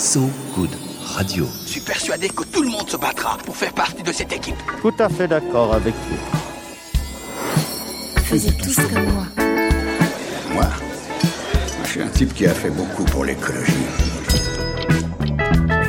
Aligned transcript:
So 0.00 0.30
Good 0.56 0.70
Radio. 1.14 1.46
Je 1.66 1.72
suis 1.72 1.80
persuadé 1.82 2.30
que 2.30 2.42
tout 2.44 2.62
le 2.62 2.70
monde 2.70 2.88
se 2.88 2.96
battra 2.96 3.36
pour 3.44 3.54
faire 3.54 3.74
partie 3.74 4.02
de 4.02 4.10
cette 4.10 4.32
équipe. 4.32 4.56
Tout 4.80 4.94
à 4.98 5.10
fait 5.10 5.28
d'accord 5.28 5.74
avec 5.74 5.94
vous. 5.94 6.16
Faisiez 8.22 8.52
tous 8.52 8.76
comme 8.76 9.04
moi. 9.12 9.26
Moi 10.54 10.68
Je 11.84 11.88
suis 11.90 12.00
un 12.00 12.08
type 12.08 12.32
qui 12.32 12.46
a 12.46 12.54
fait 12.54 12.70
beaucoup 12.70 13.04
pour 13.04 13.26
l'écologie. 13.26 13.74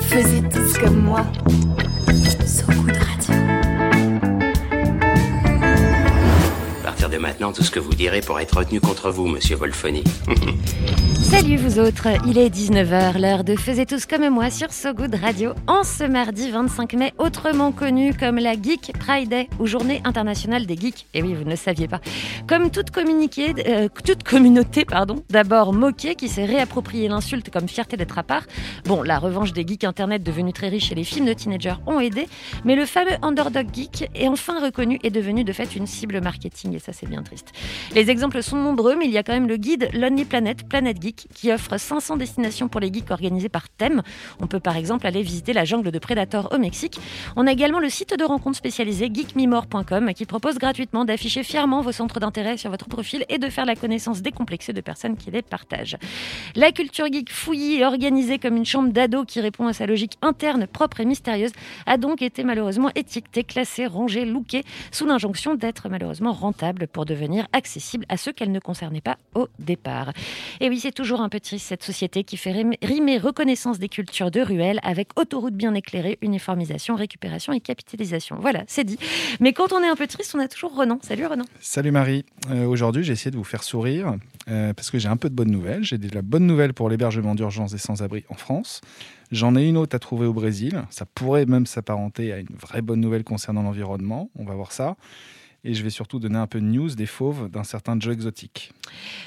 Faisiez 0.01 0.43
tous 0.49 0.77
comme 0.77 1.03
moi. 1.03 1.25
Maintenant, 7.41 7.53
tout 7.53 7.63
ce 7.63 7.71
que 7.71 7.79
vous 7.79 7.95
direz 7.95 8.21
pourra 8.21 8.43
être 8.43 8.57
retenu 8.57 8.79
contre 8.79 9.09
vous, 9.09 9.25
monsieur 9.25 9.55
Wolfoni. 9.55 10.03
Salut 11.31 11.55
vous 11.55 11.79
autres, 11.79 12.09
il 12.27 12.37
est 12.37 12.49
19h, 12.49 13.17
l'heure 13.17 13.45
de 13.45 13.55
Faisez 13.55 13.85
tous 13.85 14.05
comme 14.05 14.29
moi 14.29 14.49
sur 14.51 14.71
So 14.73 14.93
Good 14.93 15.15
Radio 15.15 15.53
en 15.65 15.83
ce 15.83 16.03
mardi 16.03 16.51
25 16.51 16.93
mai, 16.93 17.13
autrement 17.17 17.71
connu 17.71 18.13
comme 18.13 18.35
la 18.35 18.53
Geek 18.53 18.91
Friday 18.99 19.47
ou 19.57 19.65
Journée 19.65 20.01
internationale 20.03 20.65
des 20.65 20.75
geeks. 20.75 21.07
Et 21.13 21.23
oui, 21.23 21.33
vous 21.33 21.45
ne 21.45 21.51
le 21.51 21.55
saviez 21.55 21.87
pas. 21.87 22.01
Comme 22.47 22.65
euh, 22.65 23.87
toute 24.03 24.23
communauté, 24.23 24.83
pardon, 24.83 25.23
d'abord 25.29 25.71
moquée 25.71 26.15
qui 26.15 26.27
s'est 26.27 26.45
réapproprié 26.45 27.07
l'insulte 27.07 27.49
comme 27.49 27.69
fierté 27.69 27.95
d'être 27.95 28.17
à 28.17 28.23
part. 28.23 28.43
Bon, 28.83 29.01
la 29.01 29.17
revanche 29.17 29.53
des 29.53 29.65
geeks 29.65 29.85
internet 29.85 30.21
devenus 30.21 30.53
très 30.53 30.67
riches 30.67 30.91
et 30.91 30.95
les 30.95 31.05
films 31.05 31.27
de 31.27 31.33
teenagers 31.33 31.75
ont 31.87 32.01
aidé, 32.01 32.27
mais 32.65 32.75
le 32.75 32.85
fameux 32.85 33.15
underdog 33.21 33.67
geek 33.73 34.09
est 34.13 34.27
enfin 34.27 34.59
reconnu 34.61 34.99
et 35.01 35.09
devenu 35.09 35.45
de 35.45 35.53
fait 35.53 35.77
une 35.77 35.87
cible 35.87 36.19
marketing 36.19 36.75
et 36.75 36.79
ça 36.79 36.91
c'est 36.91 37.07
bien 37.07 37.23
triste. 37.23 37.30
Les 37.93 38.09
exemples 38.09 38.41
sont 38.41 38.57
nombreux, 38.57 38.95
mais 38.95 39.05
il 39.05 39.11
y 39.11 39.17
a 39.17 39.23
quand 39.23 39.33
même 39.33 39.47
le 39.47 39.57
guide 39.57 39.89
Lonely 39.93 40.25
Planet, 40.25 40.67
Planet 40.67 41.01
Geek, 41.01 41.27
qui 41.33 41.51
offre 41.51 41.77
500 41.77 42.17
destinations 42.17 42.67
pour 42.67 42.79
les 42.79 42.91
geeks 42.91 43.11
organisées 43.11 43.49
par 43.49 43.69
thème. 43.69 44.01
On 44.39 44.47
peut 44.47 44.59
par 44.59 44.77
exemple 44.77 45.07
aller 45.07 45.21
visiter 45.21 45.53
la 45.53 45.65
jungle 45.65 45.91
de 45.91 45.99
Predator 45.99 46.49
au 46.53 46.57
Mexique. 46.57 46.99
On 47.35 47.47
a 47.47 47.51
également 47.51 47.79
le 47.79 47.89
site 47.89 48.17
de 48.17 48.23
rencontres 48.23 48.57
spécialisé 48.57 49.09
geekmemore.com 49.13 50.13
qui 50.13 50.25
propose 50.25 50.57
gratuitement 50.57 51.05
d'afficher 51.05 51.43
fièrement 51.43 51.81
vos 51.81 51.91
centres 51.91 52.19
d'intérêt 52.19 52.57
sur 52.57 52.69
votre 52.69 52.87
profil 52.87 53.25
et 53.29 53.37
de 53.37 53.49
faire 53.49 53.65
la 53.65 53.75
connaissance 53.75 54.21
décomplexée 54.21 54.73
de 54.73 54.81
personnes 54.81 55.17
qui 55.17 55.31
les 55.31 55.41
partagent. 55.41 55.97
La 56.55 56.71
culture 56.71 57.11
geek 57.11 57.31
fouillie 57.31 57.77
et 57.77 57.85
organisée 57.85 58.39
comme 58.39 58.57
une 58.57 58.65
chambre 58.65 58.89
d'ado 58.89 59.25
qui 59.25 59.41
répond 59.41 59.67
à 59.67 59.73
sa 59.73 59.85
logique 59.85 60.17
interne, 60.21 60.67
propre 60.67 61.01
et 61.01 61.05
mystérieuse, 61.05 61.51
a 61.85 61.97
donc 61.97 62.21
été 62.21 62.43
malheureusement 62.43 62.89
étiquetée, 62.95 63.43
classée, 63.43 63.85
rangée, 63.85 64.25
lookée, 64.25 64.63
sous 64.91 65.05
l'injonction 65.05 65.55
d'être 65.55 65.89
malheureusement 65.89 66.31
rentable 66.31 66.87
pour 66.87 67.05
devenir 67.11 67.47
accessible 67.53 68.05
à 68.09 68.17
ceux 68.17 68.31
qu'elle 68.31 68.51
ne 68.51 68.59
concernait 68.59 69.01
pas 69.01 69.17
au 69.35 69.47
départ. 69.59 70.11
Et 70.59 70.69
oui, 70.69 70.79
c'est 70.79 70.91
toujours 70.93 71.21
un 71.21 71.29
peu 71.29 71.39
triste 71.39 71.67
cette 71.67 71.83
société 71.83 72.23
qui 72.23 72.37
fait 72.37 72.51
rim- 72.53 72.75
rimer 72.81 73.17
reconnaissance 73.17 73.79
des 73.79 73.89
cultures 73.89 74.31
de 74.31 74.41
ruelles 74.41 74.79
avec 74.83 75.07
autoroute 75.19 75.53
bien 75.53 75.73
éclairée, 75.75 76.17
uniformisation, 76.21 76.95
récupération 76.95 77.51
et 77.53 77.59
capitalisation. 77.59 78.37
Voilà, 78.39 78.63
c'est 78.67 78.83
dit. 78.85 78.97
Mais 79.39 79.51
quand 79.53 79.73
on 79.73 79.81
est 79.83 79.87
un 79.87 79.95
peu 79.95 80.07
triste, 80.07 80.33
on 80.35 80.39
a 80.39 80.47
toujours 80.47 80.75
Renan. 80.75 80.99
Salut 81.01 81.25
Renan. 81.25 81.45
Salut 81.59 81.91
Marie. 81.91 82.23
Euh, 82.49 82.65
Aujourd'hui, 82.65 83.03
j'ai 83.03 83.13
essayé 83.13 83.31
de 83.31 83.37
vous 83.37 83.43
faire 83.43 83.63
sourire 83.63 84.15
euh, 84.49 84.73
parce 84.73 84.89
que 84.91 84.97
j'ai 84.99 85.09
un 85.09 85.17
peu 85.17 85.29
de 85.29 85.35
bonnes 85.35 85.51
nouvelles. 85.51 85.83
J'ai 85.83 85.97
de 85.97 86.13
la 86.15 86.21
bonne 86.21 86.45
nouvelle 86.47 86.73
pour 86.73 86.89
l'hébergement 86.89 87.35
d'urgence 87.35 87.71
des 87.71 87.77
sans-abri 87.77 88.23
en 88.29 88.35
France. 88.35 88.81
J'en 89.31 89.55
ai 89.55 89.67
une 89.67 89.77
autre 89.77 89.95
à 89.95 89.99
trouver 89.99 90.25
au 90.27 90.33
Brésil. 90.33 90.83
Ça 90.89 91.05
pourrait 91.05 91.45
même 91.45 91.65
s'apparenter 91.65 92.33
à 92.33 92.37
une 92.39 92.55
vraie 92.59 92.81
bonne 92.81 92.99
nouvelle 93.01 93.23
concernant 93.23 93.61
l'environnement. 93.63 94.29
On 94.37 94.43
va 94.45 94.55
voir 94.55 94.71
ça. 94.71 94.95
Et 95.63 95.75
je 95.75 95.83
vais 95.83 95.91
surtout 95.91 96.17
donner 96.17 96.39
un 96.39 96.47
peu 96.47 96.59
de 96.59 96.65
news 96.65 96.89
des 96.95 97.05
fauves 97.05 97.47
d'un 97.47 97.63
certain 97.63 97.99
Joe 97.99 98.13
Exotic. 98.13 98.71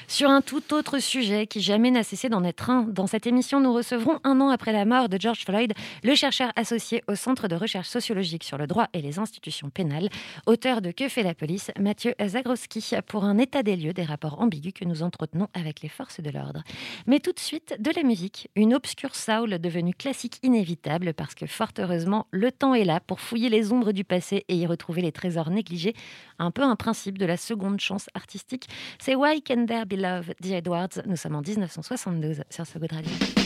Sur 0.07 0.29
un 0.29 0.41
tout 0.41 0.73
autre 0.73 0.99
sujet 0.99 1.47
qui 1.47 1.61
jamais 1.61 1.91
n'a 1.91 2.03
cessé 2.03 2.27
d'en 2.27 2.43
être 2.43 2.69
un, 2.69 2.83
dans 2.83 3.07
cette 3.07 3.25
émission, 3.25 3.61
nous 3.61 3.73
recevrons 3.73 4.19
un 4.25 4.41
an 4.41 4.49
après 4.49 4.73
la 4.73 4.83
mort 4.83 5.07
de 5.07 5.17
George 5.19 5.45
Floyd, 5.45 5.73
le 6.03 6.13
chercheur 6.13 6.51
associé 6.57 7.03
au 7.07 7.15
Centre 7.15 7.47
de 7.47 7.55
recherche 7.55 7.87
sociologique 7.87 8.43
sur 8.43 8.57
le 8.57 8.67
droit 8.67 8.89
et 8.93 9.01
les 9.01 9.17
institutions 9.17 9.69
pénales, 9.69 10.09
auteur 10.45 10.81
de 10.81 10.91
Que 10.91 11.07
fait 11.07 11.23
la 11.23 11.33
police, 11.33 11.71
Mathieu 11.79 12.13
Zagroski, 12.21 12.83
pour 13.07 13.23
un 13.23 13.37
état 13.37 13.63
des 13.63 13.77
lieux 13.77 13.93
des 13.93 14.03
rapports 14.03 14.41
ambigus 14.41 14.73
que 14.73 14.83
nous 14.83 15.03
entretenons 15.03 15.47
avec 15.53 15.81
les 15.81 15.89
forces 15.89 16.19
de 16.19 16.29
l'ordre. 16.29 16.63
Mais 17.07 17.21
tout 17.21 17.31
de 17.31 17.39
suite, 17.39 17.77
de 17.79 17.91
la 17.95 18.03
musique, 18.03 18.49
une 18.57 18.73
obscure 18.73 19.15
soul 19.15 19.57
devenue 19.59 19.93
classique 19.93 20.39
inévitable 20.43 21.13
parce 21.13 21.33
que 21.33 21.45
fort 21.45 21.71
heureusement, 21.79 22.27
le 22.31 22.51
temps 22.51 22.73
est 22.73 22.83
là 22.83 22.99
pour 22.99 23.21
fouiller 23.21 23.49
les 23.49 23.71
ombres 23.71 23.93
du 23.93 24.03
passé 24.03 24.43
et 24.49 24.55
y 24.55 24.65
retrouver 24.67 25.01
les 25.01 25.13
trésors 25.13 25.49
négligés, 25.49 25.95
un 26.39 26.51
peu 26.51 26.63
un 26.63 26.75
principe 26.75 27.17
de 27.17 27.25
la 27.25 27.37
seconde 27.37 27.79
chance 27.79 28.07
artistique. 28.13 28.67
C'est 28.99 29.15
Why 29.15 29.41
Can 29.41 29.65
There 29.65 29.85
Be 29.85 29.93
Love, 29.93 30.33
The 30.41 30.51
Edwards. 30.51 31.01
Nous 31.05 31.15
sommes 31.15 31.35
en 31.35 31.41
1972 31.41 32.43
sur 32.49 32.65
ce 32.65 32.77
Good 32.77 32.91
Radio. 32.91 33.44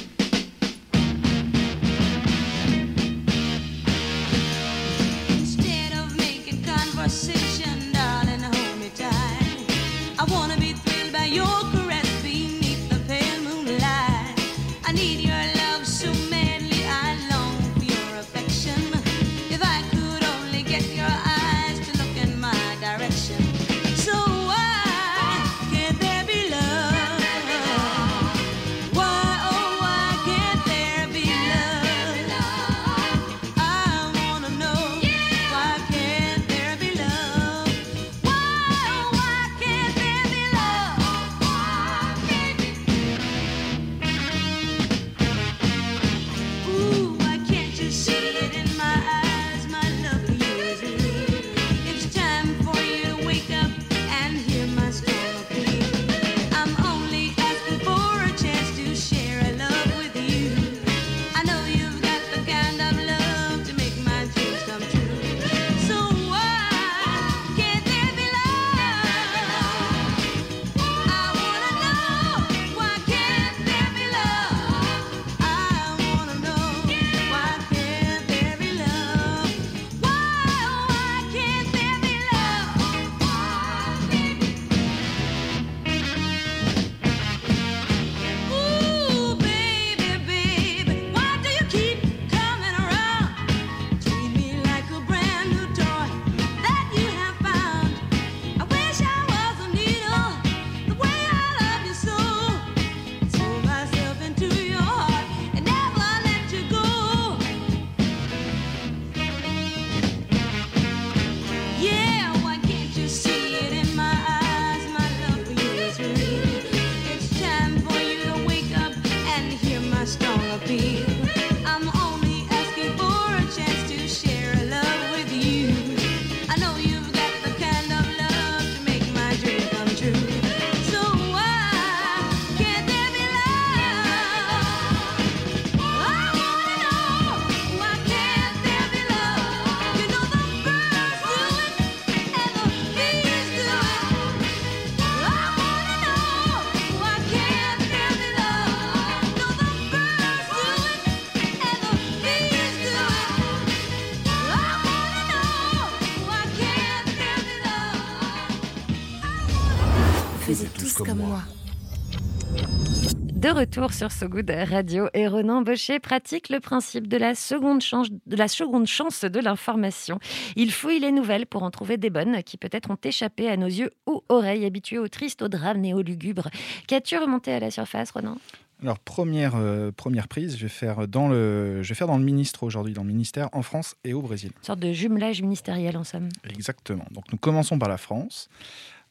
Retour 163.60 163.92
sur 163.92 164.10
So 164.10 164.30
Good 164.30 164.50
Radio 164.50 165.10
et 165.14 165.28
Ronan 165.28 165.62
Baucher 165.62 166.00
pratique 166.00 166.48
le 166.48 166.62
principe 166.62 167.08
de 167.08 167.18
la 167.18 167.36
seconde 167.36 167.82
chance 167.82 168.08
de, 168.10 168.36
la 168.38 168.48
seconde 168.48 168.88
chance 168.88 169.26
de 169.26 169.40
l'information. 169.42 170.18
Il 170.56 170.72
fouille 170.72 171.02
les 171.02 171.12
nouvelles 171.12 171.46
pour 171.46 171.64
en 171.64 171.70
trouver 171.70 171.98
des 171.98 172.10
bonnes 172.10 172.42
qui 172.44 172.56
peut-être 172.56 172.90
ont 172.90 172.98
échappé 173.04 173.50
à 173.50 173.58
nos 173.58 173.68
yeux 173.68 173.92
ou 174.08 174.24
oreilles 174.30 174.66
habitués 174.66 174.98
au 174.98 175.10
triste, 175.10 175.42
au 175.42 175.50
drame 175.50 175.84
et 175.84 175.94
au 175.94 176.02
lugubre. 176.02 176.48
Qu'as-tu 176.88 177.18
remonté 177.18 177.52
à 177.52 177.60
la 177.60 177.70
surface, 177.70 178.12
Ronan? 178.12 178.38
Alors, 178.82 178.98
première, 178.98 179.58
euh, 179.58 179.92
première 179.92 180.30
prise, 180.30 180.56
je 180.56 180.62
vais, 180.62 180.70
faire 180.70 181.06
dans 181.10 181.28
le, 181.28 181.84
je 181.84 181.90
vais 181.90 181.96
faire 181.96 182.08
dans 182.08 182.18
le 182.18 182.24
ministre 182.24 182.64
aujourd'hui, 182.64 182.94
dans 182.94 183.04
le 183.04 183.10
ministère 183.10 183.50
en 183.52 183.62
France 183.62 183.96
et 184.06 184.14
au 184.14 184.22
Brésil. 184.22 184.52
Une 184.58 184.64
sorte 184.64 184.80
de 184.80 184.94
jumelage 184.94 185.42
ministériel 185.42 185.98
en 185.98 186.06
somme. 186.06 186.30
Exactement. 186.50 187.06
Donc, 187.12 187.26
nous 187.34 187.38
commençons 187.38 187.78
par 187.78 187.90
la 187.90 187.98
France. 187.98 188.48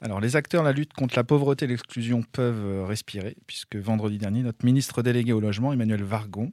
Alors, 0.00 0.20
les 0.20 0.36
acteurs 0.36 0.62
de 0.62 0.68
la 0.68 0.72
lutte 0.72 0.92
contre 0.92 1.16
la 1.16 1.24
pauvreté 1.24 1.64
et 1.64 1.68
l'exclusion 1.68 2.22
peuvent 2.22 2.64
euh, 2.64 2.84
respirer, 2.84 3.36
puisque 3.46 3.76
vendredi 3.76 4.18
dernier, 4.18 4.42
notre 4.42 4.64
ministre 4.64 5.02
délégué 5.02 5.32
au 5.32 5.40
logement, 5.40 5.72
Emmanuel 5.72 6.04
Vargon, 6.04 6.52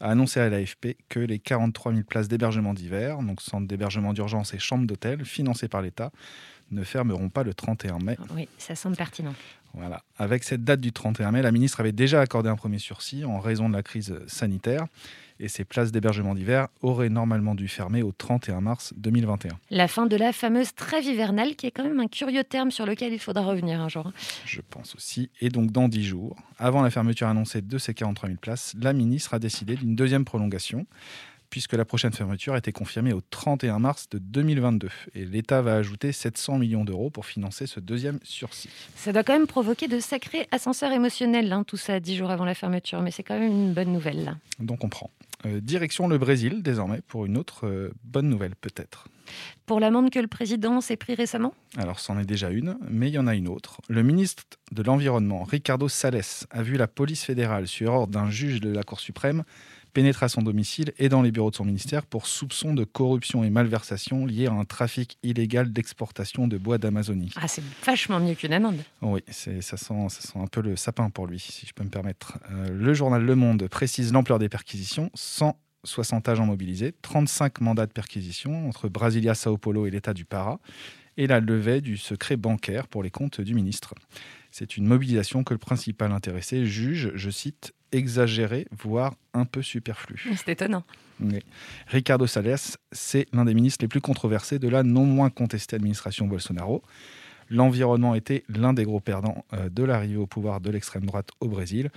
a 0.00 0.10
annoncé 0.10 0.40
à 0.40 0.50
l'AFP 0.50 0.96
que 1.08 1.20
les 1.20 1.38
43 1.38 1.92
000 1.92 2.04
places 2.04 2.28
d'hébergement 2.28 2.74
d'hiver, 2.74 3.18
donc 3.22 3.40
centres 3.40 3.66
d'hébergement 3.66 4.12
d'urgence 4.12 4.52
et 4.52 4.58
chambres 4.58 4.86
d'hôtel, 4.86 5.24
financées 5.24 5.68
par 5.68 5.80
l'État, 5.80 6.10
ne 6.70 6.84
fermeront 6.84 7.30
pas 7.30 7.44
le 7.44 7.54
31 7.54 7.98
mai. 7.98 8.18
Oui, 8.34 8.46
ça 8.58 8.74
semble 8.74 8.96
pertinent. 8.96 9.34
Voilà. 9.72 10.02
Avec 10.18 10.44
cette 10.44 10.64
date 10.64 10.80
du 10.80 10.92
31 10.92 11.32
mai, 11.32 11.42
la 11.42 11.52
ministre 11.52 11.80
avait 11.80 11.92
déjà 11.92 12.20
accordé 12.20 12.50
un 12.50 12.56
premier 12.56 12.78
sursis 12.78 13.24
en 13.24 13.40
raison 13.40 13.70
de 13.70 13.74
la 13.74 13.82
crise 13.82 14.18
sanitaire 14.26 14.86
et 15.40 15.48
ces 15.48 15.64
places 15.64 15.92
d'hébergement 15.92 16.34
d'hiver 16.34 16.68
auraient 16.82 17.08
normalement 17.08 17.54
dû 17.54 17.68
fermer 17.68 18.02
au 18.02 18.12
31 18.12 18.60
mars 18.60 18.94
2021. 18.96 19.52
La 19.70 19.88
fin 19.88 20.06
de 20.06 20.16
la 20.16 20.32
fameuse 20.32 20.74
trêve 20.74 21.04
hivernale, 21.04 21.56
qui 21.56 21.66
est 21.66 21.70
quand 21.70 21.84
même 21.84 22.00
un 22.00 22.08
curieux 22.08 22.44
terme 22.44 22.70
sur 22.70 22.86
lequel 22.86 23.12
il 23.12 23.18
faudra 23.18 23.44
revenir 23.44 23.80
un 23.80 23.88
jour. 23.88 24.12
Je 24.44 24.60
pense 24.68 24.94
aussi. 24.94 25.30
Et 25.40 25.48
donc, 25.48 25.70
dans 25.70 25.88
10 25.88 26.04
jours, 26.04 26.36
avant 26.58 26.82
la 26.82 26.90
fermeture 26.90 27.28
annoncée 27.28 27.62
de 27.62 27.78
ces 27.78 27.94
43 27.94 28.28
000 28.28 28.38
places, 28.40 28.74
la 28.80 28.92
ministre 28.92 29.34
a 29.34 29.38
décidé 29.38 29.76
d'une 29.76 29.94
deuxième 29.94 30.24
prolongation 30.24 30.86
puisque 31.50 31.74
la 31.74 31.84
prochaine 31.84 32.12
fermeture 32.12 32.54
a 32.54 32.58
été 32.58 32.72
confirmée 32.72 33.12
au 33.12 33.20
31 33.20 33.78
mars 33.78 34.08
de 34.10 34.18
2022. 34.18 34.88
Et 35.14 35.24
l'État 35.24 35.62
va 35.62 35.74
ajouter 35.76 36.12
700 36.12 36.58
millions 36.58 36.84
d'euros 36.84 37.10
pour 37.10 37.26
financer 37.26 37.66
ce 37.66 37.80
deuxième 37.80 38.18
sursis. 38.22 38.70
Ça 38.94 39.12
doit 39.12 39.24
quand 39.24 39.32
même 39.32 39.46
provoquer 39.46 39.88
de 39.88 40.00
sacrés 40.00 40.48
ascenseurs 40.50 40.92
émotionnels, 40.92 41.52
hein, 41.52 41.64
tout 41.64 41.76
ça, 41.76 42.00
dix 42.00 42.16
jours 42.16 42.30
avant 42.30 42.44
la 42.44 42.54
fermeture, 42.54 43.02
mais 43.02 43.10
c'est 43.10 43.22
quand 43.22 43.38
même 43.38 43.50
une 43.50 43.72
bonne 43.72 43.92
nouvelle. 43.92 44.24
Là. 44.24 44.36
Donc 44.58 44.84
on 44.84 44.88
prend. 44.88 45.10
Euh, 45.44 45.60
direction 45.60 46.08
le 46.08 46.18
Brésil 46.18 46.62
désormais 46.62 47.02
pour 47.06 47.26
une 47.26 47.36
autre 47.36 47.66
euh, 47.66 47.92
bonne 48.04 48.28
nouvelle 48.28 48.56
peut-être. 48.56 49.08
Pour 49.66 49.80
l'amende 49.80 50.10
que 50.10 50.18
le 50.18 50.28
président 50.28 50.80
s'est 50.80 50.96
pris 50.96 51.14
récemment? 51.14 51.52
Alors 51.76 52.00
c'en 52.00 52.18
est 52.18 52.24
déjà 52.24 52.50
une, 52.50 52.78
mais 52.88 53.08
il 53.08 53.14
y 53.14 53.18
en 53.18 53.26
a 53.26 53.34
une 53.34 53.48
autre. 53.48 53.80
Le 53.88 54.02
ministre 54.02 54.44
de 54.72 54.82
l'Environnement, 54.82 55.44
Ricardo 55.44 55.88
Salles, 55.88 56.22
a 56.50 56.62
vu 56.62 56.76
la 56.76 56.86
police 56.86 57.24
fédérale, 57.24 57.66
sur 57.66 57.92
ordre 57.92 58.12
d'un 58.12 58.30
juge 58.30 58.60
de 58.60 58.70
la 58.70 58.82
Cour 58.82 59.00
suprême, 59.00 59.42
pénétrer 59.96 60.26
à 60.26 60.28
son 60.28 60.42
domicile 60.42 60.92
et 60.98 61.08
dans 61.08 61.22
les 61.22 61.32
bureaux 61.32 61.50
de 61.50 61.56
son 61.56 61.64
ministère 61.64 62.04
pour 62.04 62.26
soupçon 62.26 62.74
de 62.74 62.84
corruption 62.84 63.44
et 63.44 63.48
malversation 63.48 64.26
liés 64.26 64.46
à 64.46 64.52
un 64.52 64.66
trafic 64.66 65.16
illégal 65.22 65.72
d'exportation 65.72 66.46
de 66.48 66.58
bois 66.58 66.76
d'Amazonie. 66.76 67.32
Ah, 67.36 67.48
c'est 67.48 67.62
vachement 67.82 68.20
mieux 68.20 68.34
qu'une 68.34 68.52
amende. 68.52 68.76
Oui, 69.00 69.22
c'est, 69.30 69.62
ça, 69.62 69.78
sent, 69.78 69.94
ça 70.10 70.20
sent 70.20 70.38
un 70.38 70.48
peu 70.48 70.60
le 70.60 70.76
sapin 70.76 71.08
pour 71.08 71.26
lui, 71.26 71.38
si 71.38 71.64
je 71.66 71.72
peux 71.72 71.82
me 71.82 71.88
permettre. 71.88 72.38
Euh, 72.50 72.68
le 72.68 72.92
journal 72.92 73.22
Le 73.22 73.36
Monde 73.36 73.68
précise 73.68 74.12
l'ampleur 74.12 74.38
des 74.38 74.50
perquisitions. 74.50 75.10
160 75.14 76.28
agents 76.28 76.44
mobilisés, 76.44 76.92
35 77.00 77.62
mandats 77.62 77.86
de 77.86 77.92
perquisition 77.92 78.68
entre 78.68 78.90
Brasilia, 78.90 79.34
Sao 79.34 79.56
Paulo 79.56 79.86
et 79.86 79.90
l'État 79.90 80.12
du 80.12 80.26
Pará, 80.26 80.60
et 81.16 81.26
la 81.26 81.40
levée 81.40 81.80
du 81.80 81.96
secret 81.96 82.36
bancaire 82.36 82.86
pour 82.86 83.02
les 83.02 83.10
comptes 83.10 83.40
du 83.40 83.54
ministre. 83.54 83.94
C'est 84.50 84.76
une 84.76 84.84
mobilisation 84.84 85.42
que 85.42 85.54
le 85.54 85.58
principal 85.58 86.12
intéressé 86.12 86.66
juge, 86.66 87.12
je 87.14 87.30
cite, 87.30 87.72
exagérée, 87.96 88.66
voire 88.70 89.14
un 89.34 89.44
peu 89.44 89.62
superflue. 89.62 90.22
C'est 90.36 90.52
étonnant. 90.52 90.84
Oui. 91.20 91.40
Ricardo 91.86 92.26
Salles, 92.26 92.56
c'est 92.92 93.26
l'un 93.32 93.46
des 93.46 93.54
ministres 93.54 93.82
les 93.82 93.88
plus 93.88 94.02
controversés 94.02 94.58
de 94.58 94.68
la 94.68 94.82
non 94.82 95.06
moins 95.06 95.30
contestée 95.30 95.76
administration 95.76 96.26
Bolsonaro. 96.26 96.82
L'environnement 97.48 98.14
était 98.14 98.44
l'un 98.48 98.74
des 98.74 98.84
gros 98.84 99.00
perdants 99.00 99.44
euh, 99.54 99.70
de 99.70 99.82
l'arrivée 99.82 100.16
au 100.16 100.26
pouvoir 100.26 100.60
de 100.60 100.70
l'extrême 100.70 101.06
droite 101.06 101.30
au 101.40 101.48
Brésil. 101.48 101.90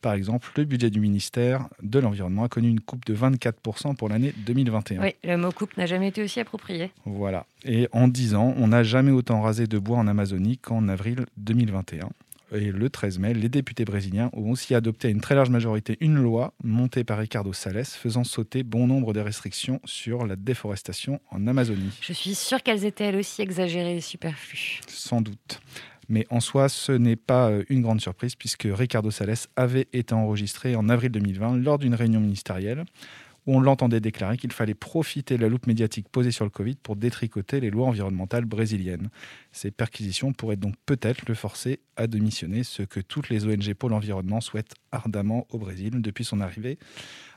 Par 0.00 0.12
exemple, 0.12 0.48
le 0.56 0.64
budget 0.64 0.90
du 0.90 1.00
ministère 1.00 1.66
de 1.82 1.98
l'Environnement 1.98 2.44
a 2.44 2.48
connu 2.48 2.68
une 2.68 2.80
coupe 2.80 3.04
de 3.04 3.16
24% 3.16 3.96
pour 3.96 4.08
l'année 4.08 4.32
2021. 4.46 5.02
Oui, 5.02 5.14
le 5.24 5.36
mot 5.36 5.50
coupe 5.50 5.76
n'a 5.76 5.86
jamais 5.86 6.08
été 6.08 6.22
aussi 6.22 6.38
approprié. 6.38 6.92
Voilà. 7.04 7.46
Et 7.64 7.88
en 7.92 8.06
10 8.06 8.34
ans, 8.34 8.54
on 8.58 8.68
n'a 8.68 8.84
jamais 8.84 9.10
autant 9.10 9.40
rasé 9.40 9.66
de 9.66 9.78
bois 9.78 9.98
en 9.98 10.06
Amazonie 10.06 10.58
qu'en 10.58 10.86
avril 10.88 11.26
2021. 11.38 12.10
Et 12.52 12.72
le 12.72 12.90
13 12.90 13.18
mai, 13.18 13.34
les 13.34 13.48
députés 13.48 13.84
brésiliens 13.84 14.30
ont 14.32 14.50
aussi 14.50 14.74
adopté 14.74 15.08
à 15.08 15.10
une 15.10 15.20
très 15.20 15.34
large 15.34 15.50
majorité 15.50 15.98
une 16.00 16.16
loi 16.16 16.54
montée 16.64 17.04
par 17.04 17.18
Ricardo 17.18 17.52
Salles 17.52 17.84
faisant 17.84 18.24
sauter 18.24 18.62
bon 18.62 18.86
nombre 18.86 19.12
de 19.12 19.20
restrictions 19.20 19.80
sur 19.84 20.26
la 20.26 20.36
déforestation 20.36 21.20
en 21.30 21.46
Amazonie. 21.46 21.90
Je 22.00 22.12
suis 22.12 22.34
sûre 22.34 22.62
qu'elles 22.62 22.84
étaient 22.84 23.04
elles 23.04 23.16
aussi 23.16 23.42
exagérées 23.42 23.96
et 23.96 24.00
superflues. 24.00 24.80
Sans 24.88 25.20
doute. 25.20 25.60
Mais 26.08 26.26
en 26.30 26.40
soi, 26.40 26.70
ce 26.70 26.92
n'est 26.92 27.16
pas 27.16 27.50
euh, 27.50 27.64
une 27.68 27.82
grande 27.82 28.00
surprise 28.00 28.34
puisque 28.34 28.66
Ricardo 28.70 29.10
Salles 29.10 29.34
avait 29.56 29.88
été 29.92 30.14
enregistré 30.14 30.74
en 30.74 30.88
avril 30.88 31.10
2020 31.10 31.58
lors 31.58 31.78
d'une 31.78 31.94
réunion 31.94 32.20
ministérielle 32.20 32.84
où 33.48 33.56
on 33.56 33.60
l'entendait 33.60 34.00
déclarer 34.00 34.36
qu'il 34.36 34.52
fallait 34.52 34.74
profiter 34.74 35.38
de 35.38 35.42
la 35.42 35.48
loupe 35.48 35.66
médiatique 35.66 36.06
posée 36.10 36.32
sur 36.32 36.44
le 36.44 36.50
Covid 36.50 36.74
pour 36.74 36.96
détricoter 36.96 37.60
les 37.60 37.70
lois 37.70 37.86
environnementales 37.86 38.44
brésiliennes. 38.44 39.08
Ces 39.52 39.70
perquisitions 39.70 40.34
pourraient 40.34 40.56
donc 40.56 40.74
peut-être 40.84 41.26
le 41.26 41.34
forcer 41.34 41.80
à 41.96 42.06
démissionner, 42.06 42.62
ce 42.62 42.82
que 42.82 43.00
toutes 43.00 43.30
les 43.30 43.46
ONG 43.46 43.72
pour 43.72 43.88
l'environnement 43.88 44.42
souhaitent 44.42 44.74
ardemment 44.92 45.46
au 45.48 45.56
Brésil 45.56 46.02
depuis 46.02 46.24
son 46.24 46.42
arrivée 46.42 46.78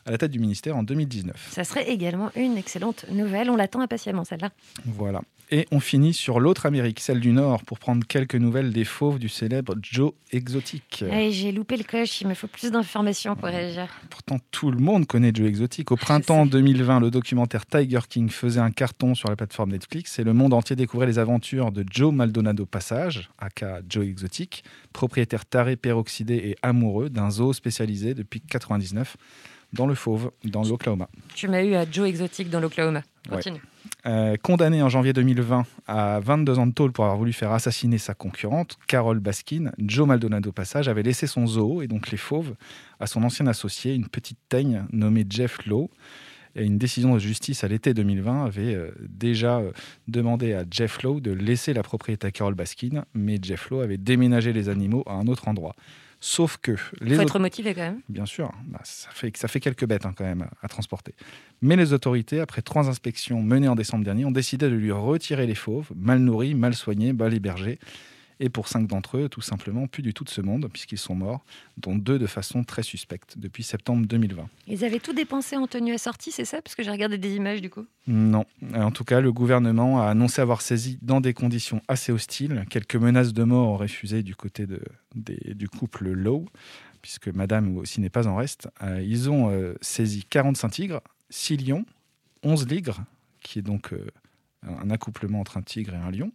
à 0.05 0.11
la 0.11 0.17
tête 0.17 0.31
du 0.31 0.39
ministère 0.39 0.75
en 0.75 0.83
2019. 0.83 1.47
Ça 1.49 1.63
serait 1.63 1.89
également 1.89 2.29
une 2.35 2.57
excellente 2.57 3.05
nouvelle. 3.09 3.49
On 3.49 3.55
l'attend 3.55 3.79
impatiemment, 3.79 4.25
celle-là. 4.25 4.51
Voilà. 4.85 5.21
Et 5.53 5.68
on 5.71 5.81
finit 5.81 6.13
sur 6.13 6.39
l'autre 6.39 6.65
Amérique, 6.65 7.01
celle 7.01 7.19
du 7.19 7.33
Nord, 7.33 7.63
pour 7.65 7.77
prendre 7.77 8.07
quelques 8.07 8.36
nouvelles 8.36 8.71
des 8.71 8.86
fauves 8.86 9.19
du 9.19 9.27
célèbre 9.27 9.75
Joe 9.81 10.13
Exotic. 10.31 11.03
Hey, 11.12 11.33
J'ai 11.33 11.51
loupé 11.51 11.75
le 11.75 11.83
coche, 11.83 12.21
il 12.21 12.27
me 12.27 12.33
faut 12.36 12.48
plus 12.48 12.71
d'informations 12.71 13.36
pour 13.36 13.50
réagir. 13.50 13.87
Pourtant, 14.09 14.37
tout 14.52 14.71
le 14.71 14.80
monde 14.80 15.06
connaît 15.07 15.33
Joe 15.33 15.47
Exotic. 15.47 15.92
Au 15.92 15.97
printemps 15.97 16.45
2020, 16.47 17.02
le 17.02 17.11
documentaire 17.11 17.66
Tiger 17.66 17.99
King 18.07 18.30
faisait 18.30 18.61
un 18.61 18.71
carton 18.71 19.14
sur 19.14 19.28
la 19.30 19.35
plateforme 19.35 19.71
Netflix 19.71 20.19
et 20.19 20.23
le 20.23 20.31
monde 20.31 20.54
entier 20.54 20.78
découvrait 20.78 21.07
les 21.07 21.19
aventures 21.19 21.73
de 21.73 21.83
Joe 21.92 22.14
Maldonado 22.14 22.66
Passage, 22.66 23.30
aka 23.37 23.81
Joe 23.90 24.06
Exotic, 24.06 24.64
propriétaire 24.94 25.45
taré, 25.45 25.75
peroxydé 25.75 26.35
et 26.35 26.56
amoureux 26.61 27.09
d'un 27.09 27.30
zoo 27.30 27.52
spécialisé 27.52 28.14
depuis 28.14 28.40
99 28.40 29.18
dans 29.73 29.85
le 29.87 29.95
fauve, 29.95 30.31
dans 30.45 30.64
l'Oklahoma. 30.64 31.09
Tu 31.35 31.49
m'as 31.49 31.64
eu 31.64 31.75
à 31.75 31.85
Joe 31.90 32.07
Exotic 32.07 32.49
dans 32.49 32.61
l'Oklahoma. 32.61 33.04
Continue. 33.30 33.61
Euh, 34.07 34.35
condamné 34.41 34.81
en 34.81 34.89
janvier 34.89 35.13
2020 35.13 35.63
à 35.85 36.19
22 36.21 36.57
ans 36.57 36.65
de 36.65 36.73
tôle 36.73 36.91
pour 36.91 37.03
avoir 37.05 37.19
voulu 37.19 37.33
faire 37.33 37.51
assassiner 37.51 37.99
sa 37.99 38.15
concurrente, 38.15 38.77
Carole 38.87 39.19
Baskin, 39.19 39.71
Joe 39.77 40.07
Maldonado 40.07 40.51
Passage 40.51 40.87
avait 40.87 41.03
laissé 41.03 41.27
son 41.27 41.45
zoo, 41.45 41.83
et 41.83 41.87
donc 41.87 42.09
les 42.09 42.17
fauves, 42.17 42.55
à 42.99 43.05
son 43.05 43.23
ancien 43.23 43.45
associé, 43.45 43.93
une 43.93 44.07
petite 44.07 44.39
teigne 44.49 44.85
nommée 44.91 45.25
Jeff 45.29 45.65
Lowe. 45.67 45.89
Et 46.55 46.65
une 46.65 46.77
décision 46.77 47.13
de 47.13 47.19
justice 47.19 47.63
à 47.63 47.67
l'été 47.67 47.93
2020 47.93 48.43
avait 48.43 48.75
euh, 48.75 48.91
déjà 49.07 49.59
euh, 49.59 49.71
demandé 50.07 50.53
à 50.53 50.65
Jeff 50.69 51.01
Lowe 51.03 51.21
de 51.21 51.31
laisser 51.31 51.73
la 51.73 51.83
propriété 51.83 52.27
à 52.27 52.31
Carole 52.31 52.55
Baskin, 52.55 53.05
mais 53.13 53.37
Jeff 53.41 53.69
Lowe 53.69 53.81
avait 53.81 53.97
déménagé 53.97 54.51
les 54.51 54.67
animaux 54.67 55.03
à 55.05 55.13
un 55.13 55.27
autre 55.27 55.47
endroit. 55.47 55.75
Sauf 56.23 56.57
que 56.57 56.73
Il 57.01 57.07
faut 57.09 57.13
autres- 57.16 57.21
être 57.23 57.40
motivé 57.40 57.73
quand 57.73 57.81
même. 57.81 58.01
Bien 58.07 58.28
sûr, 58.28 58.51
bah, 58.68 58.80
ça, 58.83 59.09
fait, 59.11 59.35
ça 59.35 59.47
fait 59.47 59.59
quelques 59.59 59.85
bêtes 59.87 60.06
hein, 60.06 60.13
quand 60.16 60.23
même 60.23 60.44
à, 60.44 60.49
à 60.61 60.68
transporter. 60.68 61.16
Mais 61.63 61.75
les 61.75 61.94
autorités, 61.94 62.40
après 62.40 62.61
trois 62.61 62.87
inspections 62.90 63.42
menées 63.42 63.68
en 63.68 63.75
décembre 63.75 64.04
dernier, 64.06 64.23
ont 64.25 64.31
décidé 64.31 64.69
de 64.69 64.75
lui 64.75 64.92
retirer 64.92 65.47
les 65.47 65.56
fauves, 65.56 65.92
mal 65.95 66.19
nourris, 66.19 66.54
mal 66.54 66.75
soignés, 66.75 67.11
mal 67.11 67.33
hébergés. 67.33 67.80
Et 68.44 68.50
pour 68.50 68.68
cinq 68.68 68.88
d'entre 68.88 69.18
eux, 69.19 69.30
tout 69.30 69.40
simplement, 69.42 69.86
plus 69.86 70.02
du 70.02 70.16
tout 70.16 70.24
de 70.24 70.30
ce 70.30 70.42
monde, 70.42 70.68
puisqu'ils 70.74 70.98
sont 70.98 71.14
morts, 71.14 71.45
dont 71.78 71.95
deux 71.95 72.18
de 72.18 72.26
façon 72.26 72.64
très 72.64 72.81
suspecte, 72.81 73.38
depuis 73.38 73.62
septembre 73.62 74.07
2020. 74.07 74.50
Ils 74.68 74.83
avaient 74.83 75.00
tout 75.00 75.14
dépensé 75.14 75.56
en 75.56 75.68
tenue 75.68 75.94
assortie, 75.94 76.31
c'est 76.31 76.44
ça? 76.44 76.60
Parce 76.60 76.74
que 76.74 76.81
j'ai 76.81 76.90
regardé 76.90 77.19
des 77.19 77.36
images 77.36 77.62
du 77.62 77.69
coup. 77.69 77.86
Non. 78.07 78.45
En 78.74 78.90
tout 78.90 79.04
cas, 79.04 79.21
le 79.21 79.31
gouvernement 79.31 80.02
a 80.02 80.07
annoncé 80.07 80.42
avoir 80.42 80.64
saisi 80.64 80.98
dans 81.04 81.21
des 81.21 81.36
conditions 81.36 81.83
assez 81.88 82.12
hostiles. 82.12 82.66
Quelques 82.69 82.95
menaces 82.95 83.31
de 83.33 83.44
mort 83.44 83.86
fusé 83.88 84.24
du 84.24 84.36
côté 84.36 84.66
de, 84.66 84.81
des- 85.14 85.54
du 85.54 85.69
couple 85.69 86.10
Lowe, 86.10 86.45
puisque 87.04 87.28
madame 87.28 87.78
aussi 87.78 88.02
n'est 88.02 88.10
pas 88.10 88.28
en 88.28 88.36
reste. 88.36 88.69
Euh, 88.81 89.04
ils 89.04 89.30
ont 89.30 89.52
euh, 89.52 89.76
saisi 89.81 90.24
45 90.28 90.69
tigres, 90.69 91.02
6 91.30 91.57
lions, 91.57 91.86
11 92.42 92.68
ligres, 92.68 93.02
qui 93.42 93.60
est 93.60 93.62
donc 93.62 93.94
euh, 93.94 94.07
un 94.64 94.90
accouplement 94.90 95.40
entre 95.42 95.57
un 95.57 95.62
tigre 95.62 95.94
et 95.94 95.98
un 95.98 96.10
lion, 96.10 96.31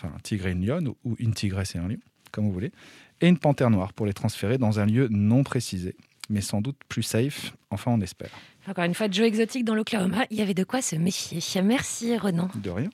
enfin 0.00 0.14
un 0.16 0.20
tigre 0.20 0.46
et 0.46 0.52
une 0.52 0.66
lionne, 0.66 0.88
ou 1.04 1.16
une 1.18 1.34
tigresse 1.34 1.74
et 1.74 1.78
un 1.78 1.88
lion, 1.88 1.98
comme 2.32 2.46
vous 2.46 2.52
voulez, 2.52 2.72
et 3.20 3.28
une 3.28 3.38
panthère 3.38 3.70
noire 3.70 3.92
pour 3.92 4.06
les 4.06 4.12
transférer 4.12 4.58
dans 4.58 4.80
un 4.80 4.86
lieu 4.86 5.08
non 5.10 5.44
précisé, 5.44 5.96
mais 6.28 6.40
sans 6.40 6.60
doute 6.60 6.76
plus 6.88 7.02
safe, 7.02 7.54
enfin 7.70 7.90
on 7.90 8.00
espère. 8.00 8.30
Encore 8.66 8.84
une 8.84 8.94
fois, 8.94 9.10
Joe 9.10 9.26
Exotic 9.26 9.64
dans 9.64 9.74
l'Oklahoma, 9.74 10.26
il 10.30 10.38
y 10.38 10.42
avait 10.42 10.54
de 10.54 10.64
quoi 10.64 10.80
se 10.82 10.96
méfier. 10.96 11.40
Merci 11.62 12.16
Renan. 12.16 12.48
De 12.62 12.70
rien. 12.70 12.90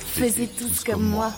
Faisiez 0.00 0.48
tous 0.48 0.84
comme 0.84 1.02
moi. 1.02 1.32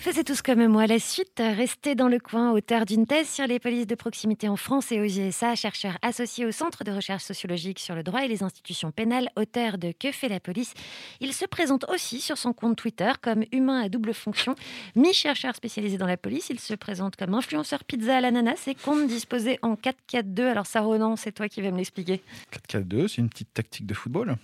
Faisez 0.00 0.24
tous 0.24 0.40
comme 0.40 0.66
moi. 0.66 0.86
La 0.86 0.98
suite, 0.98 1.42
restez 1.42 1.94
dans 1.94 2.08
le 2.08 2.18
coin, 2.18 2.52
auteur 2.52 2.86
d'une 2.86 3.06
thèse 3.06 3.28
sur 3.28 3.46
les 3.46 3.58
polices 3.58 3.86
de 3.86 3.94
proximité 3.94 4.48
en 4.48 4.56
France 4.56 4.92
et 4.92 4.98
aux 4.98 5.04
USA, 5.04 5.54
chercheur 5.54 5.98
associé 6.00 6.46
au 6.46 6.52
Centre 6.52 6.84
de 6.84 6.90
recherche 6.90 7.22
sociologique 7.22 7.78
sur 7.78 7.94
le 7.94 8.02
droit 8.02 8.24
et 8.24 8.28
les 8.28 8.42
institutions 8.42 8.92
pénales, 8.92 9.28
auteur 9.36 9.76
de 9.76 9.92
Que 9.92 10.10
fait 10.10 10.30
la 10.30 10.40
police 10.40 10.72
Il 11.20 11.34
se 11.34 11.44
présente 11.44 11.84
aussi 11.90 12.22
sur 12.22 12.38
son 12.38 12.54
compte 12.54 12.76
Twitter 12.76 13.12
comme 13.20 13.44
humain 13.52 13.82
à 13.82 13.88
double 13.90 14.14
fonction, 14.14 14.54
mi-chercheur 14.96 15.54
spécialisé 15.54 15.98
dans 15.98 16.06
la 16.06 16.16
police. 16.16 16.48
Il 16.48 16.60
se 16.60 16.72
présente 16.72 17.16
comme 17.16 17.34
influenceur 17.34 17.84
pizza 17.84 18.16
à 18.16 18.20
l'ananas 18.22 18.68
et 18.68 18.74
compte 18.74 19.06
disposer 19.06 19.58
en 19.60 19.74
4-4-2. 19.74 20.44
Alors, 20.44 20.66
ça, 20.66 20.80
Ronan, 20.80 21.16
c'est 21.16 21.32
toi 21.32 21.46
qui 21.50 21.60
vas 21.60 21.72
me 21.72 21.76
l'expliquer. 21.76 22.22
4-4-2, 22.70 23.06
c'est 23.06 23.18
une 23.18 23.28
petite 23.28 23.52
tactique 23.52 23.84
de 23.84 23.92
football. 23.92 24.36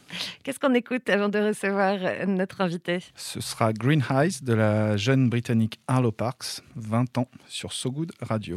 Qu'est-ce 0.43 0.61
qu'on 0.61 0.75
écoute 0.75 1.09
avant 1.09 1.31
de 1.31 1.39
recevoir 1.39 1.97
euh, 2.03 2.27
notre 2.27 2.61
invité? 2.61 2.99
Ce 3.15 3.41
sera 3.41 3.73
Green 3.73 4.05
Highs 4.11 4.43
de 4.43 4.53
la 4.53 4.99
jeune 4.99 5.31
britannique 5.31 5.46
Arlo 5.87 6.11
Parks, 6.11 6.63
20 6.75 7.19
ans, 7.19 7.29
sur 7.47 7.73
So 7.73 7.91
Good 7.93 8.13
Radio. 8.21 8.57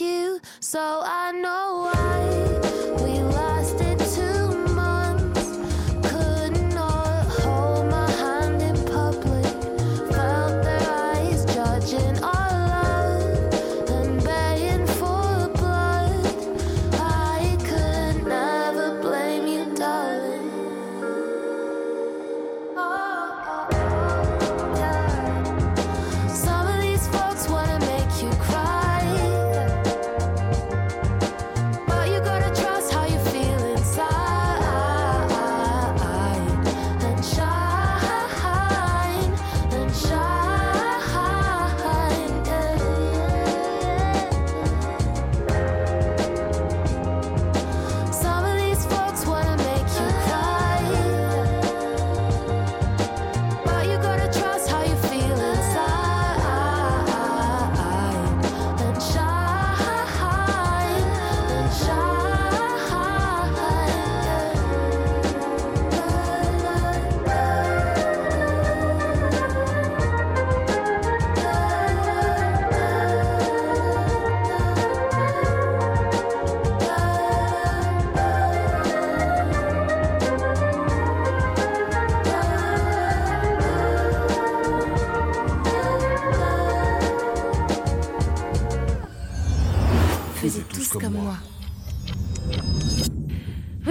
You, 0.00 0.40
so 0.60 1.02
I 1.04 1.32
know 1.32 1.90
why 1.92 2.35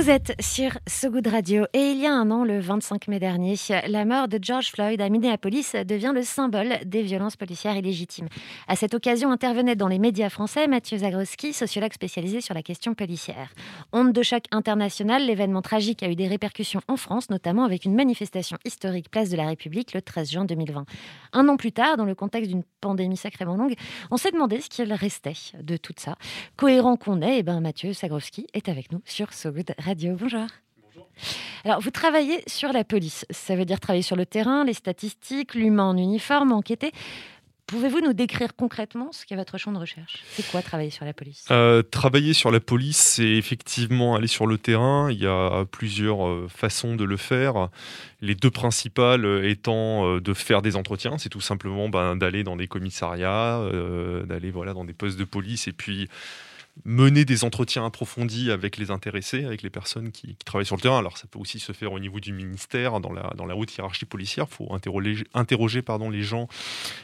Vous 0.05 0.11
êtes 0.11 0.35
sur 0.39 0.69
So 0.85 1.09
Good 1.09 1.25
Radio 1.25 1.65
et 1.73 1.89
il 1.89 1.99
y 1.99 2.05
a 2.05 2.13
un 2.13 2.29
an, 2.29 2.43
le 2.43 2.59
25 2.59 3.07
mai 3.07 3.17
dernier, 3.17 3.55
la 3.87 4.05
mort 4.05 4.27
de 4.27 4.37
George 4.39 4.69
Floyd 4.69 5.01
à 5.01 5.09
Minneapolis 5.09 5.75
devient 5.83 6.11
le 6.13 6.21
symbole 6.21 6.75
des 6.85 7.01
violences 7.01 7.35
policières 7.35 7.75
illégitimes. 7.75 8.27
À 8.67 8.75
cette 8.75 8.93
occasion 8.93 9.31
intervenait 9.31 9.75
dans 9.75 9.87
les 9.87 9.97
médias 9.97 10.29
français 10.29 10.67
Mathieu 10.67 10.99
Zagroski, 10.99 11.53
sociologue 11.53 11.91
spécialisé 11.91 12.39
sur 12.39 12.53
la 12.53 12.61
question 12.61 12.93
policière. 12.93 13.51
Onde 13.93 14.13
de 14.13 14.21
choc 14.21 14.43
international, 14.51 15.25
l'événement 15.25 15.63
tragique 15.63 16.03
a 16.03 16.07
eu 16.07 16.15
des 16.15 16.27
répercussions 16.27 16.81
en 16.87 16.97
France, 16.97 17.31
notamment 17.31 17.63
avec 17.63 17.83
une 17.83 17.95
manifestation 17.95 18.59
historique 18.63 19.09
place 19.09 19.31
de 19.31 19.37
la 19.37 19.47
République 19.47 19.95
le 19.95 20.03
13 20.03 20.31
juin 20.33 20.45
2020. 20.45 20.85
Un 21.33 21.49
an 21.49 21.57
plus 21.57 21.71
tard, 21.71 21.97
dans 21.97 22.05
le 22.05 22.13
contexte 22.13 22.51
d'une 22.51 22.63
pandémie 22.79 23.17
sacrément 23.17 23.55
longue, 23.55 23.73
on 24.11 24.17
s'est 24.17 24.29
demandé 24.29 24.61
ce 24.61 24.69
qu'il 24.69 24.93
restait 24.93 25.33
de 25.59 25.77
tout 25.77 25.93
ça. 25.97 26.15
Cohérent 26.57 26.95
qu'on 26.95 27.23
est, 27.23 27.39
eh 27.39 27.43
ben 27.43 27.59
Mathieu 27.59 27.91
Zagroski 27.91 28.45
est 28.53 28.69
avec 28.69 28.91
nous 28.91 29.01
sur 29.03 29.33
So 29.33 29.49
Good 29.49 29.73
Radio. 29.79 29.94
Bonjour. 29.95 31.07
Alors, 31.63 31.79
vous 31.79 31.89
travaillez 31.89 32.43
sur 32.47 32.73
la 32.73 32.83
police. 32.83 33.25
Ça 33.29 33.55
veut 33.55 33.65
dire 33.65 33.79
travailler 33.79 34.03
sur 34.03 34.17
le 34.17 34.25
terrain, 34.25 34.65
les 34.65 34.73
statistiques, 34.73 35.55
l'humain 35.55 35.85
en 35.85 35.97
uniforme, 35.97 36.51
enquêter. 36.51 36.91
Pouvez-vous 37.67 38.01
nous 38.01 38.13
décrire 38.13 38.55
concrètement 38.55 39.11
ce 39.11 39.25
qu'est 39.25 39.37
votre 39.37 39.57
champ 39.57 39.71
de 39.71 39.79
recherche? 39.79 40.21
C'est 40.29 40.45
quoi 40.51 40.61
travailler 40.61 40.91
sur 40.91 41.05
la 41.05 41.13
police? 41.13 41.45
Euh, 41.49 41.81
travailler 41.81 42.33
sur 42.33 42.51
la 42.51 42.59
police, 42.59 42.97
c'est 42.97 43.31
effectivement 43.37 44.15
aller 44.15 44.27
sur 44.27 44.45
le 44.45 44.57
terrain. 44.57 45.09
Il 45.09 45.17
y 45.17 45.25
a 45.25 45.65
plusieurs 45.71 46.27
euh, 46.27 46.47
façons 46.47 46.95
de 46.95 47.03
le 47.05 47.17
faire. 47.17 47.69
Les 48.21 48.35
deux 48.35 48.51
principales 48.51 49.25
euh, 49.25 49.49
étant 49.49 50.19
de 50.19 50.33
faire 50.33 50.61
des 50.61 50.75
entretiens. 50.75 51.17
C'est 51.17 51.29
tout 51.29 51.41
simplement 51.41 51.89
ben, 51.89 52.15
d'aller 52.15 52.43
dans 52.43 52.57
des 52.57 52.67
commissariats, 52.67 53.61
d'aller 54.25 54.51
voilà, 54.51 54.73
dans 54.73 54.85
des 54.85 54.93
postes 54.93 55.17
de 55.17 55.23
police 55.23 55.67
et 55.67 55.73
puis 55.73 56.07
mener 56.83 57.23
des 57.23 57.43
entretiens 57.43 57.85
approfondis 57.85 58.51
avec 58.51 58.77
les 58.77 58.91
intéressés, 58.91 59.45
avec 59.45 59.61
les 59.61 59.69
personnes 59.69 60.11
qui, 60.11 60.35
travaillent 60.45 60.65
sur 60.65 60.75
le 60.75 60.81
terrain. 60.81 60.99
Alors 60.99 61.17
ça 61.17 61.27
peut 61.27 61.39
aussi 61.39 61.59
se 61.59 61.71
faire 61.71 61.93
au 61.93 61.99
niveau 61.99 62.19
du 62.19 62.33
ministère, 62.33 62.99
dans 62.99 63.13
la, 63.13 63.33
dans 63.37 63.45
la 63.45 63.55
haute 63.55 63.75
hiérarchie 63.75 64.05
policière. 64.05 64.47
Il 64.49 64.55
faut 64.55 64.73
interroger, 64.73 65.25
interroger 65.33 65.81
pardon, 65.81 66.09
les 66.09 66.21
gens 66.21 66.47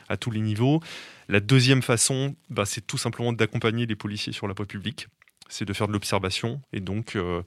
à 0.09 0.17
tous 0.17 0.31
les 0.31 0.41
niveaux. 0.41 0.81
La 1.29 1.39
deuxième 1.39 1.81
façon, 1.81 2.35
bah, 2.49 2.65
c'est 2.65 2.85
tout 2.85 2.97
simplement 2.97 3.31
d'accompagner 3.31 3.85
les 3.85 3.95
policiers 3.95 4.33
sur 4.33 4.47
la 4.47 4.53
voie 4.53 4.65
publique. 4.65 5.07
C'est 5.47 5.65
de 5.65 5.73
faire 5.73 5.87
de 5.87 5.93
l'observation 5.93 6.61
et 6.73 6.79
donc 6.79 7.15
euh, 7.15 7.41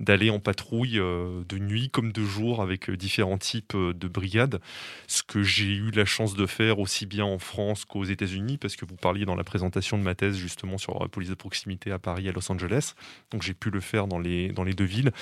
d'aller 0.00 0.30
en 0.30 0.40
patrouille 0.40 0.98
euh, 0.98 1.44
de 1.48 1.58
nuit 1.58 1.90
comme 1.90 2.10
de 2.10 2.24
jour 2.24 2.62
avec 2.62 2.88
euh, 2.88 2.96
différents 2.96 3.38
types 3.38 3.74
euh, 3.74 3.92
de 3.92 4.08
brigades. 4.08 4.60
Ce 5.06 5.22
que 5.22 5.42
j'ai 5.42 5.66
eu 5.66 5.90
la 5.90 6.06
chance 6.06 6.34
de 6.34 6.46
faire 6.46 6.78
aussi 6.78 7.04
bien 7.04 7.26
en 7.26 7.38
France 7.38 7.84
qu'aux 7.84 8.04
États-Unis, 8.04 8.56
parce 8.56 8.76
que 8.76 8.86
vous 8.86 8.96
parliez 8.96 9.26
dans 9.26 9.36
la 9.36 9.44
présentation 9.44 9.98
de 9.98 10.02
ma 10.02 10.14
thèse 10.14 10.36
justement 10.36 10.78
sur 10.78 10.98
la 11.00 11.08
police 11.08 11.28
de 11.28 11.34
proximité 11.34 11.92
à 11.92 11.98
Paris 11.98 12.26
et 12.26 12.30
à 12.30 12.32
Los 12.32 12.50
Angeles. 12.50 12.94
Donc 13.30 13.42
j'ai 13.42 13.52
pu 13.54 13.70
le 13.70 13.80
faire 13.80 14.06
dans 14.06 14.18
les, 14.18 14.48
dans 14.48 14.64
les 14.64 14.72
deux 14.72 14.84
villes. 14.84 15.12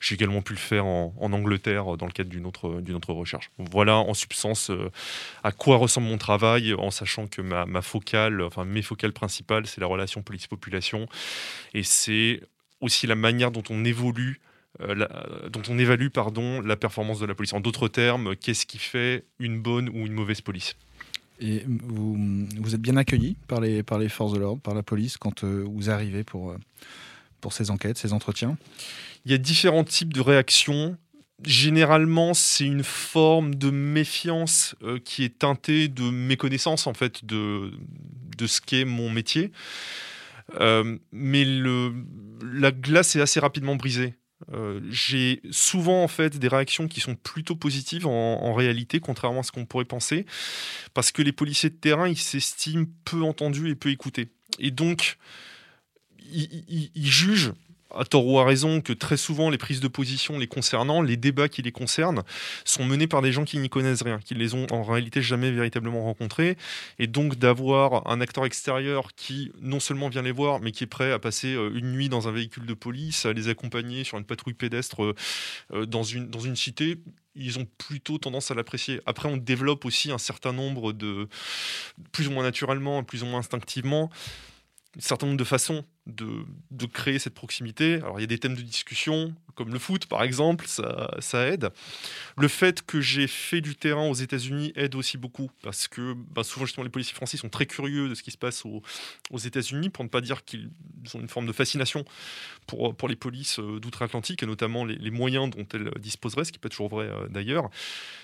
J'ai 0.00 0.14
également 0.14 0.42
pu 0.42 0.52
le 0.52 0.58
faire 0.58 0.84
en, 0.84 1.14
en 1.18 1.32
Angleterre 1.32 1.96
dans 1.96 2.06
le 2.06 2.12
cadre 2.12 2.28
d'une 2.28 2.44
autre, 2.44 2.82
d'une 2.82 2.94
autre 2.94 3.14
recherche. 3.14 3.50
Voilà 3.58 3.96
en 3.96 4.12
substance 4.12 4.70
à 5.42 5.52
quoi 5.52 5.78
ressemble 5.78 6.08
mon 6.08 6.18
travail, 6.18 6.74
en 6.74 6.90
sachant 6.90 7.26
que 7.26 7.40
ma, 7.40 7.64
ma 7.64 7.80
focale, 7.80 8.42
enfin 8.42 8.64
mes 8.64 8.82
focales 8.82 9.12
principales, 9.12 9.66
c'est 9.66 9.80
la 9.80 9.86
relation 9.86 10.22
police-population. 10.22 11.08
Et 11.72 11.82
c'est 11.82 12.42
aussi 12.86 13.06
la 13.06 13.14
manière 13.14 13.50
dont 13.50 13.66
on 13.70 13.84
évolue 13.84 14.40
euh, 14.80 14.94
la- 14.94 15.48
dont 15.48 15.62
on 15.68 15.78
évalue 15.78 16.08
pardon, 16.08 16.60
la 16.60 16.76
performance 16.76 17.18
de 17.20 17.26
la 17.26 17.34
police. 17.34 17.52
En 17.52 17.60
d'autres 17.60 17.88
termes, 17.88 18.36
qu'est-ce 18.36 18.66
qui 18.66 18.78
fait 18.78 19.24
une 19.38 19.60
bonne 19.60 19.88
ou 19.88 20.06
une 20.06 20.12
mauvaise 20.12 20.40
police? 20.40 20.76
Et 21.38 21.64
vous, 21.66 22.16
vous 22.58 22.74
êtes 22.74 22.80
bien 22.80 22.96
accueilli 22.96 23.36
par 23.46 23.60
les, 23.60 23.82
par 23.82 23.98
les 23.98 24.08
forces 24.08 24.32
de 24.32 24.38
l'ordre, 24.38 24.60
par 24.62 24.74
la 24.74 24.82
police, 24.82 25.18
quand 25.18 25.44
euh, 25.44 25.64
vous 25.66 25.90
arrivez 25.90 26.24
pour, 26.24 26.50
euh, 26.50 26.56
pour 27.40 27.52
ces 27.52 27.70
enquêtes, 27.70 27.98
ces 27.98 28.12
entretiens? 28.12 28.56
Il 29.24 29.32
y 29.32 29.34
a 29.34 29.38
différents 29.38 29.84
types 29.84 30.14
de 30.14 30.22
réactions. 30.22 30.96
Généralement, 31.44 32.32
c'est 32.32 32.64
une 32.64 32.84
forme 32.84 33.54
de 33.54 33.70
méfiance 33.70 34.74
euh, 34.82 34.98
qui 34.98 35.24
est 35.24 35.38
teintée 35.38 35.88
de 35.88 36.08
méconnaissance 36.10 36.86
en 36.86 36.94
fait 36.94 37.24
de, 37.24 37.70
de 38.38 38.46
ce 38.46 38.60
qu'est 38.62 38.86
mon 38.86 39.10
métier. 39.10 39.52
Euh, 40.54 40.98
mais 41.12 41.44
la 41.44 42.70
glace 42.70 43.16
est 43.16 43.20
assez 43.20 43.40
rapidement 43.40 43.76
brisée. 43.76 44.14
Euh, 44.52 44.80
J'ai 44.90 45.40
souvent 45.50 46.02
en 46.02 46.08
fait 46.08 46.38
des 46.38 46.48
réactions 46.48 46.88
qui 46.88 47.00
sont 47.00 47.14
plutôt 47.14 47.56
positives 47.56 48.06
en, 48.06 48.54
réalité, 48.54 49.00
contrairement 49.00 49.40
à 49.40 49.42
ce 49.42 49.52
qu'on 49.52 49.64
pourrait 49.64 49.84
penser, 49.84 50.26
parce 50.94 51.10
que 51.10 51.22
les 51.22 51.32
policiers 51.32 51.70
de 51.70 51.74
terrain 51.74 52.08
ils 52.08 52.18
s'estiment 52.18 52.86
peu 53.04 53.22
entendus 53.22 53.70
et 53.70 53.74
peu 53.74 53.90
écoutés. 53.90 54.28
Et 54.58 54.70
donc, 54.70 55.18
ils 56.20 56.90
jugent 57.06 57.52
à 57.94 58.04
tort 58.04 58.26
ou 58.26 58.38
à 58.38 58.44
raison 58.44 58.80
que 58.80 58.92
très 58.92 59.16
souvent 59.16 59.50
les 59.50 59.58
prises 59.58 59.80
de 59.80 59.88
position 59.88 60.38
les 60.38 60.46
concernant, 60.46 61.02
les 61.02 61.16
débats 61.16 61.48
qui 61.48 61.62
les 61.62 61.72
concernent, 61.72 62.22
sont 62.64 62.84
menés 62.84 63.06
par 63.06 63.22
des 63.22 63.32
gens 63.32 63.44
qui 63.44 63.58
n'y 63.58 63.68
connaissent 63.68 64.02
rien, 64.02 64.18
qui 64.18 64.34
les 64.34 64.54
ont 64.54 64.66
en 64.70 64.82
réalité 64.82 65.22
jamais 65.22 65.50
véritablement 65.50 66.02
rencontrés. 66.04 66.56
Et 66.98 67.06
donc 67.06 67.36
d'avoir 67.36 68.08
un 68.08 68.20
acteur 68.20 68.44
extérieur 68.44 69.14
qui 69.14 69.52
non 69.60 69.80
seulement 69.80 70.08
vient 70.08 70.22
les 70.22 70.32
voir, 70.32 70.60
mais 70.60 70.72
qui 70.72 70.84
est 70.84 70.88
prêt 70.88 71.12
à 71.12 71.18
passer 71.18 71.54
euh, 71.54 71.70
une 71.74 71.92
nuit 71.92 72.08
dans 72.08 72.28
un 72.28 72.32
véhicule 72.32 72.66
de 72.66 72.74
police, 72.74 73.26
à 73.26 73.32
les 73.32 73.48
accompagner 73.48 74.04
sur 74.04 74.18
une 74.18 74.24
patrouille 74.24 74.54
pédestre 74.54 75.02
euh, 75.02 75.14
euh, 75.72 75.86
dans, 75.86 76.02
une, 76.02 76.28
dans 76.28 76.40
une 76.40 76.56
cité, 76.56 76.96
ils 77.34 77.58
ont 77.58 77.66
plutôt 77.78 78.18
tendance 78.18 78.50
à 78.50 78.54
l'apprécier. 78.54 79.00
Après, 79.06 79.28
on 79.28 79.36
développe 79.36 79.84
aussi 79.84 80.10
un 80.10 80.18
certain 80.18 80.52
nombre 80.52 80.92
de, 80.92 81.28
plus 82.12 82.28
ou 82.28 82.30
moins 82.30 82.42
naturellement, 82.42 83.02
plus 83.04 83.22
ou 83.22 83.26
moins 83.26 83.40
instinctivement, 83.40 84.10
un 84.96 85.00
certain 85.00 85.26
nombre 85.26 85.38
de 85.38 85.44
façons 85.44 85.84
de, 86.06 86.86
créer 86.86 87.18
cette 87.18 87.34
proximité. 87.34 87.96
Alors, 87.96 88.18
il 88.18 88.22
y 88.22 88.24
a 88.24 88.28
des 88.28 88.38
thèmes 88.38 88.54
de 88.54 88.62
discussion, 88.62 89.34
comme 89.54 89.72
le 89.72 89.78
foot, 89.78 90.06
par 90.06 90.22
exemple, 90.22 90.66
ça, 90.66 91.46
aide. 91.46 91.70
Le 92.38 92.48
fait 92.48 92.82
que 92.82 93.00
j'ai 93.00 93.26
fait 93.26 93.60
du 93.60 93.74
terrain 93.74 94.08
aux 94.08 94.14
États-Unis 94.14 94.72
aide 94.76 94.94
aussi 94.94 95.18
beaucoup, 95.18 95.50
parce 95.62 95.88
que 95.88 96.14
bah, 96.14 96.44
souvent, 96.44 96.64
justement, 96.64 96.84
les 96.84 96.90
policiers 96.90 97.14
français 97.14 97.36
sont 97.36 97.48
très 97.48 97.66
curieux 97.66 98.08
de 98.08 98.14
ce 98.14 98.22
qui 98.22 98.30
se 98.30 98.38
passe 98.38 98.64
aux, 98.64 98.82
États-Unis, 99.38 99.90
pour 99.90 100.04
ne 100.04 100.08
pas 100.08 100.20
dire 100.20 100.44
qu'ils 100.44 100.70
ont 101.14 101.20
une 101.20 101.28
forme 101.28 101.46
de 101.46 101.52
fascination 101.52 102.04
pour, 102.66 102.94
pour 102.96 103.08
les 103.08 103.16
polices 103.16 103.58
euh, 103.58 103.80
d'outre-Atlantique, 103.80 104.42
et 104.42 104.46
notamment 104.46 104.84
les, 104.84 105.10
moyens 105.10 105.50
dont 105.50 105.66
elles 105.72 105.90
disposeraient, 105.98 106.44
ce 106.44 106.52
qui 106.52 106.58
n'est 106.58 106.62
pas 106.62 106.68
toujours 106.68 106.88
vrai 106.88 107.06
euh, 107.06 107.26
d'ailleurs. 107.28 107.70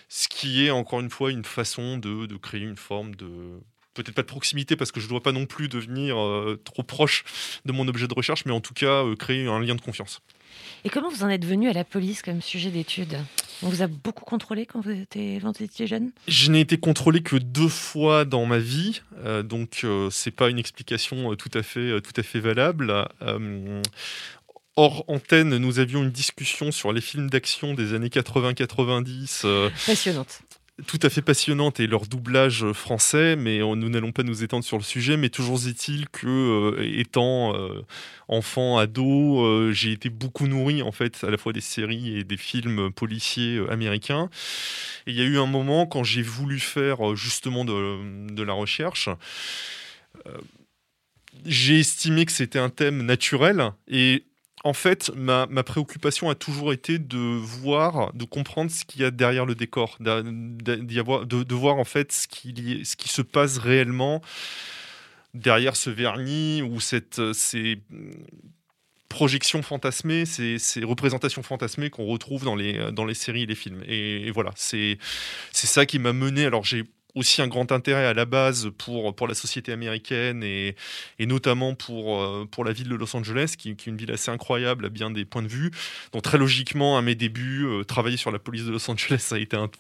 Ce 0.09 0.29
qui 0.29 0.67
est, 0.67 0.71
encore 0.71 1.01
une 1.01 1.11
fois, 1.11 1.31
une 1.31 1.45
façon 1.45 1.97
de 1.97 2.37
créer 2.37 2.61
une 2.61 2.77
forme 2.77 3.15
de 3.15 3.61
peut-être 3.95 4.15
pas 4.15 4.23
de 4.23 4.27
proximité 4.27 4.77
parce 4.77 4.93
que 4.93 5.01
je 5.01 5.07
ne 5.07 5.11
dois 5.11 5.23
pas 5.23 5.33
non 5.33 5.47
plus 5.47 5.69
devenir 5.69 6.19
euh, 6.19 6.61
trop 6.65 6.83
proche 6.83 7.25
de 7.65 7.73
mon 7.73 7.87
objet 7.89 8.09
de 8.09 8.15
recherche, 8.15 8.45
mais 8.47 8.53
en 8.53 8.61
tout 8.61 8.75
cas 8.75 9.05
euh, 9.05 9.17
créer 9.17 9.47
un 9.47 9.61
lien 9.61 9.75
de 9.75 9.81
confiance. 9.81 10.21
Et 10.85 10.91
comment 10.91 11.09
vous 11.09 11.23
en 11.25 11.29
êtes 11.29 11.45
venu 11.45 11.69
à 11.69 11.73
la 11.73 11.85
police 11.85 12.23
comme 12.23 12.43
sujet 12.43 12.71
d'étude? 12.71 13.17
On 13.63 13.69
vous 13.69 13.83
a 13.83 13.87
beaucoup 13.87 14.25
contrôlé 14.25 14.67
quand 14.67 14.81
vous 14.81 14.91
étiez, 14.91 15.39
quand 15.41 15.57
vous 15.57 15.65
étiez 15.65 15.87
jeune? 15.87 16.11
Je 16.29 16.51
n'ai 16.51 16.61
été 16.61 16.77
contrôlé 16.77 17.23
que 17.23 17.37
deux 17.37 17.69
fois 17.69 18.25
dans 18.25 18.45
ma 18.45 18.59
vie, 18.59 19.01
euh, 19.25 19.43
donc 19.43 19.81
euh, 19.85 20.11
c'est 20.11 20.31
pas 20.33 20.51
une 20.51 20.59
explication 20.59 21.35
tout 21.37 21.51
à 21.55 21.63
fait, 21.63 22.01
tout 22.01 22.13
à 22.17 22.23
fait 22.23 22.41
valable. 22.41 23.09
Hors 24.75 25.05
antenne, 25.07 25.59
nous 25.59 25.79
avions 25.81 26.03
une 26.03 26.11
discussion 26.11 26.73
sur 26.73 26.95
les 26.95 27.03
films 27.03 27.29
d'action 27.29 27.75
des 27.75 27.93
années 27.93 28.09
80-90. 28.09 29.43
euh, 29.45 29.69
Passionnante. 29.87 30.41
Tout 30.87 30.99
à 31.03 31.11
fait 31.11 31.23
passionnante 31.23 31.81
et 31.81 31.87
leur 31.87 32.07
doublage 32.07 32.73
français, 32.73 33.37
mais 33.37 33.63
on- 33.63 33.77
nous 33.77 33.89
n'allons 33.89 34.13
pas 34.13 34.23
nous 34.23 34.43
étendre 34.43 34.65
sur 34.65 34.79
le 34.79 34.83
sujet. 34.83 35.17
Mais 35.17 35.29
toujours 35.29 35.67
est-il 35.67 36.09
que, 36.09 36.27
euh, 36.27 36.99
étant 36.99 37.55
euh, 37.55 37.83
enfant, 38.29 38.79
ado, 38.79 39.45
euh, 39.45 39.73
j'ai 39.73 39.93
été 39.93 40.09
beaucoup 40.11 40.47
nourri 40.49 40.83
en 40.83 40.93
fait 40.93 41.23
à 41.25 41.31
la 41.31 41.39
fois 41.39 41.53
des 41.53 41.61
séries 41.61 42.19
et 42.19 42.25
des 42.25 42.37
films 42.37 42.91
policiers 42.93 43.57
euh, 43.57 43.71
américains. 43.73 44.31
Et 45.07 45.13
il 45.13 45.17
y 45.17 45.21
a 45.21 45.25
eu 45.25 45.39
un 45.39 45.47
moment 45.47 45.87
quand 45.87 46.05
j'ai 46.05 46.23
voulu 46.23 46.59
faire 46.59 47.13
euh, 47.13 47.17
justement 47.17 47.65
de, 47.65 48.33
de 48.35 48.43
la 48.43 48.53
recherche. 48.53 49.09
euh, 50.27 50.39
j'ai 51.47 51.81
estimé 51.81 52.27
que 52.27 52.33
c'était 52.33 52.59
un 52.59 52.69
thème 52.69 53.03
naturel 53.03 53.73
et 53.89 54.25
en 54.65 54.73
fait, 54.73 55.11
ma, 55.17 55.47
préoccupation 55.65 56.31
a 56.31 56.35
toujours 56.35 56.73
été 56.73 56.99
de 56.99 57.19
voir, 57.19 58.13
de 58.15 58.25
comprendre 58.25 58.71
ce 58.71 58.85
qu'il 58.85 59.03
y 59.03 59.05
a 59.05 59.11
derrière 59.11 59.45
le 59.45 59.55
décor, 59.55 59.97
de, 60.01 61.55
voir 61.55 61.77
en 61.77 61.85
fait 61.85 62.13
ce 62.13 62.29
qui, 62.29 62.85
se 62.85 63.23
passe 63.23 63.59
réellement 63.59 64.23
derrière 65.35 65.77
ce 65.77 65.91
vernis 65.91 66.63
ou 66.63 66.79
cette, 66.79 67.19
euh, 67.19 67.33
ces 67.33 67.81
projections 69.09 69.63
fantasmées, 69.63 70.27
ces, 70.27 70.59
représentations 70.85 71.43
fantasmées 71.43 71.91
qu'on 71.91 72.07
retrouve 72.07 72.45
dans 72.45 72.55
les, 72.55 72.93
dans 72.93 73.05
les 73.05 73.15
séries 73.15 73.43
et 73.43 73.47
les 73.47 73.55
films. 73.55 73.83
Et, 73.87 74.27
et 74.27 74.31
voilà, 74.31 74.53
c'est 74.57 74.99
ça 75.53 75.87
qui 75.87 75.99
m'a 75.99 76.13
mené. 76.13 76.45
Alors 76.45 76.65
j'ai 76.65 76.85
aussi 77.15 77.43
un 77.43 77.49
grand 77.49 77.73
intérêt 77.73 78.07
à 78.07 78.15
la 78.15 78.25
base 78.25 78.71
pour, 78.79 79.15
pour 79.15 79.29
la 79.29 79.35
société 79.35 79.73
américaine 79.73 80.43
et, 80.43 80.77
et 81.19 81.27
notamment 81.27 81.75
pour, 81.75 82.23
euh, 82.23 82.49
pour 82.51 82.65
la 82.65 82.73
ville 82.73 82.89
de 82.89 82.95
Los 82.95 83.15
Angeles, 83.15 83.55
qui, 83.59 83.77
qui 83.77 83.89
est 83.89 83.93
une 83.93 83.99
ville 83.99 84.13
assez 84.13 84.31
incroyable 84.31 84.87
à 84.87 84.89
bien 84.89 85.11
des 85.11 85.25
points 85.25 85.43
de 85.43 85.49
vue. 85.49 85.71
Donc 86.13 86.23
très 86.23 86.39
logiquement, 86.39 86.97
à 86.97 87.03
mes 87.03 87.15
débuts, 87.15 87.67
euh, 87.67 87.85
travailler 87.85 88.17
sur 88.17 88.31
la 88.31 88.39
police 88.39 88.65
de 88.65 88.71
Los 88.71 88.91
Angeles 88.91 89.29
a 89.33 89.39
été 89.39 89.57
un, 89.57 89.71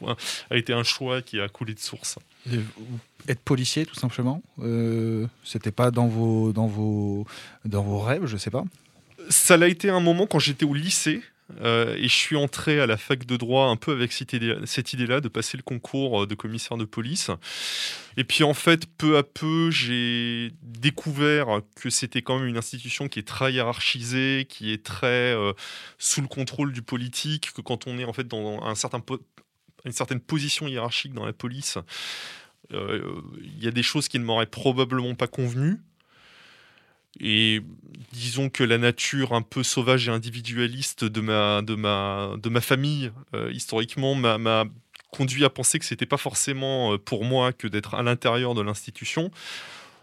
a 0.50 0.56
été 0.56 0.72
un 0.72 0.82
choix 0.82 1.22
qui 1.22 1.40
a 1.40 1.48
coulé 1.48 1.74
de 1.74 1.80
source. 1.80 2.18
Et 2.50 2.58
Être 3.28 3.40
policier, 3.40 3.86
tout 3.86 3.94
simplement 3.94 4.42
euh, 4.60 5.26
C'était 5.44 5.70
pas 5.72 5.90
dans 5.90 6.08
vos, 6.08 6.52
dans, 6.52 6.66
vos, 6.66 7.26
dans 7.64 7.82
vos 7.82 8.00
rêves, 8.00 8.26
je 8.26 8.36
sais 8.36 8.50
pas 8.50 8.64
Ça 9.28 9.56
l'a 9.56 9.68
été 9.68 9.88
un 9.88 10.00
moment 10.00 10.26
quand 10.26 10.38
j'étais 10.38 10.64
au 10.64 10.74
lycée. 10.74 11.22
Euh, 11.60 11.94
et 11.96 12.04
je 12.08 12.14
suis 12.14 12.36
entré 12.36 12.80
à 12.80 12.86
la 12.86 12.96
fac 12.96 13.26
de 13.26 13.36
droit 13.36 13.66
un 13.66 13.76
peu 13.76 13.92
avec 13.92 14.12
cette 14.12 14.32
idée- 14.32 14.56
cette 14.64 14.92
idée-là 14.92 15.20
de 15.20 15.28
passer 15.28 15.56
le 15.56 15.62
concours 15.62 16.22
euh, 16.22 16.26
de 16.26 16.34
commissaire 16.34 16.76
de 16.76 16.84
police. 16.84 17.30
Et 18.16 18.24
puis 18.24 18.44
en 18.44 18.54
fait, 18.54 18.86
peu 18.96 19.16
à 19.16 19.22
peu, 19.22 19.70
j'ai 19.70 20.52
découvert 20.62 21.60
que 21.76 21.90
c'était 21.90 22.22
quand 22.22 22.38
même 22.38 22.48
une 22.48 22.56
institution 22.56 23.08
qui 23.08 23.18
est 23.18 23.26
très 23.28 23.52
hiérarchisée, 23.52 24.46
qui 24.48 24.72
est 24.72 24.82
très 24.84 25.34
euh, 25.34 25.52
sous 25.98 26.22
le 26.22 26.28
contrôle 26.28 26.72
du 26.72 26.82
politique, 26.82 27.52
que 27.52 27.60
quand 27.60 27.86
on 27.86 27.98
est 27.98 28.04
en 28.04 28.12
fait 28.12 28.26
dans 28.26 28.60
une 29.84 29.92
certaine 29.92 30.20
position 30.20 30.68
hiérarchique 30.68 31.12
dans 31.12 31.26
la 31.26 31.32
police, 31.32 31.78
il 32.70 33.62
y 33.62 33.68
a 33.68 33.70
des 33.70 33.82
choses 33.82 34.08
qui 34.08 34.18
ne 34.18 34.24
m'auraient 34.24 34.46
probablement 34.46 35.14
pas 35.14 35.26
convenu. 35.26 35.78
Et 37.20 37.60
disons 38.12 38.48
que 38.48 38.64
la 38.64 38.78
nature 38.78 39.32
un 39.32 39.42
peu 39.42 39.62
sauvage 39.62 40.08
et 40.08 40.10
individualiste 40.10 41.04
de 41.04 41.20
ma, 41.20 41.62
de 41.62 41.74
ma, 41.74 42.32
de 42.42 42.48
ma 42.48 42.60
famille, 42.60 43.12
euh, 43.34 43.50
historiquement, 43.52 44.14
m'a- 44.14 44.64
conduit 45.10 45.44
à 45.44 45.50
penser 45.50 45.78
que 45.78 45.84
c'était 45.84 46.06
pas 46.06 46.16
forcément 46.16 46.94
euh, 46.94 46.98
pour 46.98 47.24
moi 47.24 47.52
que 47.52 47.68
d'être 47.68 47.94
à 47.94 48.02
l'intérieur 48.02 48.54
de 48.54 48.62
l'institution. 48.62 49.30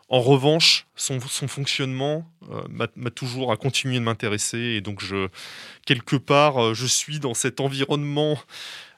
En 0.08 0.22
revanche, 0.22 0.88
son, 0.96 1.20
son 1.20 1.48
fonctionnement 1.48 2.28
euh, 2.52 2.62
m'a 2.96 3.10
toujours 3.10 3.52
à 3.52 3.58
continuer 3.58 3.96
de 3.96 4.04
m'intéresser 4.04 4.58
et 4.58 4.82
donc 4.82 5.04
je, 5.04 5.30
quelque 5.86 6.16
part, 6.16 6.74
je 6.74 6.86
suis 6.86 7.20
dans 7.20 7.34
cet 7.36 7.60
environnement 7.60 8.40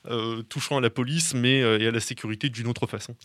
euh, 0.09 0.41
touchant 0.43 0.77
à 0.77 0.81
la 0.81 0.89
police, 0.89 1.33
mais 1.33 1.61
euh, 1.61 1.79
et 1.79 1.87
à 1.87 1.91
la 1.91 1.99
sécurité 1.99 2.49
d'une 2.49 2.67
autre 2.67 2.87
façon. 2.87 3.15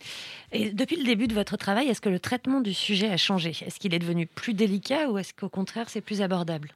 Et 0.51 0.71
depuis 0.71 0.97
le 0.97 1.03
début 1.03 1.27
de 1.27 1.33
votre 1.33 1.57
travail, 1.57 1.87
est-ce 1.87 2.01
que 2.01 2.09
le 2.09 2.19
traitement 2.19 2.61
du 2.61 2.73
sujet 2.73 3.09
a 3.09 3.17
changé? 3.17 3.55
Est-ce 3.65 3.79
qu'il 3.79 3.93
est 3.93 3.99
devenu 3.99 4.27
plus 4.27 4.53
délicat 4.53 5.09
ou 5.09 5.17
est-ce 5.17 5.33
qu'au 5.33 5.49
contraire 5.49 5.89
c'est 5.89 6.01
plus 6.01 6.21
abordable? 6.21 6.73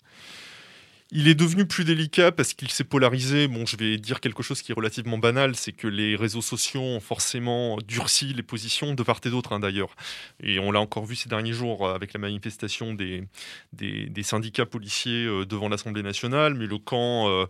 Il 1.14 1.28
est 1.28 1.36
devenu 1.36 1.66
plus 1.66 1.84
délicat 1.84 2.32
parce 2.32 2.54
qu'il 2.54 2.72
s'est 2.72 2.86
polarisé. 2.86 3.50
Bon, 3.50 3.66
je 3.66 3.76
vais 3.76 3.98
dire 3.98 4.22
quelque 4.22 4.44
chose 4.44 4.62
qui 4.62 4.72
est 4.72 4.76
relativement 4.76 5.18
banal, 5.18 5.58
c'est 5.58 5.74
que 5.74 5.88
les 5.88 6.16
réseaux 6.16 6.42
sociaux 6.42 6.82
ont 6.82 7.02
forcément 7.02 7.78
durci 7.86 8.34
les 8.34 8.44
positions 8.44 8.94
de 8.94 9.04
part 9.04 9.20
et 9.26 9.30
d'autre, 9.30 9.52
hein, 9.52 9.60
d'ailleurs. 9.60 9.94
Et 10.42 10.58
on 10.58 10.72
l'a 10.72 10.80
encore 10.80 11.06
vu 11.06 11.18
ces 11.18 11.28
derniers 11.28 11.52
jours 11.52 11.90
avec 11.90 12.14
la 12.14 12.20
manifestation 12.20 12.94
des, 12.94 13.26
des, 13.74 14.06
des 14.06 14.24
syndicats 14.24 14.66
policiers 14.66 15.26
euh, 15.26 15.46
devant 15.46 15.68
l'Assemblée 15.68 16.02
nationale, 16.02 16.54
mais 16.54 16.66
le 16.66 16.78
camp... 16.78 17.28
euh, 17.28 17.46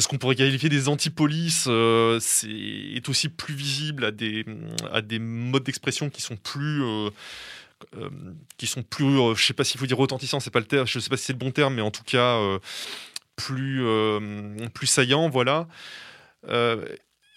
ce 0.00 0.08
qu'on 0.08 0.18
pourrait 0.18 0.34
qualifier 0.36 0.68
des 0.68 0.88
anti-polices 0.88 1.66
euh, 1.68 2.18
c'est- 2.20 2.48
est 2.50 3.08
aussi 3.08 3.28
plus 3.28 3.54
visible 3.54 4.04
à 4.04 4.10
des, 4.10 4.44
à 4.92 5.00
des 5.02 5.18
modes 5.18 5.64
d'expression 5.64 6.10
qui 6.10 6.22
sont 6.22 6.36
plus... 6.36 6.82
euh, 6.82 7.10
euh, 7.96 8.10
qui 8.56 8.66
sont 8.66 8.82
plus, 8.82 9.20
euh, 9.20 9.34
je 9.36 9.44
sais 9.44 9.54
pas 9.54 9.62
s'il 9.62 9.78
faut 9.78 9.86
dire 9.86 9.96
retentissants, 9.98 10.40
c'est 10.40 10.50
pas 10.50 10.58
le 10.60 10.66
je 10.84 10.98
sais 10.98 11.08
pas 11.08 11.16
si 11.16 11.26
c'est 11.26 11.32
le 11.32 11.38
bon 11.38 11.52
terme, 11.52 11.74
mais 11.74 11.82
en 11.82 11.92
tout 11.92 12.02
cas 12.02 12.36
euh, 12.38 12.58
plus, 13.36 13.84
euh, 13.84 14.18
plus 14.74 14.88
saillants, 14.88 15.28
voilà. 15.28 15.68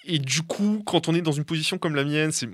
Et 0.03 0.19
du 0.19 0.41
coup, 0.41 0.81
quand 0.85 1.07
on 1.07 1.13
est 1.15 1.21
dans 1.21 1.31
une 1.31 1.45
position 1.45 1.77
comme 1.77 1.95
la 1.95 2.03
mienne, 2.03 2.31
c'est 2.31 2.49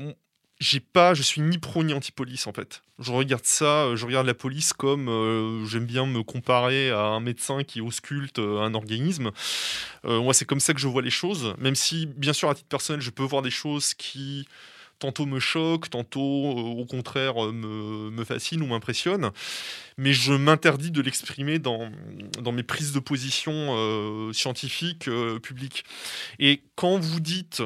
j'ai 0.59 0.79
pas, 0.79 1.13
je 1.13 1.21
suis 1.21 1.41
ni 1.41 1.57
pro 1.57 1.83
ni 1.83 1.93
anti-police 1.93 2.47
en 2.47 2.53
fait. 2.53 2.81
Je 2.99 3.11
regarde 3.11 3.45
ça, 3.45 3.85
euh, 3.85 3.95
je 3.95 4.05
regarde 4.05 4.25
la 4.25 4.33
police 4.33 4.73
comme 4.73 5.07
euh, 5.07 5.65
j'aime 5.67 5.85
bien 5.85 6.07
me 6.07 6.23
comparer 6.23 6.89
à 6.89 7.01
un 7.01 7.19
médecin 7.19 7.63
qui 7.63 7.79
ausculte 7.79 8.39
euh, 8.39 8.61
un 8.61 8.73
organisme. 8.73 9.31
Moi, 10.03 10.33
c'est 10.33 10.45
comme 10.45 10.61
ça 10.61 10.73
que 10.73 10.79
je 10.79 10.87
vois 10.87 11.01
les 11.01 11.09
choses, 11.09 11.53
même 11.57 11.75
si, 11.75 12.05
bien 12.05 12.31
sûr, 12.31 12.49
à 12.49 12.55
titre 12.55 12.69
personnel, 12.69 13.01
je 13.01 13.09
peux 13.09 13.23
voir 13.23 13.41
des 13.41 13.49
choses 13.49 13.93
qui 13.93 14.47
tantôt 14.99 15.25
me 15.25 15.39
choquent, 15.39 15.89
tantôt 15.89 16.21
au 16.21 16.85
contraire 16.85 17.35
me, 17.35 18.09
me 18.09 18.23
fascinent 18.23 18.63
ou 18.63 18.67
m'impressionnent, 18.67 19.31
mais 19.97 20.13
je 20.13 20.31
m'interdis 20.31 20.91
de 20.91 21.01
l'exprimer 21.01 21.59
dans, 21.59 21.91
dans 22.41 22.53
mes 22.53 22.63
prises 22.63 22.93
de 22.93 22.99
position 22.99 24.31
scientifiques 24.31 25.09
publiques. 25.43 25.83
Et 26.39 26.61
quand 26.75 26.99
vous 26.99 27.19
dites 27.19 27.61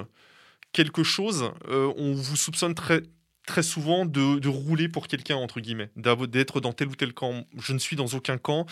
quelque 0.71 1.03
chose, 1.03 1.51
euh, 1.67 1.91
on 1.97 2.13
vous 2.13 2.35
soupçonne 2.35 2.75
très 2.75 3.01
très 3.47 3.63
souvent 3.63 4.05
de, 4.05 4.39
de 4.39 4.47
rouler 4.47 4.87
pour 4.87 5.07
quelqu'un, 5.07 5.35
entre 5.35 5.59
guillemets, 5.59 5.89
d'être 5.95 6.61
dans 6.61 6.73
tel 6.73 6.87
ou 6.89 6.95
tel 6.95 7.11
camp. 7.11 7.43
Je 7.59 7.73
ne 7.73 7.79
suis 7.79 7.95
dans 7.95 8.05
aucun 8.13 8.37
camp. 8.37 8.67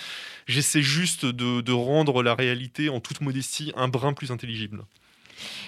J'essaie 0.45 0.83
juste 0.83 1.25
de, 1.25 1.61
de 1.61 1.71
rendre 1.71 2.21
la 2.21 2.35
réalité, 2.35 2.87
en 2.87 2.99
toute 2.99 3.19
modestie, 3.19 3.73
un 3.75 3.87
brin 3.87 4.13
plus 4.13 4.31
intelligible. 4.31 4.85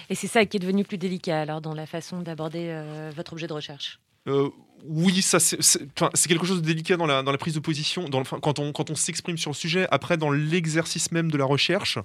Et 0.08 0.14
c'est 0.14 0.28
ça 0.28 0.46
qui 0.46 0.56
est 0.56 0.60
devenu 0.60 0.84
plus 0.84 0.98
délicat 0.98 1.40
alors 1.40 1.60
dans 1.60 1.74
la 1.74 1.86
façon 1.86 2.22
d'aborder 2.22 2.68
euh, 2.68 3.10
votre 3.14 3.32
objet 3.32 3.48
de 3.48 3.52
recherche? 3.52 3.98
Euh, 4.28 4.50
oui, 4.84 5.20
ça 5.20 5.40
c'est 5.40 6.28
quelque 6.28 6.46
chose 6.46 6.62
de 6.62 6.66
délicat 6.66 6.96
dans 6.96 7.06
la, 7.06 7.24
dans 7.24 7.32
la 7.32 7.38
prise 7.38 7.54
de 7.54 7.60
position, 7.60 8.08
dans 8.08 8.20
le- 8.20 8.24
quand 8.24 8.60
on, 8.60 8.72
quand 8.72 8.88
on 8.88 8.94
s'exprime 8.94 9.36
sur 9.36 9.50
le 9.50 9.56
sujet. 9.56 9.88
Après, 9.90 10.16
dans 10.16 10.30
l'exercice 10.30 11.10
même 11.10 11.30
de 11.30 11.36
la 11.36 11.44
recherche, 11.44 11.98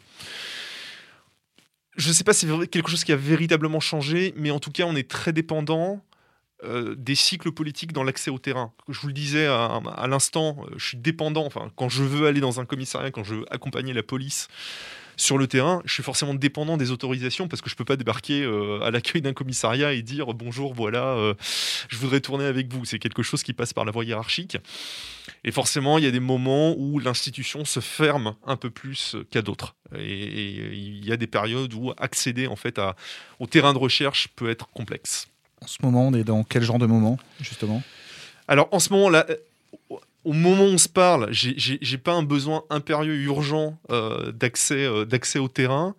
je 1.97 2.09
ne 2.09 2.13
sais 2.13 2.23
pas 2.23 2.33
si 2.33 2.47
c'est 2.47 2.67
quelque 2.67 2.89
chose 2.89 3.03
qui 3.03 3.11
a 3.11 3.15
véritablement 3.15 3.79
changé, 3.79 4.33
mais 4.37 4.51
en 4.51 4.59
tout 4.59 4.71
cas, 4.71 4.83
on 4.83 4.95
est 4.95 5.09
très 5.09 5.33
dépendant 5.33 6.03
euh, 6.63 6.95
des 6.97 7.15
cycles 7.15 7.51
politiques 7.51 7.91
dans 7.91 8.03
l'accès 8.03 8.31
au 8.31 8.39
terrain. 8.39 8.73
Je 8.87 8.99
vous 8.99 9.07
le 9.07 9.13
disais 9.13 9.45
à, 9.47 9.79
à 9.95 10.07
l'instant, 10.07 10.57
euh, 10.59 10.73
je 10.77 10.87
suis 10.87 10.97
dépendant. 10.97 11.45
Enfin, 11.45 11.71
quand 11.75 11.89
je 11.89 12.03
veux 12.03 12.27
aller 12.27 12.39
dans 12.39 12.59
un 12.59 12.65
commissariat, 12.65 13.11
quand 13.11 13.23
je 13.23 13.35
veux 13.35 13.45
accompagner 13.53 13.93
la 13.93 14.03
police 14.03 14.47
sur 15.17 15.39
le 15.39 15.47
terrain, 15.47 15.81
je 15.83 15.93
suis 15.93 16.03
forcément 16.03 16.35
dépendant 16.35 16.77
des 16.77 16.91
autorisations 16.91 17.47
parce 17.47 17.61
que 17.61 17.69
je 17.69 17.75
peux 17.75 17.83
pas 17.83 17.95
débarquer 17.95 18.43
euh, 18.43 18.79
à 18.81 18.91
l'accueil 18.91 19.21
d'un 19.21 19.33
commissariat 19.33 19.93
et 19.93 20.03
dire 20.03 20.27
bonjour, 20.33 20.75
voilà, 20.75 21.15
euh, 21.15 21.33
je 21.89 21.97
voudrais 21.97 22.21
tourner 22.21 22.45
avec 22.45 22.71
vous. 22.71 22.85
C'est 22.85 22.99
quelque 22.99 23.23
chose 23.23 23.41
qui 23.41 23.53
passe 23.53 23.73
par 23.73 23.83
la 23.83 23.91
voie 23.91 24.05
hiérarchique. 24.05 24.57
Et 25.43 25.51
forcément, 25.51 25.97
il 25.97 26.03
y 26.03 26.07
a 26.07 26.11
des 26.11 26.19
moments 26.19 26.75
où 26.77 26.99
l'institution 26.99 27.65
se 27.65 27.79
ferme 27.79 28.35
un 28.45 28.55
peu 28.57 28.69
plus 28.69 29.15
qu'à 29.31 29.41
d'autres. 29.41 29.75
Et, 29.97 30.53
il 30.73 31.05
y 31.05 31.11
a 31.11 31.17
des 31.17 31.27
périodes 31.27 31.73
où 31.73 31.91
accéder 31.97 32.45
en 32.45 32.55
fait 32.55 32.77
à, 32.77 32.95
au 33.39 33.47
terrain 33.47 33.73
de 33.73 33.79
recherche 33.79 34.27
peut 34.35 34.49
être 34.49 34.67
complexe. 34.69 35.27
En 35.61 35.67
ce 35.67 35.77
moment, 35.81 36.07
on 36.07 36.13
est 36.13 36.23
dans 36.23 36.43
quel 36.43 36.61
genre 36.61 36.77
de 36.77 36.85
moment, 36.85 37.17
justement? 37.41 37.81
Alors 38.47 38.69
en 38.71 38.79
ce 38.79 38.93
moment 38.93 39.09
là, 39.09 39.25
au 40.27 40.33
moment 40.33 40.63
où 40.63 40.73
on 40.73 40.77
se 40.77 40.89
parle, 40.89 41.27
j'ai- 41.31 41.97
pas 41.97 42.13
un 42.13 42.23
besoin 42.23 42.63
impérieux, 42.69 43.15
urgent 43.15 43.77
euh, 43.91 44.31
d'accès 44.31 44.83
euh, 44.85 45.05
d'accès 45.05 45.39
au 45.39 45.47
terrain. 45.47 45.95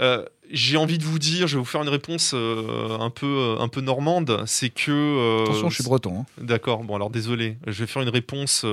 Euh, 0.00 0.24
j'ai 0.50 0.76
envie 0.76 0.98
de 0.98 1.04
vous 1.04 1.18
dire, 1.18 1.46
je 1.46 1.54
vais 1.56 1.60
vous 1.60 1.64
faire 1.64 1.82
une 1.82 1.88
réponse 1.88 2.34
un 2.34 3.10
peu 3.10 3.56
un 3.58 3.68
peu 3.68 3.80
normande, 3.80 4.42
c'est 4.46 4.70
que 4.70 5.42
Attention, 5.44 5.70
je 5.70 5.74
suis 5.76 5.84
breton. 5.84 6.20
hein. 6.20 6.26
D'accord. 6.40 6.84
Bon 6.84 6.94
alors 6.96 7.10
désolé, 7.10 7.56
je 7.66 7.78
vais 7.82 7.86
faire 7.86 8.02
une 8.02 8.08
réponse. 8.20 8.64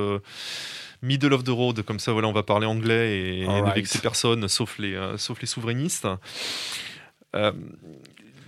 Middle 1.02 1.34
of 1.34 1.44
the 1.44 1.50
road, 1.50 1.82
comme 1.82 1.98
ça, 2.00 2.12
voilà, 2.12 2.28
on 2.28 2.32
va 2.32 2.42
parler 2.42 2.66
anglais 2.66 3.18
et, 3.18 3.40
et 3.42 3.46
ne 3.46 3.52
Alright. 3.52 3.74
vexer 3.74 3.98
personne, 3.98 4.48
sauf 4.48 4.78
les, 4.78 4.94
euh, 4.94 5.18
sauf 5.18 5.38
les 5.42 5.46
souverainistes. 5.46 6.08
Euh, 7.36 7.52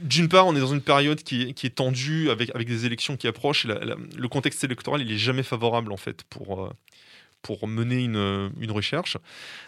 d'une 0.01 0.29
part, 0.29 0.47
on 0.47 0.55
est 0.57 0.61
dans 0.61 0.73
une 0.73 0.81
période 0.81 1.23
qui, 1.23 1.43
est- 1.43 1.75
tendue 1.75 2.31
avec, 2.31 2.51
avec 2.55 2.69
des 2.69 2.87
élections 2.87 3.17
qui 3.17 3.27
approchent. 3.27 3.67
le 3.67 4.29
contexte 4.29 4.63
électoral, 4.65 5.01
il 5.03 5.11
est 5.11 5.19
jamais 5.19 5.43
favorable 5.43 5.93
en 5.93 5.97
fait 5.97 6.23
pour, 6.25 6.65
euh, 6.65 6.71
pour 7.43 7.69
mener 7.69 8.03
une, 8.03 8.51
une 8.61 8.71
recherche. 8.73 9.17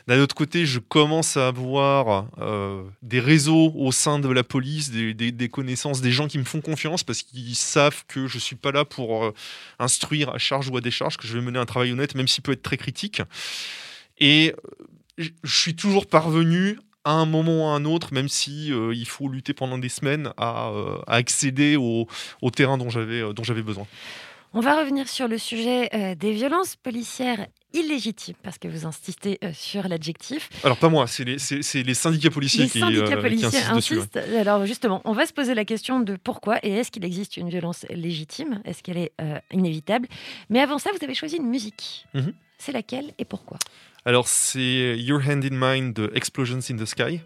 D'un 0.09 0.21
autre 0.21 0.35
côté, 0.35 0.67
je 0.67 0.81
commence 0.81 1.37
à 1.37 1.49
avoir 1.49 2.27
euh, 2.39 2.83
des 3.03 3.21
réseaux 3.21 3.73
au 3.77 3.93
sein 3.93 4.19
de 4.19 4.29
la 4.29 4.43
police, 4.43 4.91
des, 4.91 5.49
connaissances, 5.49 6.01
des 6.01 6.11
gens 6.11 6.27
qui 6.27 6.39
me 6.39 6.45
font 6.45 6.61
confiance 6.61 7.05
parce 7.05 7.23
qu'ils 7.23 7.55
savent 7.55 8.05
que 8.09 8.27
je 8.27 8.39
suis 8.39 8.57
pas 8.57 8.73
là 8.73 8.85
pour 8.85 9.25
euh, 9.27 9.35
instruire 9.79 10.31
à 10.31 10.39
charge 10.39 10.69
ou 10.71 10.77
à 10.77 10.81
décharge, 10.81 11.17
que 11.19 11.27
je 11.29 11.39
vais 11.39 11.45
mener 11.45 11.59
un 11.61 11.67
travail 11.67 11.93
honnête, 11.93 12.15
même 12.17 12.27
s'il 12.27 12.43
peut 12.43 12.53
être 12.53 12.63
très 12.63 12.79
critique. 12.79 13.23
Et 14.19 14.55
euh, 15.19 15.25
je 15.45 15.61
suis 15.61 15.77
toujours 15.77 16.07
parvenu 16.07 16.79
à 17.09 17.13
un 17.13 17.25
moment 17.25 17.65
ou 17.65 17.65
à 17.69 17.75
un 17.75 17.87
autre, 17.87 18.13
même 18.13 18.29
si 18.29 18.71
euh, 18.71 18.93
il 18.95 19.07
faut 19.07 19.29
lutter 19.29 19.55
pendant 19.55 19.79
des 19.79 19.89
semaines, 19.89 20.31
à, 20.37 20.69
euh, 20.69 20.99
accéder 21.07 21.77
au, 21.77 22.07
terrain 22.55 22.77
dont 22.77 22.91
j'avais 22.91 23.23
euh, 23.23 23.33
dont 23.33 23.45
j'avais 23.45 23.63
besoin. 23.63 23.87
On 24.59 24.61
va 24.61 24.77
revenir 24.77 25.09
sur 25.09 25.29
le 25.29 25.39
sujet 25.39 25.89
euh, 25.95 26.17
des 26.17 26.33
violences 26.33 26.75
policières 26.75 27.47
illégitimes, 27.75 28.35
parce 28.43 28.59
que 28.59 28.67
vous 28.67 28.87
insistez 28.87 29.39
euh, 29.45 29.53
sur 29.55 29.87
l'adjectif. 29.87 30.51
Alors 30.65 30.79
pas 30.79 30.89
moi, 30.89 31.07
c'est 31.07 31.23
les, 31.23 31.39
syndicats 31.95 32.31
policiers 32.31 32.65
Les 32.65 32.69
qui, 32.69 32.81
syndicats 32.81 33.05
euh, 33.05 33.15
qui 33.15 33.23
policiers 33.23 33.47
insistent 33.47 33.77
dessus. 33.77 33.95
ouais. 33.99 34.01
insistent. 34.01 34.37
Alors 34.37 34.67
justement, 34.67 35.01
on 35.05 35.13
va 35.13 35.27
se 35.27 35.33
poser 35.33 35.55
la 35.55 35.65
question 35.65 36.01
de 36.01 36.17
pourquoi 36.17 36.59
et 36.65 36.73
est-ce 36.73 36.91
qu'il 36.91 37.05
existe 37.05 37.37
une 37.37 37.49
violence 37.49 37.87
légitime? 37.89 38.61
Est-ce 38.65 38.83
qu'elle 38.83 38.97
est 38.97 39.13
euh, 39.21 39.39
inévitable? 39.53 40.09
Mais 40.51 40.59
avant 40.59 40.79
ça, 40.79 40.91
vous 40.91 41.05
avez 41.05 41.15
choisi 41.15 41.37
une 41.37 41.47
musique. 41.47 42.05
Mhm. 42.15 42.33
C'est 42.59 42.73
laquelle 42.73 43.13
et 43.17 43.25
pourquoi? 43.25 43.59
Alors, 44.05 44.27
c'est 44.27 44.99
Your 44.99 45.21
Hand 45.25 45.45
in 45.45 45.51
Mine 45.53 45.93
de 45.93 46.11
Explosions 46.17 46.59
in 46.69 46.79
the 46.79 46.85
Sky. 46.85 47.21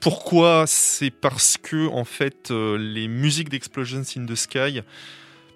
Pourquoi? 0.00 0.64
C'est 0.66 1.10
parce 1.10 1.56
que, 1.56 1.88
en 1.88 2.04
fait, 2.04 2.50
les 2.50 3.08
musiques 3.08 3.48
d'Explosions 3.48 4.02
in 4.18 4.26
the 4.26 4.34
Sky 4.34 4.82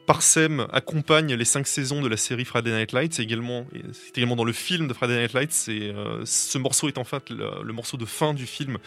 parsèment, 0.06 0.66
accompagnent 0.72 1.34
les 1.34 1.44
cinq 1.44 1.66
saisons 1.66 2.02
de 2.02 2.08
la 2.08 2.16
série 2.16 2.44
Friday 2.44 2.70
Night 2.70 2.92
Lights. 2.92 3.14
C'est 3.14 3.22
également, 3.22 3.66
et 3.74 3.80
c'est 3.92 4.18
également 4.18 4.36
dans 4.36 4.44
le 4.44 4.52
film 4.52 4.88
de 4.88 4.94
Friday 4.94 5.18
Night 5.20 5.32
Lights. 5.32 5.52
C'est, 5.52 5.80
euh, 5.80 6.22
ce 6.24 6.58
morceau 6.58 6.88
est 6.88 6.98
en 6.98 7.04
fait 7.04 7.30
le, 7.30 7.72
morceau 7.72 7.96
de 7.96 8.04
fin 8.04 8.34
du 8.34 8.46
film 8.46 8.78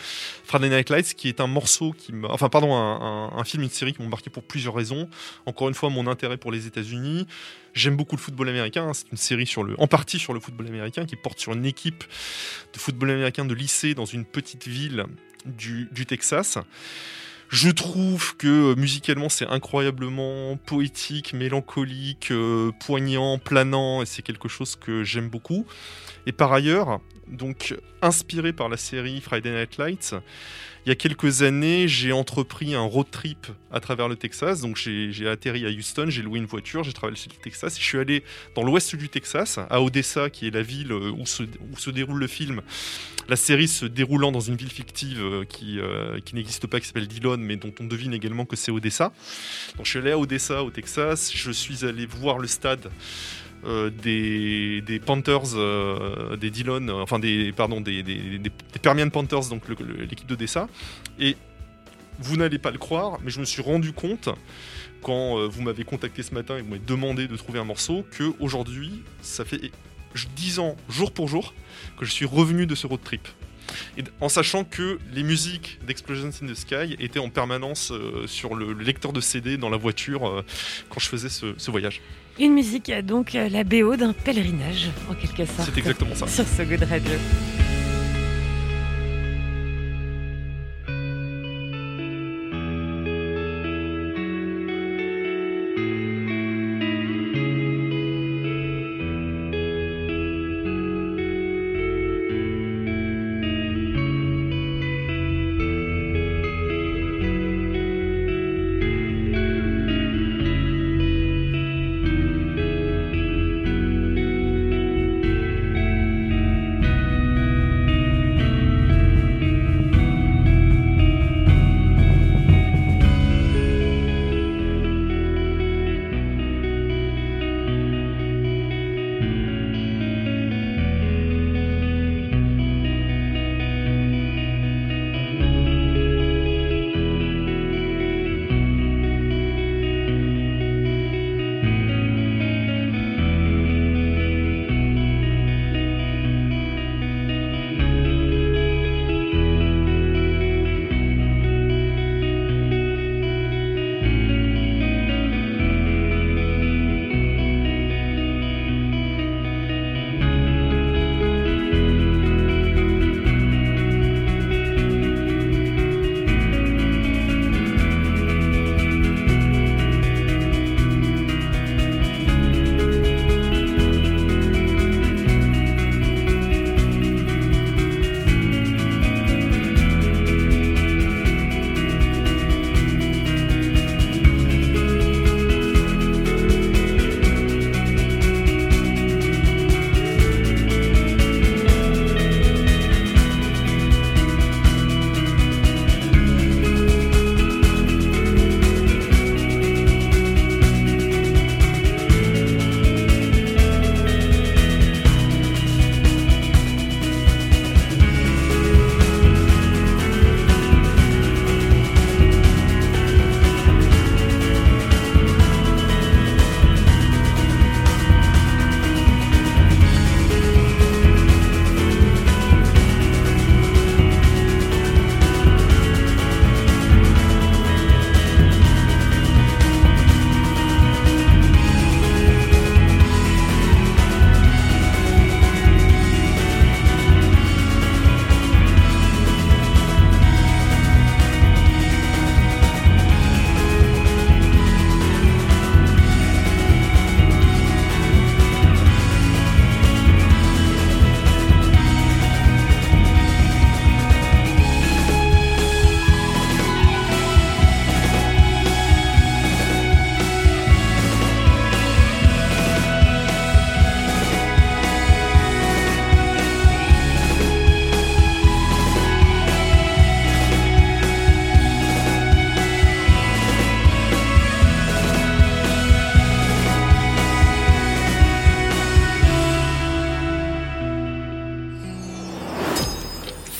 Friday 0.44 0.70
Night 0.70 0.90
Lights, 0.90 1.14
qui 1.16 1.28
est 1.28 1.42
un 1.42 1.48
morceau 1.48 1.94
qui 1.98 2.14
enfin, 2.24 2.50
pardon, 2.50 2.76
un, 2.76 3.44
film, 3.44 3.64
une 3.64 3.70
série 3.70 3.94
qui 3.94 4.02
m'ont 4.02 4.10
marqué 4.10 4.30
pour 4.30 4.44
plusieurs 4.44 4.76
raisons. 4.76 5.10
Encore 5.46 5.68
une 5.70 5.76
fois, 5.76 5.90
mon 5.90 6.08
intérêt 6.08 6.38
pour 6.38 6.52
les 6.52 6.68
États-Unis. 6.68 7.28
J'aime 7.74 7.96
beaucoup 7.96 8.16
le 8.16 8.22
football 8.22 8.50
américain. 8.50 8.92
C'est 8.94 9.12
une 9.12 9.18
série 9.18 9.46
sur 9.46 9.64
le, 9.64 9.80
en 9.80 9.88
partie 9.88 10.20
sur 10.20 10.34
le 10.34 10.40
football 10.40 10.68
américain, 10.68 11.06
qui 11.06 11.16
porte 11.16 11.40
sur 11.40 11.54
une 11.54 11.66
équipe 11.66 12.04
de 12.74 12.80
football 12.80 13.12
américain 13.12 13.46
de 13.46 13.54
lycée 13.54 13.94
dans 13.94 14.06
une 14.06 14.26
petite 14.26 14.68
ville 14.68 15.06
du 15.46 16.06
Texas. 16.06 16.58
Je 17.50 17.70
trouve 17.70 18.36
que 18.36 18.74
euh, 18.74 18.76
musicalement 18.76 19.30
c'est 19.30 19.48
incroyablement 19.48 20.58
poétique, 20.58 21.34
mélancolique, 21.34 22.32
euh, 22.32 22.72
poignant, 22.86 23.38
planant, 23.38 24.02
et 24.02 24.06
c'est 24.06 24.22
quelque 24.22 24.50
chose 24.50 24.76
que 24.76 25.04
j'aime 25.04 25.30
beaucoup. 25.30 25.66
Et 26.26 26.34
par 26.34 26.52
ailleurs, 26.52 27.00
donc 27.28 27.76
inspiré 28.02 28.54
par 28.54 28.70
la 28.70 28.78
série 28.78 29.22
Friday 29.22 29.52
Night 29.52 29.78
Lights, 29.78 30.16
il 30.88 30.90
y 30.90 30.94
a 30.94 30.96
quelques 30.96 31.42
années, 31.42 31.90
j'ai 31.90 32.14
entrepris 32.14 32.74
un 32.74 32.80
road 32.80 33.08
trip 33.12 33.48
à 33.74 33.82
travers 33.82 34.08
le 34.08 34.16
Texas. 34.16 34.62
Donc 34.62 34.78
j'ai 34.78 35.28
atterri 35.28 35.66
à 35.66 35.70
Houston, 35.70 36.06
j'ai 36.08 36.22
loué 36.22 36.40
une 36.40 36.46
voiture, 36.46 36.86
j'ai 36.86 36.94
traversé 36.94 37.28
le 37.30 37.44
Texas. 37.44 37.76
et 37.76 37.82
Je 37.82 37.84
suis 37.84 37.98
allé 37.98 38.24
dans 38.56 38.64
l'ouest 38.64 38.96
du 38.96 39.10
Texas, 39.10 39.60
à 39.70 39.82
Odessa, 39.82 40.30
qui 40.30 40.48
est 40.48 40.52
la 40.52 40.62
ville 40.62 40.94
euh, 40.94 41.12
où 41.12 41.26
se, 41.26 41.90
déroule 41.90 42.20
le 42.20 42.28
film. 42.28 42.62
La 43.28 43.36
série 43.36 43.68
se 43.68 43.86
déroulant 43.86 44.32
dans 44.32 44.40
une 44.40 44.56
ville 44.56 44.72
fictive 44.72 45.20
euh, 45.22 45.44
qui, 45.44 45.78
euh, 45.78 46.22
qui 46.22 46.36
n'existe 46.36 46.68
pas, 46.68 46.80
qui 46.80 46.88
s'appelle 46.88 47.10
Dillon, 47.10 47.36
mais 47.38 47.58
dont 47.58 47.74
on 47.82 47.84
devine 47.84 48.14
également 48.14 48.46
que 48.46 48.56
c'est 48.56 48.72
Odessa. 48.72 49.12
Donc 49.76 49.86
je 49.86 49.90
suis 49.90 50.00
allé 50.00 50.12
à 50.12 50.18
Odessa, 50.18 50.64
au 50.64 50.70
Texas. 50.70 51.34
Je 51.36 51.52
suis 51.52 51.84
allé 51.84 52.06
voir 52.06 52.40
le 52.40 52.48
stade 52.48 52.90
euh, 53.68 53.90
des, 53.90 55.00
Panthers, 55.06 55.56
euh, 55.56 56.38
des 56.38 56.50
Dillon, 56.50 56.88
euh, 56.88 57.02
enfin 57.02 57.20
des, 57.20 57.52
pardon, 57.52 57.82
des, 57.82 58.04
Permian 58.82 59.10
Panthers, 59.10 59.50
donc 59.50 59.64
l'équipe 59.70 60.28
d'Odessa. 60.28 60.68
Et 61.20 61.36
vous 62.20 62.38
n'allez 62.38 62.60
pas 62.60 62.72
le 62.72 62.78
croire, 62.78 63.20
mais 63.24 63.30
je 63.30 63.40
me 63.40 63.46
suis 63.46 63.62
rendu 63.62 63.92
compte 63.92 64.30
quand 65.04 65.48
vous 65.48 65.62
m'avez 65.62 65.84
contacté 65.84 66.24
ce 66.24 66.34
matin 66.34 66.58
et 66.58 66.62
vous 66.62 66.70
m'avez 66.70 66.82
demandé 66.86 67.28
de 67.28 67.36
trouver 67.36 67.60
un 67.60 67.64
morceau 67.64 68.06
que 68.18 68.32
aujourd'hui, 68.40 69.04
ça 69.22 69.46
fait 69.46 69.72
j- 70.16 70.28
dix 70.36 70.60
ans, 70.60 70.76
jour 70.90 71.12
pour 71.12 71.28
jour, 71.28 71.54
que 72.00 72.06
je 72.06 72.12
suis 72.12 72.26
revenu 72.26 72.66
de 72.66 72.74
ce 72.76 72.88
road 72.88 73.02
trip. 73.04 73.28
En 74.22 74.30
sachant 74.30 74.64
que 74.64 74.98
les 75.14 75.24
musiques 75.24 75.78
d'Explosions 75.86 76.32
in 76.42 76.48
the 76.48 76.56
Sky 76.56 76.96
étaient 77.00 77.20
en 77.20 77.30
permanence 77.30 77.92
sur 78.26 78.56
le 78.56 78.72
lecteur 78.74 79.12
de 79.14 79.20
CD 79.20 79.58
dans 79.58 79.70
la 79.70 79.78
voiture 79.78 80.44
quand 80.90 81.00
je 81.00 81.10
faisais 81.10 81.30
ce 81.30 81.70
voyage. 81.72 82.02
Une 82.40 82.54
musique, 82.54 82.92
donc 83.04 83.34
euh, 83.34 83.50
la 83.50 83.64
BO 83.64 83.96
d'un 83.96 84.14
pèlerinage, 84.14 84.90
en 85.10 85.16
quelque 85.16 85.46
sorte. 85.46 85.70
C'est 85.74 85.80
exactement 85.80 86.14
ça. 86.14 86.28
Sur 86.28 86.46
So 86.46 86.64
Good 86.66 86.84
Radio. 86.84 87.14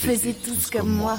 Tous 0.08 0.70
comme 0.70 0.88
moi. 0.88 1.18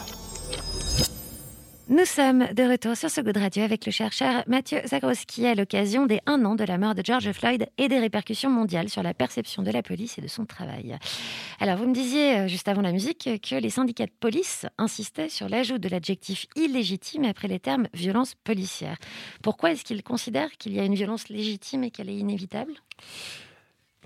Nous 1.89 2.05
sommes 2.05 2.47
de 2.55 2.71
retour 2.71 2.97
sur 2.97 3.11
ce 3.11 3.21
Good 3.21 3.37
Radio 3.37 3.61
avec 3.61 3.85
le 3.85 3.91
chercheur 3.91 4.43
Mathieu 4.47 4.79
Zagroski 4.83 5.45
à 5.45 5.53
l'occasion 5.53 6.07
des 6.07 6.19
un 6.25 6.43
an 6.43 6.55
de 6.55 6.63
la 6.63 6.79
mort 6.79 6.95
de 6.95 7.03
George 7.05 7.31
Floyd 7.31 7.67
et 7.77 7.87
des 7.87 7.99
répercussions 7.99 8.49
mondiales 8.49 8.89
sur 8.89 9.03
la 9.03 9.13
perception 9.13 9.61
de 9.61 9.69
la 9.69 9.83
police 9.83 10.17
et 10.17 10.21
de 10.21 10.27
son 10.27 10.47
travail. 10.47 10.97
Alors, 11.59 11.77
vous 11.77 11.85
me 11.85 11.93
disiez 11.93 12.39
euh, 12.39 12.47
juste 12.47 12.67
avant 12.67 12.81
la 12.81 12.91
musique 12.91 13.29
que 13.47 13.53
les 13.53 13.69
syndicats 13.69 14.07
de 14.07 14.11
police 14.19 14.65
insistaient 14.79 15.29
sur 15.29 15.49
l'ajout 15.49 15.77
de 15.77 15.87
l'adjectif 15.87 16.47
illégitime 16.55 17.25
après 17.25 17.47
les 17.47 17.59
termes 17.59 17.89
violence 17.93 18.33
policière. 18.43 18.97
Pourquoi 19.43 19.71
est-ce 19.71 19.83
qu'ils 19.83 20.01
considèrent 20.01 20.57
qu'il 20.57 20.73
y 20.73 20.79
a 20.79 20.83
une 20.83 20.95
violence 20.95 21.29
légitime 21.29 21.83
et 21.83 21.91
qu'elle 21.91 22.09
est 22.09 22.17
inévitable? 22.17 22.73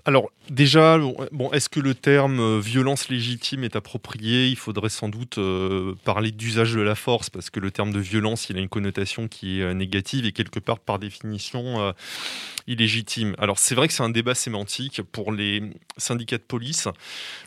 Alors 0.06 0.30
déjà, 0.50 0.98
bon, 1.32 1.50
est-ce 1.52 1.70
que 1.70 1.80
le 1.80 1.94
terme 1.94 2.38
euh, 2.38 2.60
violence 2.60 3.08
légitime 3.08 3.64
est 3.64 3.74
approprié? 3.74 4.48
Il 4.48 4.56
faudrait 4.56 4.90
sans 4.90 5.08
doute 5.08 5.38
euh, 5.38 5.94
parler 6.04 6.30
d'usage 6.30 6.74
de 6.74 6.82
la 6.82 6.94
force, 6.94 7.30
parce 7.30 7.48
que 7.48 7.58
le 7.58 7.70
terme 7.70 7.90
de 7.90 8.00
violence, 8.00 8.50
il 8.50 8.58
a 8.58 8.60
une 8.60 8.68
connotation 8.68 9.28
qui 9.28 9.60
est 9.60 9.62
euh, 9.62 9.72
négative 9.72 10.26
et 10.26 10.32
quelque 10.32 10.60
part 10.60 10.78
par 10.78 10.98
définition 10.98 11.94
illégitime. 12.66 13.34
Alors 13.38 13.58
c'est 13.58 13.74
vrai 13.74 13.88
que 13.88 13.94
c'est 13.94 14.02
un 14.02 14.10
débat 14.10 14.34
sémantique 14.34 15.00
pour 15.02 15.32
les 15.32 15.62
syndicats 15.96 16.38
de 16.38 16.42
police. 16.42 16.86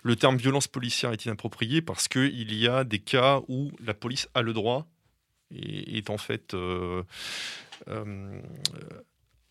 Le 0.01 0.15
terme 0.15 0.37
violence 0.37 0.67
policière 0.67 1.11
est 1.11 1.25
inapproprié 1.25 1.83
parce 1.83 2.07
qu'il 2.07 2.53
y 2.55 2.67
a 2.67 2.83
des 2.83 2.99
cas 2.99 3.41
où 3.47 3.71
la 3.85 3.93
police 3.93 4.29
a 4.33 4.41
le 4.41 4.53
droit 4.53 4.87
et 5.53 5.97
est 5.97 6.09
en 6.09 6.17
fait 6.17 6.55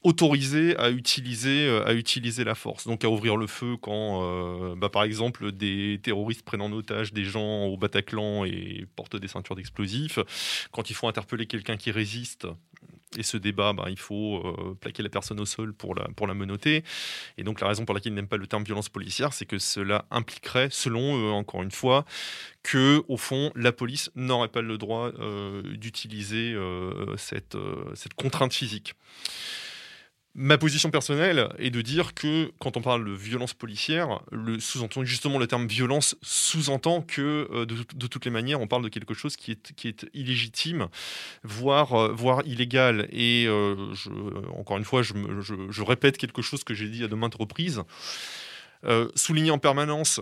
euh, 0.07 0.09
autorisé 0.09 0.77
à 0.77 0.91
utiliser, 0.91 1.67
euh, 1.67 1.87
à 1.87 1.93
utiliser 1.93 2.45
la 2.45 2.55
force, 2.55 2.87
donc 2.87 3.05
à 3.05 3.09
ouvrir 3.09 3.37
le 3.37 3.47
feu 3.47 3.77
quand, 3.81 4.23
euh, 4.23 4.75
bah, 4.77 4.89
par 4.89 5.03
exemple, 5.03 5.53
des 5.53 6.01
terroristes 6.03 6.43
prennent 6.43 6.63
en 6.63 6.73
otage 6.73 7.13
des 7.13 7.25
gens 7.25 7.65
au 7.65 7.77
Bataclan 7.77 8.45
et 8.45 8.87
portent 8.95 9.17
des 9.17 9.29
ceintures 9.29 9.57
d'explosifs. 9.57 10.19
Quand 10.71 10.91
il 10.91 10.95
faut 10.95 11.09
interpeller 11.09 11.47
quelqu'un 11.47 11.77
qui 11.77 11.91
résiste 11.91 12.47
et 13.19 13.23
se 13.23 13.37
débat, 13.37 13.73
bah, 13.73 13.87
il 13.89 13.99
faut 13.99 14.43
euh, 14.45 14.77
plaquer 14.81 15.03
la 15.03 15.09
personne 15.09 15.41
au 15.41 15.47
sol 15.47 15.73
pour 15.73 15.95
la, 15.95 16.05
pour 16.17 16.27
la 16.27 16.35
menotter. 16.35 16.85
Et 17.39 17.45
donc 17.45 17.61
la 17.61 17.69
raison 17.69 17.85
pour 17.85 17.95
laquelle 17.95 18.13
ils 18.13 18.17
n'aiment 18.17 18.29
pas 18.29 18.37
le 18.37 18.47
terme 18.47 18.65
violence 18.65 18.89
policière, 18.89 19.33
c'est 19.33 19.47
que 19.47 19.59
cela 19.59 20.05
impliquerait, 20.11 20.69
selon 20.71 21.17
eux, 21.17 21.31
encore 21.31 21.63
une 21.63 21.71
fois, 21.71 22.05
que 22.63 23.03
au 23.09 23.17
fond, 23.17 23.53
la 23.55 23.73
police 23.73 24.11
n'aurait 24.15 24.49
pas 24.49 24.63
le 24.63 24.77
droit 24.77 25.13
d'utiliser 25.77 26.57
cette, 27.17 27.57
cette 27.95 28.15
contrainte 28.15 28.53
physique. 28.53 28.95
Ma 30.39 30.59
position 30.59 30.91
personnelle 30.91 31.49
est 31.59 31.71
de 31.71 31.81
dire 31.81 32.13
que 32.13 32.53
quand 32.59 32.77
on 32.77 32.83
parle 32.83 33.07
de 33.07 33.13
violence 33.13 33.55
policière, 33.55 34.21
le 34.31 34.61
sous-entend 34.61 35.03
justement 35.03 35.39
le 35.39 35.47
terme 35.47 35.67
violence 35.67 36.15
sous-entend 36.21 37.01
que 37.01 37.49
euh, 37.51 37.65
de, 37.65 38.07
toutes 38.07 38.27
les 38.27 38.31
manières 38.31 38.61
on 38.61 38.67
parle 38.67 38.83
de 38.83 38.91
quelque 38.91 39.15
chose 39.15 39.35
qui 39.35 39.53
est, 39.53 39.73
qui 39.77 39.89
est 39.89 40.05
illégitime, 40.13 40.89
voire, 41.43 41.95
euh, 41.95 42.13
voire 42.13 42.43
illégal. 42.45 43.09
Et 43.13 43.47
euh, 43.49 43.95
je- 43.95 44.11
encore 44.59 44.77
une 44.77 44.85
fois, 44.85 45.03
je, 45.03 45.15
je- 45.41 45.55
je 45.71 45.83
répète 45.83 46.19
quelque 46.19 46.43
chose 46.43 46.65
que 46.65 46.75
j'ai 46.75 46.91
dit 46.91 47.03
à 47.03 47.09
de 47.09 47.15
maintes 47.15 47.35
reprises. 47.37 47.83
Souligner 49.17 49.51
en 49.51 49.59
permanence 49.59 50.21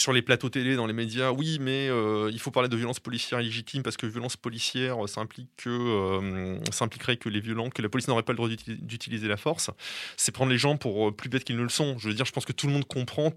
sur 0.00 0.12
les 0.12 0.22
plateaux 0.22 0.48
télé, 0.48 0.76
dans 0.76 0.86
les 0.86 0.92
médias, 0.92 1.30
oui, 1.30 1.58
mais 1.60 1.88
euh, 1.88 2.30
il 2.32 2.38
faut 2.40 2.50
parler 2.50 2.68
de 2.68 2.76
violence 2.76 3.00
policière 3.00 3.40
illégitime 3.40 3.82
parce 3.82 3.96
que 3.96 4.06
violence 4.06 4.36
policière, 4.36 5.04
euh, 5.04 5.06
ça, 5.06 5.20
implique 5.20 5.48
que, 5.56 5.68
euh, 5.68 6.58
impliquerait 6.80 7.16
que 7.16 7.28
les 7.28 7.40
violents, 7.40 7.70
que 7.70 7.82
la 7.82 7.88
police 7.88 8.08
n'aurait 8.08 8.22
pas 8.22 8.32
le 8.32 8.36
droit 8.36 8.48
d'uti- 8.48 8.78
d'utiliser 8.80 9.28
la 9.28 9.36
force. 9.36 9.70
C'est 10.16 10.32
prendre 10.32 10.50
les 10.50 10.58
gens 10.58 10.76
pour 10.76 11.08
euh, 11.08 11.12
plus 11.12 11.28
bêtes 11.28 11.44
qu'ils 11.44 11.56
ne 11.56 11.62
le 11.62 11.68
sont. 11.68 11.98
Je 11.98 12.08
veux 12.08 12.14
dire, 12.14 12.24
je 12.24 12.32
pense 12.32 12.46
que 12.46 12.52
tout 12.52 12.66
le 12.66 12.72
monde 12.72 12.86
comprend, 12.86 13.32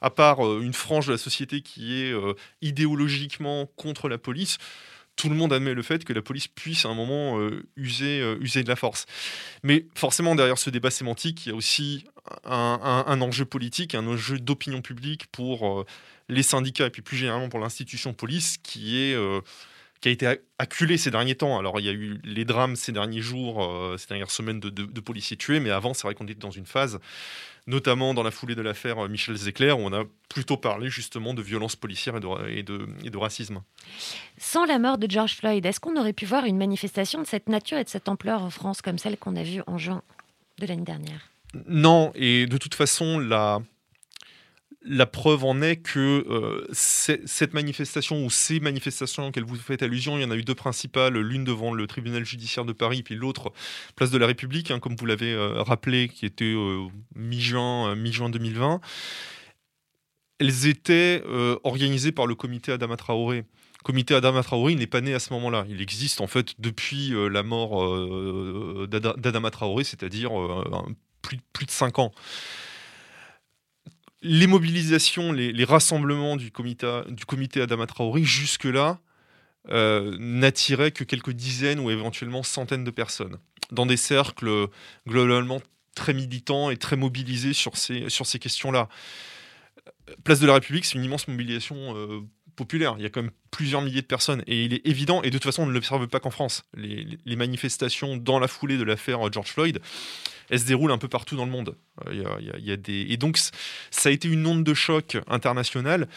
à 0.00 0.10
part 0.10 0.46
euh, 0.46 0.60
une 0.62 0.72
frange 0.72 1.06
de 1.06 1.12
la 1.12 1.18
société 1.18 1.60
qui 1.60 2.02
est 2.02 2.12
euh, 2.12 2.34
idéologiquement 2.62 3.66
contre 3.76 4.08
la 4.08 4.18
police. 4.18 4.58
Tout 5.16 5.28
le 5.30 5.34
monde 5.34 5.52
admet 5.52 5.74
le 5.74 5.82
fait 5.82 6.04
que 6.04 6.12
la 6.12 6.22
police 6.22 6.46
puisse 6.46 6.84
à 6.84 6.88
un 6.88 6.94
moment 6.94 7.40
euh, 7.40 7.64
user, 7.76 8.20
euh, 8.20 8.36
user 8.40 8.62
de 8.62 8.68
la 8.68 8.76
force. 8.76 9.06
Mais 9.62 9.86
forcément, 9.94 10.34
derrière 10.34 10.58
ce 10.58 10.70
débat 10.70 10.90
sémantique, 10.90 11.46
il 11.46 11.48
y 11.48 11.52
a 11.52 11.54
aussi 11.54 12.04
un, 12.44 13.20
enjeu 13.20 13.44
politique, 13.44 13.94
un 13.94 14.06
enjeu 14.06 14.38
d'opinion 14.38 14.82
publique 14.82 15.26
pour 15.32 15.80
euh, 15.80 15.86
les 16.28 16.42
syndicats 16.42 16.86
et 16.86 16.90
puis 16.90 17.02
plus 17.02 17.16
généralement 17.16 17.48
pour 17.48 17.60
l'institution 17.60 18.12
police 18.12 18.58
qui 18.62 18.98
est 18.98 19.16
qui 20.02 20.08
a 20.08 20.12
été 20.12 20.26
ac- 20.26 20.40
acculé 20.58 20.98
ces 20.98 21.10
derniers 21.10 21.36
temps. 21.36 21.58
Alors 21.58 21.80
il 21.80 21.86
y 21.86 21.88
a 21.88 21.92
eu 21.92 22.20
les 22.24 22.44
drames 22.44 22.76
ces 22.76 22.92
derniers 22.92 23.22
jours, 23.22 23.94
ces 23.96 24.08
dernières 24.08 24.30
semaines 24.30 24.60
de, 24.60 24.68
de- 24.68 24.84
de 24.84 25.00
policiers 25.00 25.36
tués, 25.38 25.60
mais 25.60 25.70
avant 25.70 25.94
c'est 25.94 26.02
vrai 26.02 26.14
qu'on 26.14 26.26
était 26.26 26.34
dans 26.34 26.50
une 26.50 26.66
phase, 26.66 26.98
notamment 27.66 28.14
dans 28.14 28.22
la 28.22 28.30
foulée 28.30 28.54
de 28.54 28.62
l'affaire 28.62 29.04
euh, 29.04 29.08
Michel 29.08 29.36
Zecler, 29.36 29.72
où 29.72 29.78
on 29.80 29.92
a 29.92 30.04
plutôt 30.28 30.56
parlé 30.56 30.88
justement 30.88 31.34
de 31.34 31.42
violence 31.42 31.76
policière 31.76 32.16
et 32.16 32.20
de, 32.20 32.48
et 32.48 32.62
de- 32.62 32.86
et 33.04 33.10
de 33.10 33.16
racisme. 33.18 33.62
Sans 34.38 34.64
la 34.66 34.78
mort 34.78 34.98
de 34.98 35.10
George 35.10 35.34
Floyd, 35.36 35.64
est-ce 35.66 35.80
qu'on 35.80 35.96
aurait 35.96 36.12
pu 36.12 36.26
voir 36.26 36.44
une 36.44 36.58
manifestation 36.58 37.20
de 37.20 37.26
cette 37.26 37.48
nature 37.48 37.78
et 37.78 37.84
de 37.84 37.88
cette 37.88 38.08
ampleur 38.08 38.42
en 38.42 38.50
France 38.50 38.82
comme 38.82 38.98
celle 38.98 39.16
qu'on 39.16 39.36
a 39.36 39.42
vue 39.42 39.62
en 39.66 39.78
juin 39.78 40.02
de 40.58 40.66
l'année 40.66 40.82
dernière? 40.84 41.28
Non, 41.66 42.12
et 42.14 42.46
de 42.46 42.58
toute 42.58 42.74
façon, 42.74 43.18
la, 43.18 43.60
la 44.88 45.06
preuve 45.06 45.44
en 45.44 45.62
est 45.62 45.76
que 45.76 46.24
euh, 46.28 46.66
cette 46.72 47.54
manifestation 47.54 48.24
ou 48.24 48.30
ces 48.30 48.60
manifestations 48.60 49.28
auxquelles 49.28 49.44
vous 49.44 49.56
faites 49.56 49.82
allusion, 49.82 50.16
il 50.16 50.22
y 50.22 50.24
en 50.24 50.30
a 50.30 50.36
eu 50.36 50.42
deux 50.42 50.54
principales, 50.54 51.18
l'une 51.18 51.44
devant 51.44 51.74
le 51.74 51.86
tribunal 51.86 52.24
judiciaire 52.24 52.64
de 52.64 52.72
Paris, 52.72 53.02
puis 53.02 53.14
l'autre 53.16 53.52
place 53.96 54.10
de 54.10 54.18
la 54.18 54.26
République, 54.26 54.70
hein, 54.70 54.78
comme 54.78 54.94
vous 54.96 55.06
l'avez 55.06 55.32
euh, 55.32 55.62
rappelé, 55.62 56.08
qui 56.08 56.24
était 56.24 56.44
euh, 56.44 56.86
mi-juin 57.14 57.94
mi-juin 57.96 58.30
2020. 58.30 58.80
Elles 60.38 60.66
étaient 60.66 61.22
organisées 61.64 62.12
par 62.12 62.26
le 62.26 62.34
comité 62.34 62.70
Adama 62.70 62.98
Traoré. 62.98 63.44
Comité 63.84 64.14
Adama 64.14 64.42
Traoré, 64.42 64.74
n'est 64.74 64.86
pas 64.86 65.00
né 65.00 65.14
à 65.14 65.18
ce 65.18 65.32
moment-là. 65.32 65.64
Il 65.70 65.80
existe 65.80 66.20
en 66.20 66.26
fait 66.26 66.54
depuis 66.58 67.14
la 67.30 67.42
mort 67.42 67.82
euh, 67.82 68.86
d'Ada- 68.86 69.14
d'Adama 69.16 69.50
Traoré, 69.50 69.84
c'est-à-dire 69.84 70.32
plus, 71.22 71.38
plus 71.54 71.64
de 71.64 71.70
5 71.70 71.98
ans. 72.00 72.12
Les 74.22 74.46
mobilisations, 74.46 75.32
les, 75.32 75.64
rassemblements 75.64 76.36
du 76.36 76.50
comité, 76.50 77.02
du 77.08 77.60
Adama 77.60 77.86
Traoré, 77.86 78.24
jusque-là, 78.24 78.98
euh, 79.70 80.16
n'attiraient 80.18 80.92
que 80.92 81.04
quelques 81.04 81.32
dizaines 81.32 81.80
ou 81.80 81.90
éventuellement 81.90 82.42
centaines 82.42 82.84
de 82.84 82.90
personnes, 82.90 83.38
dans 83.72 83.84
des 83.84 83.96
cercles 83.96 84.68
globalement 85.06 85.60
très 85.94 86.14
militants 86.14 86.70
et 86.70 86.76
très 86.76 86.96
mobilisés 86.96 87.52
sur 87.52 87.76
ces, 87.76 88.38
questions-là. 88.38 88.88
Place 90.24 90.40
de 90.40 90.46
la 90.46 90.54
République, 90.54 90.84
c'est 90.84 90.96
une 90.96 91.04
immense 91.04 91.26
mobilisation 91.26 91.96
euh, 91.96 92.20
populaire. 92.54 92.94
Il 92.98 93.02
y 93.02 93.06
a 93.06 93.10
quand 93.10 93.22
même 93.22 93.32
plusieurs 93.50 93.82
milliers 93.82 94.02
de 94.02 94.06
personnes. 94.06 94.42
Et 94.46 94.64
il 94.64 94.72
est 94.72 94.86
évident, 94.86 95.22
et 95.22 95.30
de 95.30 95.32
toute 95.32 95.44
façon, 95.44 95.62
on 95.62 95.66
ne 95.66 95.72
l'observe 95.72 96.06
pas 96.06 96.20
qu'en 96.20 96.30
France. 96.30 96.64
Les 96.74 97.36
manifestations 97.36 98.16
dans 98.16 98.38
la 98.38 98.48
foulée 98.48 98.78
de 98.78 98.84
l'affaire 98.84 99.20
George 99.32 99.48
Floyd, 99.48 99.80
elles 100.50 100.60
se 100.60 100.66
déroulent 100.66 100.92
un 100.92 100.98
peu 100.98 101.08
partout 101.08 101.36
dans 101.36 101.44
le 101.44 101.50
monde. 101.50 101.76
Euh, 102.06 102.12
il 102.12 102.60
il 102.60 102.68
y. 102.68 103.12
Et 103.12 103.16
donc, 103.16 103.38
ça 103.90 104.08
a 104.08 104.12
été 104.12 104.28
une 104.28 104.46
onde 104.46 104.64
de 104.64 104.74
choc 104.74 105.16
internationale. 105.26 106.08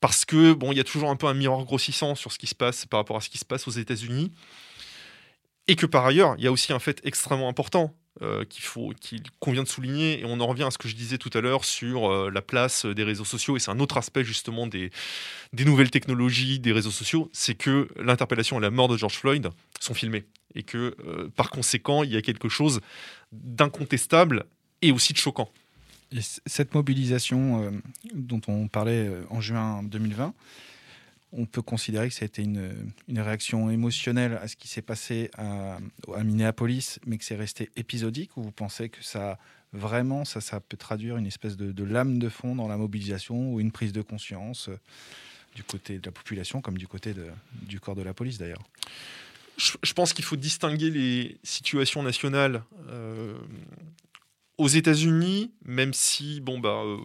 Parce 0.00 0.24
que, 0.24 0.56
il 0.70 0.76
y 0.76 0.80
a 0.80 0.84
toujours 0.84 1.10
un 1.10 1.16
peu 1.16 1.26
un 1.26 1.34
miroir 1.34 1.64
grossissant 1.64 2.14
sur 2.14 2.30
ce 2.30 2.38
qui 2.38 2.46
se 2.46 2.54
passe 2.54 2.86
par 2.86 3.00
rapport 3.00 3.16
à 3.16 3.20
ce 3.20 3.28
qui 3.28 3.38
se 3.38 3.44
passe 3.44 3.66
aux 3.66 3.72
États-Unis. 3.72 4.32
Et 5.66 5.76
que 5.76 5.86
par 5.86 6.06
ailleurs, 6.06 6.34
il 6.38 6.44
y 6.44 6.46
a 6.46 6.52
aussi 6.52 6.72
un 6.72 6.78
fait 6.78 7.00
extrêmement 7.04 7.48
important 7.48 7.94
euh, 8.20 8.44
qu'il 8.44 8.64
faut, 8.64 8.92
qu'il 9.00 9.22
convient 9.38 9.62
de 9.62 9.68
souligner, 9.68 10.20
et 10.20 10.24
on 10.24 10.40
en 10.40 10.46
revient 10.48 10.64
à 10.64 10.72
ce 10.72 10.78
que 10.78 10.88
je 10.88 10.96
disais 10.96 11.18
tout 11.18 11.30
à 11.34 11.40
l'heure 11.40 11.64
sur 11.64 12.10
euh, 12.10 12.30
la 12.30 12.42
place 12.42 12.84
des 12.84 13.04
réseaux 13.04 13.24
sociaux, 13.24 13.56
et 13.56 13.60
c'est 13.60 13.70
un 13.70 13.78
autre 13.78 13.96
aspect 13.96 14.24
justement 14.24 14.66
des, 14.66 14.90
nouvelles 15.52 15.90
technologies, 15.90 16.58
des 16.58 16.72
réseaux 16.72 16.90
sociaux, 16.90 17.30
c'est 17.32 17.54
que 17.54 17.88
l'interpellation 17.96 18.58
et 18.58 18.62
la 18.62 18.70
mort 18.70 18.88
de 18.88 18.96
George 18.96 19.14
Floyd 19.14 19.50
sont 19.78 19.94
filmées, 19.94 20.24
et 20.56 20.64
que 20.64 20.96
euh, 21.06 21.28
par 21.36 21.50
conséquent, 21.50 22.02
il 22.02 22.10
y 22.10 22.16
a 22.16 22.22
quelque 22.22 22.48
chose 22.48 22.80
d'incontestable 23.30 24.46
et 24.82 24.90
aussi 24.90 25.12
de 25.12 25.18
choquant. 25.18 25.52
Cette 26.46 26.74
mobilisation 26.74 27.80
dont 28.14 28.40
on 28.48 28.66
parlait 28.66 29.10
en 29.28 29.42
juin 29.42 29.82
2020, 29.84 30.32
on 31.32 31.46
peut 31.46 31.62
considérer 31.62 32.08
que 32.08 32.14
ça 32.14 32.24
a 32.24 32.26
été 32.26 32.42
une, 32.42 32.92
réaction 33.16 33.70
émotionnelle 33.70 34.38
à 34.40 34.48
ce 34.48 34.56
qui 34.56 34.68
s'est 34.68 34.82
passé 34.82 35.30
à, 35.36 35.78
Minneapolis, 36.22 36.98
mais 37.06 37.18
que 37.18 37.24
c'est 37.24 37.36
resté 37.36 37.70
épisodique, 37.76 38.36
ou 38.36 38.42
vous 38.42 38.52
pensez 38.52 38.88
que 38.88 39.02
ça 39.02 39.38
vraiment 39.74 40.24
ça, 40.24 40.60
peut 40.60 40.78
traduire 40.78 41.18
une 41.18 41.26
espèce 41.26 41.56
de, 41.56 41.84
lame 41.84 42.18
de 42.18 42.30
fond 42.30 42.54
dans 42.54 42.68
la 42.68 42.78
mobilisation 42.78 43.52
ou 43.52 43.60
une 43.60 43.70
prise 43.70 43.92
de 43.92 44.00
conscience 44.00 44.70
euh, 44.70 44.78
du 45.54 45.62
côté 45.62 45.98
de 45.98 46.06
la 46.06 46.12
population 46.12 46.62
comme 46.62 46.78
du 46.78 46.86
côté 46.86 47.14
du 47.62 47.78
corps 47.78 47.94
de 47.94 48.02
la 48.02 48.14
police 48.14 48.38
d'ailleurs? 48.38 48.62
Je, 49.58 49.72
je 49.82 49.92
pense 49.92 50.14
qu'il 50.14 50.24
faut 50.24 50.36
distinguer 50.36 50.88
les 50.88 51.36
situations 51.42 52.02
nationales. 52.02 52.62
euh, 52.88 53.36
aux 54.58 54.66
États-Unis, 54.66 55.52
même 55.64 55.94
si 55.94 56.40
bon 56.40 56.58
bah 56.58 56.82
euh, 56.84 56.98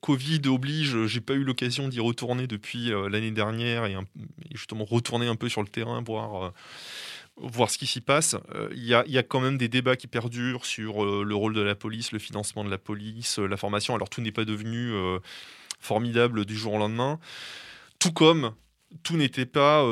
Covid 0.00 0.42
oblige, 0.46 1.06
j'ai 1.06 1.20
pas 1.20 1.34
eu 1.34 1.44
l'occasion 1.44 1.88
d'y 1.88 2.00
retourner 2.00 2.48
depuis 2.48 2.92
euh, 2.92 3.08
l'année 3.08 3.30
dernière 3.30 3.86
et, 3.86 3.96
justement 4.52 4.84
retourner 4.84 5.28
un 5.28 5.36
peu 5.36 5.48
sur 5.48 5.62
le 5.62 5.68
terrain, 5.68 6.02
voir 6.02 6.46
euh, 6.46 6.50
voir 7.36 7.70
ce 7.70 7.78
qui 7.78 7.86
s'y 7.86 8.00
passe. 8.00 8.36
Il 8.72 8.82
y, 8.82 8.88
y 8.88 9.18
a 9.18 9.22
quand 9.22 9.40
même 9.40 9.56
des 9.56 9.68
débats 9.68 9.96
qui 9.96 10.08
perdurent 10.08 10.66
sur 10.66 11.24
le 11.24 11.34
rôle 11.34 11.54
de 11.54 11.62
la 11.62 11.74
police, 11.74 12.12
le 12.12 12.18
financement 12.18 12.64
de 12.64 12.70
la 12.70 12.76
police, 12.76 13.38
la 13.38 13.56
formation. 13.56 13.94
Alors 13.94 14.10
tout 14.10 14.20
n'est 14.20 14.32
pas 14.32 14.44
devenu 14.44 14.92
formidable 15.78 16.44
du 16.44 16.54
jour 16.54 16.74
au 16.74 16.78
lendemain, 16.78 17.18
tout 17.98 18.12
comme 18.12 18.52
tout 19.02 19.16
n'était 19.16 19.46
pas 19.46 19.82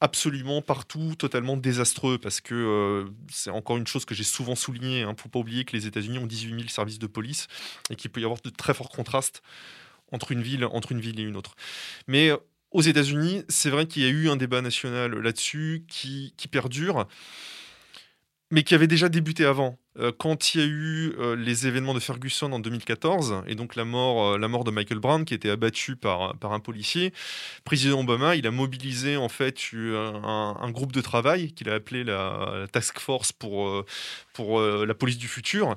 absolument 0.00 0.62
partout 0.62 1.14
totalement 1.16 1.56
désastreux 1.56 2.18
parce 2.18 2.40
que 2.40 2.54
euh, 2.54 3.10
c'est 3.30 3.50
encore 3.50 3.76
une 3.76 3.86
chose 3.86 4.04
que 4.04 4.14
j'ai 4.14 4.24
souvent 4.24 4.54
souligné. 4.54 5.00
Il 5.00 5.06
ne 5.06 5.14
faut 5.14 5.28
pas 5.28 5.38
oublier 5.38 5.64
que 5.64 5.76
les 5.76 5.86
États-Unis 5.86 6.18
ont 6.18 6.26
18 6.26 6.56
000 6.56 6.68
services 6.68 6.98
de 6.98 7.06
police 7.06 7.48
et 7.90 7.96
qu'il 7.96 8.10
peut 8.10 8.20
y 8.20 8.24
avoir 8.24 8.40
de 8.42 8.50
très 8.50 8.74
forts 8.74 8.88
contrastes 8.88 9.42
entre 10.12 10.32
une 10.32 10.42
ville, 10.42 10.62
et 10.64 11.22
une 11.22 11.36
autre. 11.36 11.54
Mais 12.08 12.30
euh, 12.30 12.36
aux 12.72 12.82
États-Unis, 12.82 13.44
c'est 13.48 13.70
vrai 13.70 13.86
qu'il 13.86 14.02
y 14.02 14.06
a 14.06 14.08
eu 14.08 14.28
un 14.28 14.36
débat 14.36 14.62
national 14.62 15.12
là-dessus 15.12 15.84
qui 15.88 16.32
perdure, 16.50 17.06
mais 18.50 18.64
qui 18.64 18.74
avait 18.74 18.86
déjà 18.86 19.08
débuté 19.08 19.44
avant. 19.44 19.78
Euh, 19.98 20.12
quand 20.16 20.54
il 20.54 20.60
y 20.60 20.64
a 20.64 20.66
eu 20.66 21.14
euh, 21.18 21.36
les 21.36 21.66
événements 21.66 21.94
de 21.94 22.00
Ferguson 22.00 22.52
en 22.52 22.58
2014, 22.58 23.42
et 23.46 23.54
donc 23.54 23.76
la 23.76 23.84
mort, 23.84 24.34
euh, 24.34 24.38
la 24.38 24.48
mort 24.48 24.64
de 24.64 24.70
Michael 24.70 24.98
Brown, 24.98 25.24
qui 25.24 25.34
était 25.34 25.50
abattu 25.50 25.96
par, 25.96 26.36
par 26.38 26.52
un 26.52 26.60
policier, 26.60 27.12
président 27.64 28.00
Obama, 28.00 28.36
il 28.36 28.46
a 28.46 28.50
mobilisé 28.50 29.16
en 29.16 29.28
fait 29.28 29.58
un, 29.74 30.70
groupe 30.70 30.92
de 30.92 31.00
travail 31.00 31.52
qu'il 31.52 31.68
a 31.68 31.74
appelé 31.74 32.04
la, 32.04 32.66
Task 32.72 32.98
Force 32.98 33.32
pour, 33.32 33.84
pour 34.32 34.60
la 34.60 34.94
police 34.94 35.18
du 35.18 35.28
futur, 35.28 35.76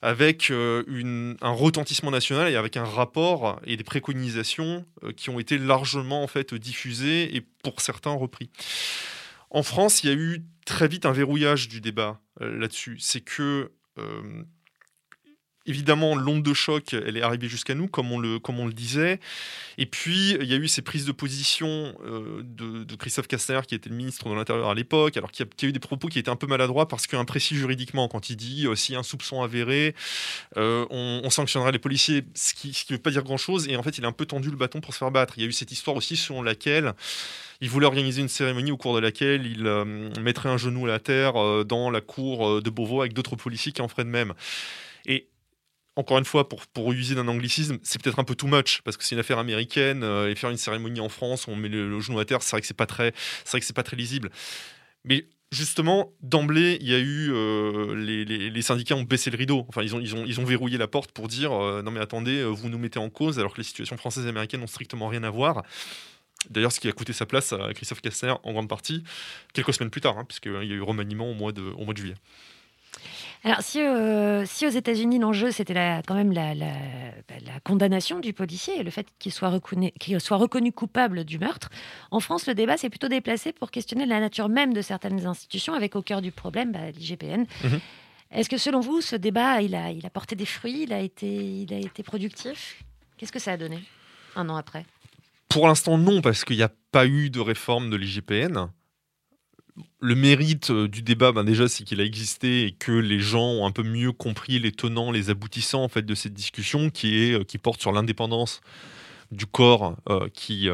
avec 0.00 0.50
un 0.50 1.50
retentissement 1.50 2.10
national 2.10 2.50
et 2.50 2.56
avec 2.56 2.76
un 2.76 2.84
rapport 2.84 3.60
et 3.64 3.76
des 3.76 3.84
préconisations 3.84 4.86
qui 5.16 5.30
ont 5.30 5.38
été 5.38 5.58
largement 5.58 6.22
en 6.22 6.26
fait 6.26 6.54
diffusées 6.54 7.36
et 7.36 7.42
pour 7.62 7.80
certains 7.80 8.12
repris. 8.12 8.50
En 9.54 9.62
France, 9.62 10.02
il 10.02 10.08
y 10.08 10.12
a 10.12 10.16
eu 10.16 10.42
très 10.64 10.88
vite 10.88 11.04
un 11.04 11.12
verrouillage 11.12 11.68
du 11.68 11.82
débat 11.82 12.20
euh, 12.40 12.58
là-dessus. 12.58 12.98
C'est 12.98 13.20
que 13.20 13.70
euh, 13.98 14.42
évidemment, 15.66 16.14
l'onde 16.14 16.42
de 16.42 16.54
choc, 16.54 16.94
elle 16.94 17.16
est 17.16 17.22
arrivée 17.22 17.48
jusqu'à 17.48 17.74
nous, 17.74 17.88
comme 17.88 18.10
on, 18.12 18.18
le, 18.18 18.38
comme 18.38 18.58
on 18.58 18.66
le 18.66 18.72
disait. 18.72 19.20
Et 19.78 19.86
puis, 19.86 20.36
il 20.40 20.44
y 20.46 20.54
a 20.54 20.56
eu 20.56 20.68
ces 20.68 20.82
prises 20.82 21.04
de 21.04 21.12
position 21.12 21.94
euh, 22.04 22.42
de, 22.42 22.94
Christophe 22.96 23.28
Castaner, 23.28 23.60
qui 23.66 23.74
était 23.74 23.88
le 23.88 23.96
ministre 23.96 24.28
de 24.28 24.34
l'Intérieur 24.34 24.68
à 24.70 24.74
l'époque, 24.74 25.16
alors 25.16 25.30
qu'il 25.30 25.46
y, 25.46 25.64
a- 25.64 25.68
eu 25.68 25.72
des 25.72 25.78
propos 25.78 26.08
qui 26.08 26.18
étaient 26.18 26.30
un 26.30 26.36
peu 26.36 26.46
maladroits 26.46 26.88
parce 26.88 27.06
qu'imprécis 27.06 27.56
juridiquement, 27.56 28.08
quand 28.08 28.30
il 28.30 28.36
dit 28.36 28.66
euh, 28.66 28.74
s'il 28.74 28.94
y 28.94 28.96
a 28.96 29.00
un 29.00 29.04
soupçon 29.04 29.42
avéré, 29.42 29.94
euh, 30.56 30.86
on, 30.90 31.22
on 31.24 31.30
sanctionnera 31.30 31.70
les 31.70 31.78
policiers, 31.78 32.24
ce 32.34 32.54
qui 32.54 32.68
ne 32.90 32.96
veut 32.96 33.02
pas 33.02 33.10
dire 33.10 33.22
grand-chose. 33.22 33.68
Et 33.68 33.76
en 33.76 33.82
fait, 33.82 33.98
il 33.98 34.04
a 34.04 34.08
un 34.08 34.12
peu 34.12 34.26
tendu 34.26 34.50
le 34.50 34.56
bâton 34.56 34.80
pour 34.80 34.92
se 34.92 34.98
faire 34.98 35.10
battre. 35.10 35.34
Il 35.36 35.42
y 35.42 35.46
a 35.46 35.48
eu 35.48 35.52
cette 35.52 35.72
histoire 35.72 35.96
aussi 35.96 36.16
selon 36.16 36.42
laquelle 36.42 36.92
il 37.60 37.70
voulait 37.70 37.86
organiser 37.86 38.20
une 38.20 38.28
cérémonie 38.28 38.72
au 38.72 38.76
cours 38.76 38.94
de 38.94 39.00
laquelle 39.00 39.46
il 39.46 39.66
euh, 39.66 39.84
mettrait 40.20 40.48
un 40.48 40.56
genou 40.56 40.86
à 40.86 40.88
la 40.88 40.98
terre 40.98 41.64
dans 41.64 41.90
la 41.90 42.00
cour 42.00 42.60
de 42.60 42.70
Beauvau 42.70 43.00
avec 43.00 43.12
d'autres 43.12 43.36
policiers 43.36 43.72
qui 43.72 43.80
en 43.82 43.88
feraient 43.88 44.04
de 44.04 44.08
même. 44.08 44.34
Et 45.06 45.28
encore 45.96 46.18
une 46.18 46.24
fois, 46.24 46.48
pour, 46.48 46.92
user 46.92 47.14
d'un 47.14 47.28
anglicisme, 47.28 47.78
c'est 47.82 48.00
peut-être 48.00 48.18
un 48.18 48.24
peu 48.24 48.34
too 48.34 48.46
much 48.46 48.80
parce 48.82 48.96
que 48.96 49.04
c'est 49.04 49.14
une 49.14 49.20
affaire 49.20 49.38
américaine 49.38 50.02
euh, 50.02 50.30
et 50.30 50.34
faire 50.34 50.50
une 50.50 50.56
cérémonie 50.56 51.00
en 51.00 51.08
France, 51.08 51.48
on 51.48 51.56
met 51.56 51.68
le, 51.68 51.88
le 51.88 52.00
genou 52.00 52.18
à 52.18 52.24
terre, 52.24 52.42
c'est 52.42 52.52
vrai 52.52 52.60
que 52.60 52.66
c'est 52.66 52.76
pas 52.76 52.86
très, 52.86 53.12
c'est 53.44 53.50
vrai 53.52 53.60
que 53.60 53.66
c'est 53.66 53.76
pas 53.76 53.82
très 53.82 53.96
lisible. 53.96 54.30
Mais 55.04 55.26
justement, 55.50 56.12
d'emblée, 56.22 56.78
il 56.80 56.88
y 56.88 56.94
a 56.94 56.98
eu 56.98 57.30
euh, 57.32 57.94
les, 57.94 58.62
syndicats 58.62 58.96
ont 58.96 59.02
baissé 59.02 59.30
le 59.30 59.36
rideau. 59.36 59.66
Enfin, 59.68 59.82
ils 59.82 59.94
ont, 59.94 60.00
ils 60.00 60.14
ont, 60.16 60.24
ils 60.24 60.40
ont 60.40 60.44
verrouillé 60.44 60.78
la 60.78 60.88
porte 60.88 61.12
pour 61.12 61.28
dire 61.28 61.52
euh, 61.52 61.82
non 61.82 61.90
mais 61.90 62.00
attendez, 62.00 62.42
vous 62.44 62.68
nous 62.68 62.78
mettez 62.78 62.98
en 62.98 63.10
cause 63.10 63.38
alors 63.38 63.52
que 63.52 63.58
les 63.58 63.64
situations 63.64 63.96
françaises 63.96 64.24
et 64.24 64.28
américaines 64.28 64.60
n'ont 64.60 64.66
strictement 64.66 65.08
rien 65.08 65.24
à 65.24 65.30
voir. 65.30 65.62
D'ailleurs, 66.50 66.72
ce 66.72 66.80
qui 66.80 66.88
a 66.88 66.92
coûté 66.92 67.12
sa 67.12 67.26
place 67.26 67.52
à 67.52 67.72
Christophe 67.74 68.00
Castaner 68.00 68.34
en 68.42 68.52
grande 68.52 68.68
partie 68.68 69.04
quelques 69.52 69.74
semaines 69.74 69.90
plus 69.90 70.00
tard, 70.00 70.18
hein, 70.18 70.24
puisqu'il 70.24 70.52
y 70.52 70.72
a 70.72 70.74
eu 70.74 70.82
remaniement 70.82 71.30
au 71.30 71.34
mois 71.34 71.52
de, 71.52 71.62
au 71.62 71.84
mois 71.84 71.94
de 71.94 71.98
juillet. 71.98 72.16
Alors, 73.44 73.60
si, 73.60 73.80
euh, 73.80 74.44
si 74.46 74.66
aux 74.66 74.70
États-Unis, 74.70 75.18
l'enjeu, 75.18 75.50
c'était 75.50 75.74
la- 75.74 76.00
quand 76.06 76.14
même 76.14 76.30
la, 76.32 76.54
la- 76.54 76.66
bah, 77.28 77.34
la 77.44 77.58
condamnation 77.64 78.20
du 78.20 78.32
policier 78.32 78.78
et 78.78 78.82
le 78.84 78.90
fait 78.92 79.06
qu'il 79.18 79.32
soit, 79.32 79.50
reconnu- 79.50 79.92
qu'il 79.98 80.20
soit 80.20 80.36
reconnu 80.36 80.70
coupable 80.70 81.24
du 81.24 81.40
meurtre, 81.40 81.68
en 82.12 82.20
France, 82.20 82.46
le 82.46 82.54
débat 82.54 82.76
s'est 82.76 82.88
plutôt 82.90 83.08
déplacé 83.08 83.52
pour 83.52 83.72
questionner 83.72 84.06
la 84.06 84.20
nature 84.20 84.48
même 84.48 84.72
de 84.72 84.80
certaines 84.80 85.26
institutions, 85.26 85.74
avec 85.74 85.96
au 85.96 86.02
cœur 86.02 86.22
du 86.22 86.30
problème 86.30 86.70
bah, 86.70 86.90
l'IGPN. 86.92 87.44
Mhm. 87.64 87.80
Est-ce 88.30 88.48
que 88.48 88.58
selon 88.58 88.78
vous, 88.80 89.00
ce 89.00 89.16
débat, 89.16 89.60
il 89.60 89.74
a, 89.74 89.90
il 89.90 90.06
a 90.06 90.10
porté 90.10 90.36
des 90.36 90.46
fruits, 90.46 90.84
il 90.84 90.92
a 90.92 91.00
été, 91.00 91.26
il 91.26 91.74
a 91.74 91.78
été 91.78 92.02
productif? 92.04 92.82
Qu'est-ce 93.18 93.32
que 93.32 93.40
ça 93.40 93.52
a 93.52 93.56
donné 93.56 93.82
un 94.36 94.48
an 94.50 94.56
après? 94.56 94.86
Pour 95.48 95.66
l'instant, 95.66 95.98
non, 95.98 96.22
parce 96.22 96.44
qu'il 96.44 96.56
n'y 96.56 96.62
a 96.62 96.70
pas 96.92 97.06
eu 97.06 97.28
de 97.28 97.40
réforme 97.40 97.90
de 97.90 97.96
l'IGPN. 97.96 98.68
Le 100.00 100.14
mérite 100.14 100.70
euh, 100.70 100.86
du 100.86 101.02
débat, 101.02 101.32
ben 101.32 101.44
déjà, 101.44 101.66
c'est 101.68 101.84
qu'il 101.84 102.00
a 102.00 102.04
existé 102.04 102.66
et 102.66 102.72
que 102.72 102.92
les 102.92 103.20
gens 103.20 103.46
ont 103.46 103.66
un 103.66 103.70
peu 103.70 103.82
mieux 103.82 104.12
compris 104.12 104.58
les 104.58 104.72
tenants, 104.72 105.10
les 105.10 105.30
aboutissants 105.30 105.82
en 105.82 105.88
fait 105.88 106.02
de 106.02 106.14
cette 106.14 106.34
discussion 106.34 106.90
qui 106.90 107.22
est 107.22 107.32
euh, 107.32 107.44
qui 107.44 107.56
porte 107.56 107.80
sur 107.80 107.92
l'indépendance 107.92 108.60
du 109.30 109.46
corps, 109.46 109.96
euh, 110.10 110.28
qui 110.34 110.68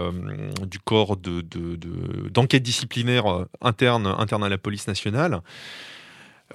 d'enquête 2.33 2.63
disciplinaire 2.65 3.47
interne 3.61 4.07
à 4.09 4.49
la 4.49 4.59
police 4.59 4.89
nationale. 4.89 5.43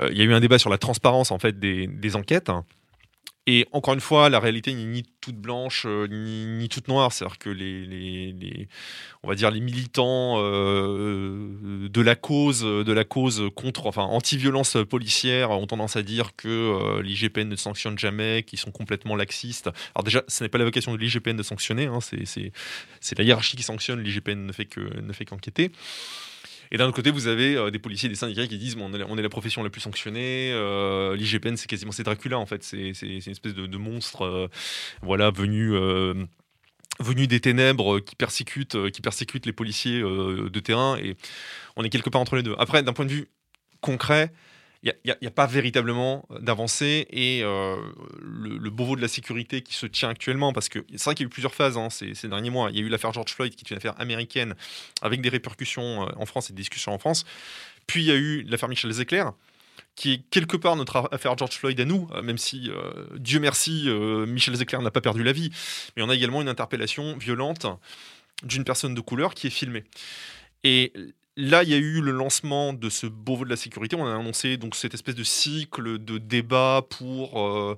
Il 0.02 0.18
y 0.18 0.22
a 0.22 0.26
eu 0.26 0.34
un 0.34 0.42
débat 0.42 0.60
sur 0.60 0.70
la 0.70 0.78
transparence 0.78 1.32
en 1.32 1.40
fait 1.40 1.58
des 1.60 2.16
enquêtes. 2.18 2.52
Et 3.46 3.68
encore 3.74 3.94
une 3.94 4.00
fois, 4.00 4.30
la 4.30 4.40
réalité 4.40 4.74
n'est 4.74 4.86
ni 4.86 5.04
toute 5.20 5.36
blanche 5.36 5.84
euh, 5.86 6.08
ni, 6.08 6.70
toute 6.70 6.88
noire. 6.88 7.12
C'est-à-dire 7.12 7.38
que 7.38 7.50
les, 7.50 7.86
les- 7.86 8.68
on 9.22 9.28
va 9.28 9.36
dire 9.36 9.52
les 9.52 9.60
militants 9.60 10.36
euh, 10.38 11.90
de 11.90 12.02
la 12.02 12.16
cause, 12.16 12.62
de 12.62 12.92
la 12.94 13.04
cause 13.04 13.44
contre, 13.56 13.86
enfin 13.88 14.04
anti-violence 14.04 14.78
policière, 14.90 15.52
ont 15.52 15.68
tendance 15.68 15.98
à 15.98 16.04
dire 16.04 16.36
que 16.38 16.48
euh, 16.48 17.02
l'IGPN 17.02 17.50
ne 17.50 17.56
sanctionne 17.58 18.00
jamais, 18.00 18.44
qu'ils 18.44 18.60
sont 18.60 18.72
complètement 18.72 19.16
laxistes. 19.18 19.70
Alors 19.94 20.04
déjà, 20.06 20.24
ce 20.30 20.44
n'est 20.44 20.50
pas 20.50 20.58
la 20.58 20.66
vocation 20.66 20.94
de 20.94 20.98
l'IGPN 20.98 21.36
de 21.36 21.44
sanctionner. 21.44 21.86
hein, 21.88 22.00
c'est 22.02 23.18
la 23.18 23.24
hiérarchie 23.26 23.58
qui 23.58 23.64
sanctionne. 23.64 24.02
L'IGPN 24.02 24.46
ne 24.46 24.54
fait 24.54 24.66
que 24.66 24.80
ne 25.02 25.12
fait 25.12 25.26
qu'enquêter. 25.26 25.72
Et 26.74 26.78
d'un 26.78 26.88
autre 26.88 26.96
côté, 26.96 27.12
vous 27.12 27.28
avez 27.28 27.56
euh, 27.56 27.70
des 27.70 27.78
policiers, 27.78 28.10
des 28.10 28.16
syndicats 28.16 28.48
qui 28.48 28.58
disent 28.58 28.76
on, 28.80 28.92
est, 28.94 29.22
la- 29.22 29.30
profession 29.30 29.64
la 29.64 29.70
plus 29.70 29.80
sanctionnée. 29.80 30.52
euh, 30.52 31.16
L'IGPN, 31.16 31.56
c'est 31.56 31.68
quasiment 31.68 31.92
c'est 31.92 32.04
Dracula 32.04 32.40
en 32.40 32.48
fait. 32.48 32.64
C'est 32.64 32.90
une 32.90 33.32
espèce 33.32 33.54
de, 33.54 33.68
de 33.68 33.78
monstre, 33.78 34.24
euh, 34.24 34.48
voilà, 35.02 35.30
venu. 35.32 35.72
venu 37.00 37.28
des 37.28 37.40
ténèbres 37.40 38.00
qui 38.00 38.16
persécute, 38.16 38.92
qui 38.92 39.02
persécute 39.02 39.46
les 39.46 39.54
policiers 39.54 40.02
de 40.02 40.60
terrain 40.60 40.96
et 40.98 41.16
on 41.76 41.84
est 41.84 41.90
quelque 41.90 42.10
part 42.10 42.22
entre 42.22 42.36
les 42.36 42.44
deux. 42.44 42.56
Après, 42.60 42.84
d'un 42.84 42.94
point 42.94 43.06
de 43.06 43.12
vue 43.12 43.28
concret, 43.82 44.32
il 44.84 44.94
n'y 45.06 45.28
a, 45.28 45.32
pas 45.32 45.48
véritablement 45.48 46.26
d'avancée 46.42 47.08
et 47.10 47.42
euh, 47.44 47.78
le, 48.22 48.58
le 48.58 48.70
Beauvau 48.70 48.96
de 48.96 49.02
la 49.02 49.08
sécurité 49.08 49.62
qui 49.62 49.74
se 49.74 49.86
tient 49.86 50.10
actuellement, 50.10 50.52
parce 50.52 50.70
que 50.70 50.80
c'est 50.92 51.04
vrai 51.06 51.16
qu'il 51.16 51.24
y 51.24 51.28
a 51.28 51.28
eu 51.28 51.30
plusieurs 51.30 51.56
phases 51.56 51.78
hein, 51.78 51.90
ces, 51.90 52.14
derniers 52.28 52.50
mois. 52.50 52.70
Il 52.70 52.78
y 52.78 52.80
a 52.80 52.84
eu 52.84 52.90
l'affaire 52.90 53.14
George 53.14 53.32
Floyd 53.32 53.56
qui 53.56 53.64
est 53.66 53.72
une 53.72 53.78
affaire 53.78 54.00
américaine 54.00 54.56
avec 55.02 55.22
des 55.22 55.30
répercussions 55.30 56.04
euh, 56.04 56.12
en 56.18 56.26
France 56.26 56.50
et 56.50 56.54
des 56.54 56.62
discussions 56.62 56.94
en 56.94 57.00
France. 57.00 57.26
Puis 57.88 58.04
il 58.04 58.08
y 58.08 58.12
a 58.12 58.16
eu 58.16 58.44
l'affaire 58.44 58.70
Michel 58.70 58.92
Zecler 58.92 59.26
qui 59.96 60.14
est 60.14 60.30
quelque 60.30 60.58
part 60.58 60.76
notre 60.76 61.08
affaire 61.12 61.38
George 61.38 61.56
Floyd 61.56 61.80
à 61.80 61.86
nous, 61.86 62.10
euh, 62.14 62.22
même 62.22 62.38
si, 62.38 62.70
euh, 62.70 63.06
Dieu 63.18 63.40
merci, 63.40 63.86
euh, 63.88 64.26
Michel 64.26 64.56
Zecler 64.56 64.80
n'a 64.80 64.92
pas 64.92 65.02
perdu 65.02 65.24
la 65.24 65.32
vie. 65.32 65.52
Mais 65.96 66.04
on 66.04 66.10
a 66.10 66.16
également 66.16 66.42
une 66.42 66.50
interpellation 66.50 67.18
violente 67.18 67.66
d'une 68.44 68.64
personne 68.64 68.96
de 68.96 69.02
couleur 69.02 69.34
qui 69.36 69.48
est 69.48 69.52
filmée. 69.52 69.84
Et 70.64 70.94
là, 71.36 71.64
il 71.64 71.70
y 71.70 71.74
a 71.74 71.78
eu 71.78 72.02
le 72.02 72.12
lancement 72.12 72.74
de 72.74 72.90
ce 72.90 73.08
Beauvau 73.08 73.46
de 73.46 73.50
la 73.50 73.56
sécurité. 73.56 73.96
On 73.96 74.06
a 74.06 74.16
annoncé 74.16 74.58
donc 74.58 74.76
cette 74.76 74.94
espèce 74.94 75.16
de 75.16 75.24
cycle 75.24 75.98
de 76.04 76.18
débat 76.18 76.86
pour 76.90 77.42
euh, 77.42 77.78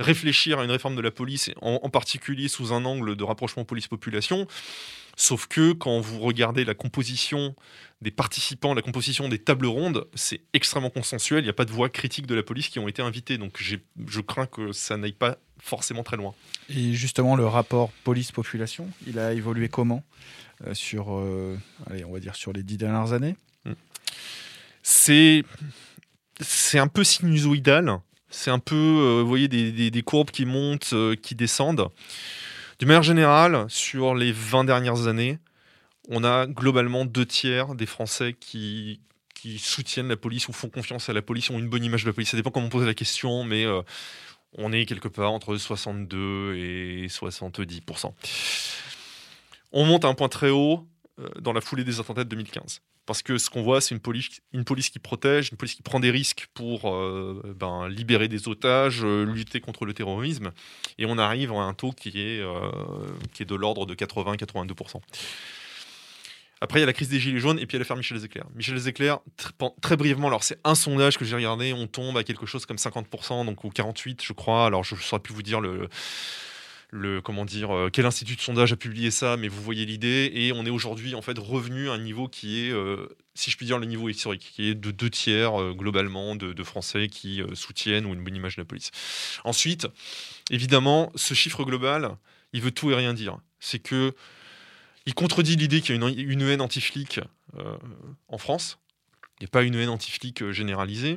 réfléchir 0.00 0.58
à 0.58 0.64
une 0.64 0.70
réforme 0.70 0.96
de 0.96 1.00
la 1.00 1.10
police, 1.10 1.50
en 1.60 1.90
particulier 1.90 2.48
sous 2.48 2.72
un 2.72 2.84
angle 2.84 3.16
de 3.16 3.24
rapprochement 3.24 3.64
police-population. 3.64 4.46
Sauf 5.20 5.48
que 5.48 5.72
quand 5.72 5.98
vous 5.98 6.20
regardez 6.20 6.64
la 6.64 6.74
composition 6.74 7.56
des 8.02 8.12
participants, 8.12 8.72
la 8.72 8.82
composition 8.82 9.28
des 9.28 9.40
tables 9.40 9.66
rondes, 9.66 10.06
c'est 10.14 10.42
extrêmement 10.52 10.90
consensuel. 10.90 11.40
Il 11.40 11.46
n'y 11.46 11.50
a 11.50 11.54
pas 11.54 11.64
de 11.64 11.72
voix 11.72 11.88
critique 11.88 12.24
de 12.28 12.36
la 12.36 12.44
police 12.44 12.68
qui 12.68 12.78
ont 12.78 12.86
été 12.86 13.02
invitées. 13.02 13.36
Donc 13.36 13.60
je 13.60 14.20
crains 14.20 14.46
que 14.46 14.70
ça 14.70 14.96
n'aille 14.96 15.10
pas 15.10 15.38
forcément 15.60 16.04
très 16.04 16.16
loin. 16.16 16.34
Et 16.68 16.92
justement, 16.94 17.34
le 17.34 17.48
rapport 17.48 17.90
police-population, 18.04 18.88
il 19.08 19.18
a 19.18 19.32
évolué 19.32 19.68
comment 19.68 20.04
euh, 20.64 20.72
sur, 20.72 21.16
euh, 21.18 21.58
allez, 21.90 22.04
on 22.04 22.12
va 22.12 22.20
dire 22.20 22.36
sur 22.36 22.52
les 22.52 22.62
dix 22.62 22.76
dernières 22.76 23.12
années? 23.12 23.34
C'est 24.84 25.42
c'est 26.40 26.78
un 26.78 26.86
peu 26.86 27.02
sinusoïdal. 27.02 27.98
C'est 28.30 28.52
un 28.52 28.60
peu, 28.60 28.76
euh, 28.76 29.22
vous 29.22 29.28
voyez, 29.28 29.48
des, 29.48 29.72
des- 29.72 29.90
des 29.90 30.02
courbes 30.02 30.30
qui 30.30 30.44
montent, 30.46 30.94
qui 31.22 31.34
descendent. 31.34 31.88
De 32.78 32.86
manière 32.86 33.02
générale, 33.02 33.66
sur 33.68 34.14
les 34.14 34.30
20 34.30 34.62
dernières 34.64 35.08
années, 35.08 35.38
on 36.08 36.22
a 36.22 36.46
globalement 36.46 37.04
deux 37.04 37.26
tiers 37.26 37.74
des 37.74 37.86
Français 37.86 38.36
qui, 38.38 39.00
soutiennent 39.58 40.08
la 40.08 40.16
police 40.16 40.48
ou 40.48 40.52
font 40.52 40.68
confiance 40.68 41.08
à 41.08 41.12
la 41.12 41.22
police, 41.22 41.50
ont 41.50 41.58
une 41.58 41.68
bonne 41.68 41.82
image 41.82 42.04
de 42.04 42.08
la 42.08 42.12
police. 42.12 42.30
Ça 42.30 42.36
dépend 42.36 42.50
comment 42.50 42.66
on 42.66 42.70
pose 42.70 42.86
la 42.86 42.94
question, 42.94 43.42
mais 43.42 43.64
euh, 43.64 43.82
on 44.56 44.72
est 44.72 44.86
quelque 44.86 45.08
part 45.08 45.32
entre 45.32 45.56
62 45.56 46.54
et 46.56 47.06
70%. 47.08 48.12
On 49.72 49.84
monte 49.84 50.04
à 50.04 50.08
un 50.08 50.14
point 50.14 50.28
très 50.28 50.50
haut 50.50 50.86
dans 51.40 51.52
la 51.52 51.60
foulée 51.60 51.84
des 51.84 52.00
attentats 52.00 52.24
de 52.24 52.28
2015. 52.28 52.80
Parce 53.08 53.22
que 53.22 53.38
ce 53.38 53.48
qu'on 53.48 53.62
voit, 53.62 53.80
c'est 53.80 53.94
une 53.94 54.00
police, 54.02 54.90
qui 54.90 54.98
protège, 54.98 55.48
une 55.50 55.56
police 55.56 55.74
qui 55.74 55.82
prend 55.82 55.98
des 55.98 56.10
risques 56.10 56.48
pour 56.52 56.94
euh, 56.94 57.40
ben, 57.56 57.88
libérer 57.88 58.28
des 58.28 58.48
otages, 58.48 59.00
euh, 59.02 59.24
lutter 59.24 59.60
contre 59.60 59.86
le 59.86 59.94
terrorisme. 59.94 60.50
Et 60.98 61.06
on 61.06 61.16
arrive 61.16 61.52
à 61.52 61.62
un 61.62 61.72
taux 61.72 61.92
qui 61.92 62.20
est, 62.20 62.40
euh, 62.40 62.70
qui 63.32 63.42
est 63.42 63.46
de 63.46 63.54
l'ordre 63.54 63.86
de 63.86 63.94
80-82%. 63.94 65.00
Après, 66.60 66.80
il 66.80 66.82
y 66.82 66.82
a 66.82 66.86
la 66.86 66.92
crise 66.92 67.08
des 67.08 67.18
Gilets 67.18 67.38
jaunes 67.38 67.58
et 67.58 67.64
puis 67.66 67.76
il 67.76 67.78
y 67.78 67.78
a 67.78 67.78
l'affaire 67.78 67.96
Michel 67.96 68.18
Zecler. 68.18 68.42
Michel 68.54 68.78
pen- 69.56 69.70
très 69.80 69.96
brièvement, 69.96 70.26
alors 70.26 70.44
c'est 70.44 70.58
un 70.64 70.74
sondage 70.74 71.16
que 71.16 71.24
j'ai 71.24 71.36
regardé, 71.36 71.72
on 71.72 71.86
tombe 71.86 72.18
à 72.18 72.24
quelque 72.24 72.44
chose 72.44 72.66
comme 72.66 72.76
50%, 72.76 73.46
donc 73.46 73.64
au 73.64 73.70
48, 73.70 74.22
je 74.22 74.32
crois. 74.34 74.66
Alors 74.66 74.84
je 74.84 74.96
ne 74.96 75.00
saurais 75.00 75.22
plus 75.22 75.32
vous 75.32 75.42
dire 75.42 75.60
le, 75.60 75.88
le 76.90 77.20
comment 77.20 77.44
dire 77.44 77.74
euh, 77.74 77.90
quel 77.92 78.06
institut 78.06 78.36
de 78.36 78.40
sondage 78.40 78.72
a 78.72 78.76
publié 78.76 79.10
ça, 79.10 79.36
mais 79.36 79.48
vous 79.48 79.62
voyez 79.62 79.84
l'idée. 79.84 80.30
Et 80.34 80.52
on 80.52 80.64
est 80.64 80.70
aujourd'hui 80.70 81.14
en 81.14 81.22
fait 81.22 81.38
revenu 81.38 81.90
à 81.90 81.92
un 81.92 81.98
niveau 81.98 82.28
qui 82.28 82.64
est, 82.64 82.70
euh, 82.70 83.08
si 83.34 83.50
je 83.50 83.56
puis 83.56 83.66
dire, 83.66 83.78
le 83.78 83.86
niveau 83.86 84.08
historique, 84.08 84.52
qui 84.54 84.68
est 84.68 84.74
de 84.74 84.90
deux 84.90 85.10
tiers 85.10 85.60
euh, 85.60 85.72
globalement 85.72 86.34
de, 86.36 86.62
Français 86.62 87.08
qui 87.08 87.40
soutiennent 87.54 88.04
ou 88.04 88.12
une 88.12 88.22
bonne 88.22 88.36
image 88.36 88.56
de 88.56 88.60
la 88.60 88.66
police. 88.66 88.90
Ensuite, 89.44 89.86
évidemment, 90.50 91.10
ce 91.14 91.32
chiffre 91.32 91.64
global, 91.64 92.16
il 92.52 92.60
veut 92.60 92.72
tout 92.72 92.90
et 92.90 92.94
rien 92.94 93.14
dire. 93.14 93.38
C'est 93.58 93.78
que 93.78 94.12
il 95.06 95.14
contredit 95.14 95.56
l'idée 95.56 95.80
qu'il 95.80 95.96
y 95.96 96.04
a 96.04 96.08
une, 96.08 96.42
haine 96.42 96.60
anti-flic 96.60 97.20
en 98.26 98.36
France. 98.36 98.78
Il 99.40 99.44
n'y 99.44 99.46
a 99.46 99.50
pas 99.50 99.62
une 99.62 99.76
haine 99.76 99.88
anti-flic 99.88 100.50
généralisée. 100.50 101.16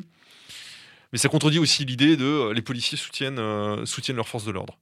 Mais 1.12 1.18
ça 1.18 1.30
contredit 1.30 1.60
aussi 1.60 1.84
l'idée 1.86 2.16
de 2.16 2.26
euh, 2.26 2.54
les 2.54 2.62
policiers 2.62 2.98
soutiennent, 2.98 3.40
euh, 3.40 3.86
soutiennent 3.86 4.16
leurs 4.16 4.28
forces 4.28 4.46
de 4.46 4.52
l'ordre. 4.52 4.78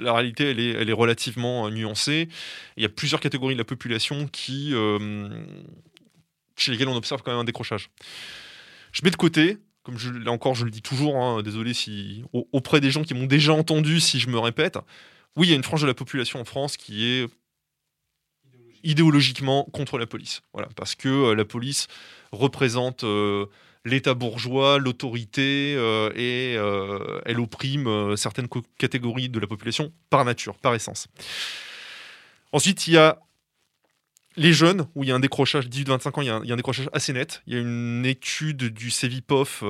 La 0.00 0.12
réalité, 0.12 0.50
elle 0.50 0.60
est, 0.60 0.70
elle 0.70 0.90
est 0.90 0.94
relativement 0.94 1.66
euh, 1.66 1.70
nuancée. 1.70 2.28
Il 2.76 2.82
y 2.82 2.86
a 2.86 2.88
plusieurs 2.88 3.20
catégories 3.20 3.54
de 3.54 3.58
la 3.58 3.64
population 3.64 4.26
qui, 4.28 4.74
chez 6.56 6.72
lesquelles 6.72 6.88
on 6.88 6.96
observe 6.96 7.22
quand 7.22 7.30
même 7.30 7.40
un 7.40 7.44
décrochage. 7.44 7.90
Je 8.92 9.02
mets 9.04 9.10
de 9.10 9.16
côté 9.16 9.58
comme 9.88 9.96
là 10.22 10.32
encore, 10.32 10.54
je 10.54 10.66
le 10.66 10.70
dis 10.70 10.82
toujours, 10.82 11.16
hein, 11.16 11.42
désolé 11.42 11.72
si 11.72 12.22
au- 12.34 12.46
auprès 12.52 12.78
des 12.78 12.90
gens 12.90 13.04
qui 13.04 13.14
m'ont 13.14 13.24
déjà 13.24 13.54
entendu, 13.54 14.00
si 14.00 14.20
je 14.20 14.28
me 14.28 14.38
répète, 14.38 14.76
oui, 15.34 15.46
il 15.46 15.50
y 15.50 15.52
a 15.54 15.56
une 15.56 15.62
frange 15.62 15.80
de 15.80 15.86
la 15.86 15.94
population 15.94 16.38
en 16.40 16.44
France 16.44 16.76
qui 16.76 17.06
est 17.06 17.26
idéologiquement 18.84 19.64
contre 19.72 19.96
la 19.96 20.06
police. 20.06 20.42
Voilà, 20.52 20.68
parce 20.76 20.94
que 20.94 21.32
la 21.32 21.44
police 21.46 21.86
représente 22.32 23.02
l'État 23.84 24.14
bourgeois, 24.14 24.78
l'autorité, 24.78 25.74
euh, 25.76 26.10
et 26.14 26.54
euh, 26.56 27.20
elle 27.24 27.40
opprime 27.40 27.86
euh, 27.86 28.16
certaines 28.16 28.48
catégories 28.78 29.28
de 29.28 29.38
la 29.38 29.46
population 29.46 29.92
par 30.10 30.24
nature, 30.24 30.56
par 30.56 30.74
essence. 30.74 31.08
Ensuite, 32.52 32.86
il 32.86 32.94
y 32.94 32.98
a 32.98 33.18
les 34.36 34.52
jeunes, 34.52 34.86
où 34.94 35.02
il 35.02 35.08
y 35.08 35.12
a 35.12 35.16
un 35.16 35.20
décrochage, 35.20 35.68
18-25 35.68 36.18
ans, 36.18 36.22
il 36.22 36.26
y, 36.26 36.30
a 36.30 36.36
un, 36.36 36.42
il 36.44 36.48
y 36.48 36.50
a 36.50 36.54
un 36.54 36.56
décrochage 36.56 36.88
assez 36.92 37.12
net. 37.12 37.42
Il 37.46 37.54
y 37.54 37.56
a 37.56 37.60
une 37.60 38.06
étude 38.06 38.72
du 38.72 38.90
CEVIPOF, 38.90 39.62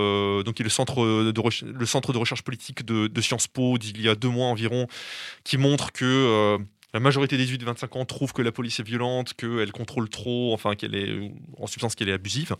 donc 0.44 0.54
qui 0.54 0.62
est 0.62 0.64
le 0.64 0.68
centre 0.68 1.32
de, 1.32 1.40
reche- 1.40 1.64
le 1.64 1.86
centre 1.86 2.12
de 2.12 2.18
recherche 2.18 2.42
politique 2.42 2.84
de, 2.84 3.20
Sciences 3.22 3.46
Po, 3.46 3.78
d'il 3.78 4.00
y 4.00 4.08
a 4.10 4.14
deux 4.14 4.28
mois 4.28 4.46
environ, 4.46 4.86
qui 5.42 5.56
montre 5.56 5.90
que 5.90 6.58
la 6.92 7.00
majorité 7.00 7.36
des 7.36 7.46
18-25 7.46 7.98
ans 7.98 8.04
trouvent 8.04 8.32
que 8.32 8.42
la 8.42 8.52
police 8.52 8.80
est 8.80 8.82
violente, 8.82 9.34
qu'elle 9.34 9.72
contrôle 9.72 10.08
trop, 10.08 10.52
enfin 10.52 10.74
qu'elle 10.74 10.94
est, 10.94 11.32
en 11.58 11.66
substance 11.66 11.94
qu'elle 11.94 12.08
est 12.10 12.14
abusive. 12.14 12.54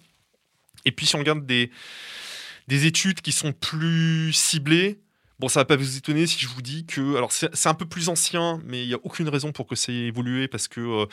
Et 0.84 0.92
puis 0.92 1.06
si 1.06 1.16
on 1.16 1.20
regarde 1.20 1.46
des, 1.46 1.70
des 2.66 2.86
études 2.86 3.20
qui 3.20 3.32
sont 3.32 3.52
plus 3.52 4.32
ciblées, 4.32 5.00
Bon, 5.40 5.46
ça 5.46 5.60
va 5.60 5.64
pas 5.66 5.76
vous 5.76 5.96
étonner 5.96 6.26
si 6.26 6.40
je 6.40 6.48
vous 6.48 6.62
dis 6.62 6.84
que, 6.84 7.14
alors 7.14 7.30
c'est 7.30 7.68
un 7.68 7.74
peu 7.74 7.86
plus 7.86 8.08
ancien, 8.08 8.60
mais 8.64 8.82
il 8.82 8.88
y 8.88 8.94
a 8.94 8.98
aucune 9.04 9.28
raison 9.28 9.52
pour 9.52 9.68
que 9.68 9.76
ça 9.76 9.92
ait 9.92 10.06
évolué 10.06 10.48
parce 10.48 10.66
que 10.66 10.80
euh, 10.80 11.06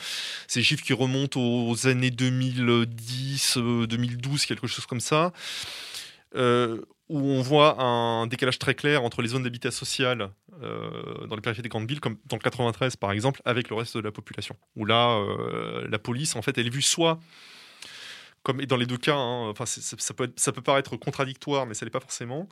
c'est 0.48 0.58
des 0.58 0.64
chiffres 0.64 0.82
qui 0.82 0.92
remontent 0.92 1.40
aux 1.40 1.86
années 1.86 2.10
2010, 2.10 3.58
euh, 3.58 3.86
2012, 3.86 4.46
quelque 4.46 4.66
chose 4.66 4.84
comme 4.84 4.98
ça, 4.98 5.32
euh, 6.34 6.82
où 7.08 7.20
on 7.20 7.40
voit 7.40 7.80
un 7.80 8.26
décalage 8.26 8.58
très 8.58 8.74
clair 8.74 9.04
entre 9.04 9.22
les 9.22 9.28
zones 9.28 9.44
d'habitat 9.44 9.70
social 9.70 10.30
euh, 10.62 11.26
dans 11.26 11.36
les 11.36 11.42
périphéries 11.42 11.62
des 11.62 11.68
grandes 11.68 11.88
villes, 11.88 12.00
comme 12.00 12.16
dans 12.26 12.36
le 12.36 12.42
93 12.42 12.96
par 12.96 13.12
exemple, 13.12 13.42
avec 13.44 13.68
le 13.68 13.76
reste 13.76 13.96
de 13.96 14.02
la 14.02 14.10
population. 14.10 14.56
Où 14.74 14.84
là, 14.86 15.18
euh, 15.18 15.86
la 15.88 15.98
police, 15.98 16.34
en 16.34 16.42
fait, 16.42 16.56
elle 16.58 16.66
est 16.66 16.74
vue 16.74 16.82
soit 16.82 17.20
comme 18.46 18.60
et 18.60 18.66
dans 18.66 18.76
les 18.76 18.86
deux 18.86 18.96
cas, 18.96 19.16
hein, 19.16 19.48
enfin, 19.48 19.66
ça, 19.66 20.14
peut 20.14 20.32
ça 20.36 20.52
peut 20.52 20.62
paraître 20.62 20.96
contradictoire, 20.96 21.66
mais 21.66 21.74
ça 21.74 21.84
l'est 21.84 21.90
pas 21.90 21.98
forcément. 21.98 22.48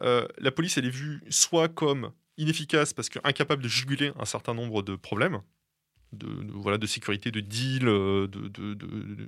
Euh, 0.00 0.28
la 0.36 0.50
police, 0.50 0.76
elle 0.76 0.84
est 0.84 0.90
vue 0.90 1.22
soit 1.30 1.68
comme 1.68 2.12
inefficace 2.36 2.92
parce 2.92 3.08
qu'incapable 3.08 3.62
de 3.62 3.68
juguler 3.68 4.12
un 4.20 4.26
certain 4.26 4.52
nombre 4.52 4.82
de 4.82 4.96
problèmes, 4.96 5.40
de, 6.12 6.28
voilà, 6.52 6.76
de 6.76 6.86
sécurité, 6.86 7.30
de 7.30 7.40
deal, 7.40 7.88
euh, 7.88 8.26
de- 8.26 8.48
de- 8.48 8.74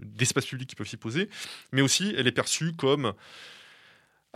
d'espace 0.03 0.45
public 0.45 0.69
qui 0.69 0.77
peuvent 0.77 0.87
s'y 0.87 0.99
poser, 0.99 1.31
mais 1.73 1.81
aussi 1.81 2.15
elle 2.19 2.27
est 2.27 2.33
perçue 2.33 2.75
comme 2.75 3.15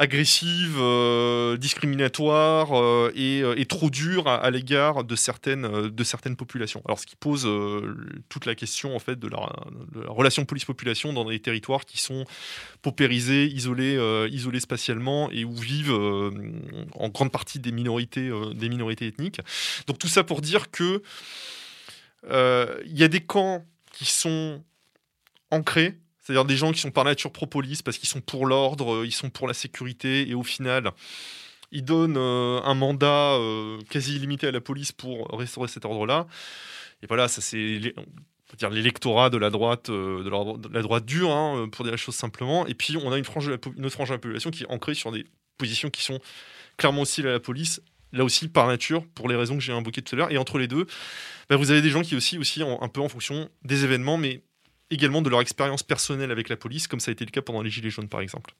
agressive, 0.00 0.78
euh, 0.78 1.58
discriminatoire 1.58 2.72
euh, 2.72 3.12
et, 3.14 3.42
euh, 3.42 3.54
et 3.58 3.66
trop 3.66 3.90
dure 3.90 4.28
à, 4.28 4.50
l'égard 4.50 5.04
de 5.04 5.14
certaines, 5.14 5.68
populations. 6.38 6.80
Alors 6.86 6.98
ce 6.98 7.04
qui 7.04 7.16
pose 7.16 7.46
toute 8.30 8.46
la 8.46 8.54
question 8.54 8.96
en 8.96 8.98
fait 8.98 9.18
de 9.18 9.28
la, 9.28 9.52
relation 10.06 10.46
police-population 10.46 11.12
dans 11.12 11.26
des 11.26 11.38
territoires 11.38 11.84
qui 11.84 11.98
sont 11.98 12.24
paupérisés, 12.80 13.44
isolés, 13.46 13.98
isolés 14.30 14.60
spatialement 14.60 15.30
et 15.32 15.44
où 15.44 15.54
vivent 15.54 15.92
en 16.94 17.08
grande 17.10 17.30
partie 17.30 17.58
des 17.58 17.72
minorités, 17.72 18.30
des 18.54 18.68
minorités 18.70 19.06
ethniques. 19.06 19.40
Donc 19.86 19.98
tout 19.98 20.08
ça 20.08 20.24
pour 20.24 20.40
dire 20.40 20.70
que 20.70 21.02
il 22.24 22.98
y 22.98 23.04
a 23.04 23.08
des 23.08 23.20
camps 23.20 23.66
qui 23.92 24.06
sont 24.06 24.62
ancrés, 25.50 25.98
c'est-à-dire 26.30 26.44
des 26.44 26.56
gens 26.56 26.70
qui 26.70 26.80
sont 26.80 26.92
par 26.92 27.04
nature 27.04 27.32
pro-police 27.32 27.82
parce 27.82 27.98
qu'ils 27.98 28.08
sont 28.08 28.20
pour 28.20 28.46
l'ordre, 28.46 28.94
euh, 28.94 29.06
ils 29.06 29.12
sont 29.12 29.30
pour 29.30 29.48
la 29.48 29.54
sécurité, 29.54 30.28
et 30.30 30.34
au 30.34 30.44
final, 30.44 30.92
ils 31.72 31.84
donnent 31.84 32.16
euh, 32.16 32.60
un 32.62 32.74
mandat 32.74 33.32
euh, 33.32 33.80
quasi 33.90 34.14
illimité 34.14 34.46
à 34.46 34.52
la 34.52 34.60
police 34.60 34.92
pour 34.92 35.26
restaurer 35.36 35.66
cet 35.66 35.84
ordre-là. 35.84 36.28
Et 37.02 37.06
voilà, 37.08 37.26
ça 37.26 37.40
c'est 37.40 37.80
dire 38.58 38.70
l'électorat 38.70 39.28
de 39.28 39.38
la 39.38 39.50
droite, 39.50 39.90
de, 39.90 40.68
la, 40.72 40.82
droite 40.82 41.04
dure, 41.04 41.32
hein, 41.32 41.68
pour 41.72 41.84
dire 41.84 41.92
les 41.92 41.98
choses 41.98 42.14
simplement. 42.14 42.64
Et 42.68 42.74
puis 42.74 42.96
on 42.96 43.10
a 43.10 43.18
une, 43.18 43.24
frange 43.24 43.46
de 43.46 43.50
la 43.50 43.56
autre 43.56 43.90
frange 43.90 44.08
de 44.10 44.14
la 44.14 44.18
population 44.18 44.52
qui 44.52 44.62
est 44.62 44.70
ancrée 44.70 44.94
sur 44.94 45.10
des 45.10 45.24
positions 45.58 45.90
qui 45.90 46.02
sont 46.02 46.20
clairement 46.76 47.02
hostiles 47.02 47.26
à 47.26 47.32
la 47.32 47.40
police. 47.40 47.82
Là 48.12 48.24
aussi, 48.24 48.48
par 48.48 48.68
nature, 48.68 49.04
pour 49.14 49.28
les 49.28 49.36
raisons 49.36 49.56
que 49.56 49.62
j'ai 49.62 49.72
invoquées 49.72 50.02
tout 50.02 50.14
à 50.14 50.18
l'heure. 50.18 50.32
Et 50.32 50.38
entre 50.38 50.58
les 50.58 50.68
deux, 50.68 50.86
bah, 51.48 51.56
vous 51.56 51.72
avez 51.72 51.82
des 51.82 51.90
gens 51.90 52.02
qui 52.02 52.14
aussi, 52.14 52.38
aussi 52.38 52.62
un 52.62 52.88
peu 52.88 53.00
en 53.00 53.08
fonction 53.08 53.48
des 53.64 53.84
événements, 53.84 54.16
mais 54.16 54.42
également 54.90 55.22
de 55.22 55.28
leur 55.30 55.40
expérience 55.40 55.82
personnelle 55.82 56.30
avec 56.30 56.48
la 56.48 56.56
police, 56.56 56.86
comme 56.86 57.00
ça 57.00 57.10
a 57.10 57.12
été 57.12 57.24
le 57.24 57.30
cas 57.30 57.42
pendant 57.42 57.62
les 57.62 57.70
Gilets 57.70 57.90
jaunes, 57.90 58.08
par 58.08 58.20
exemple. 58.20 58.54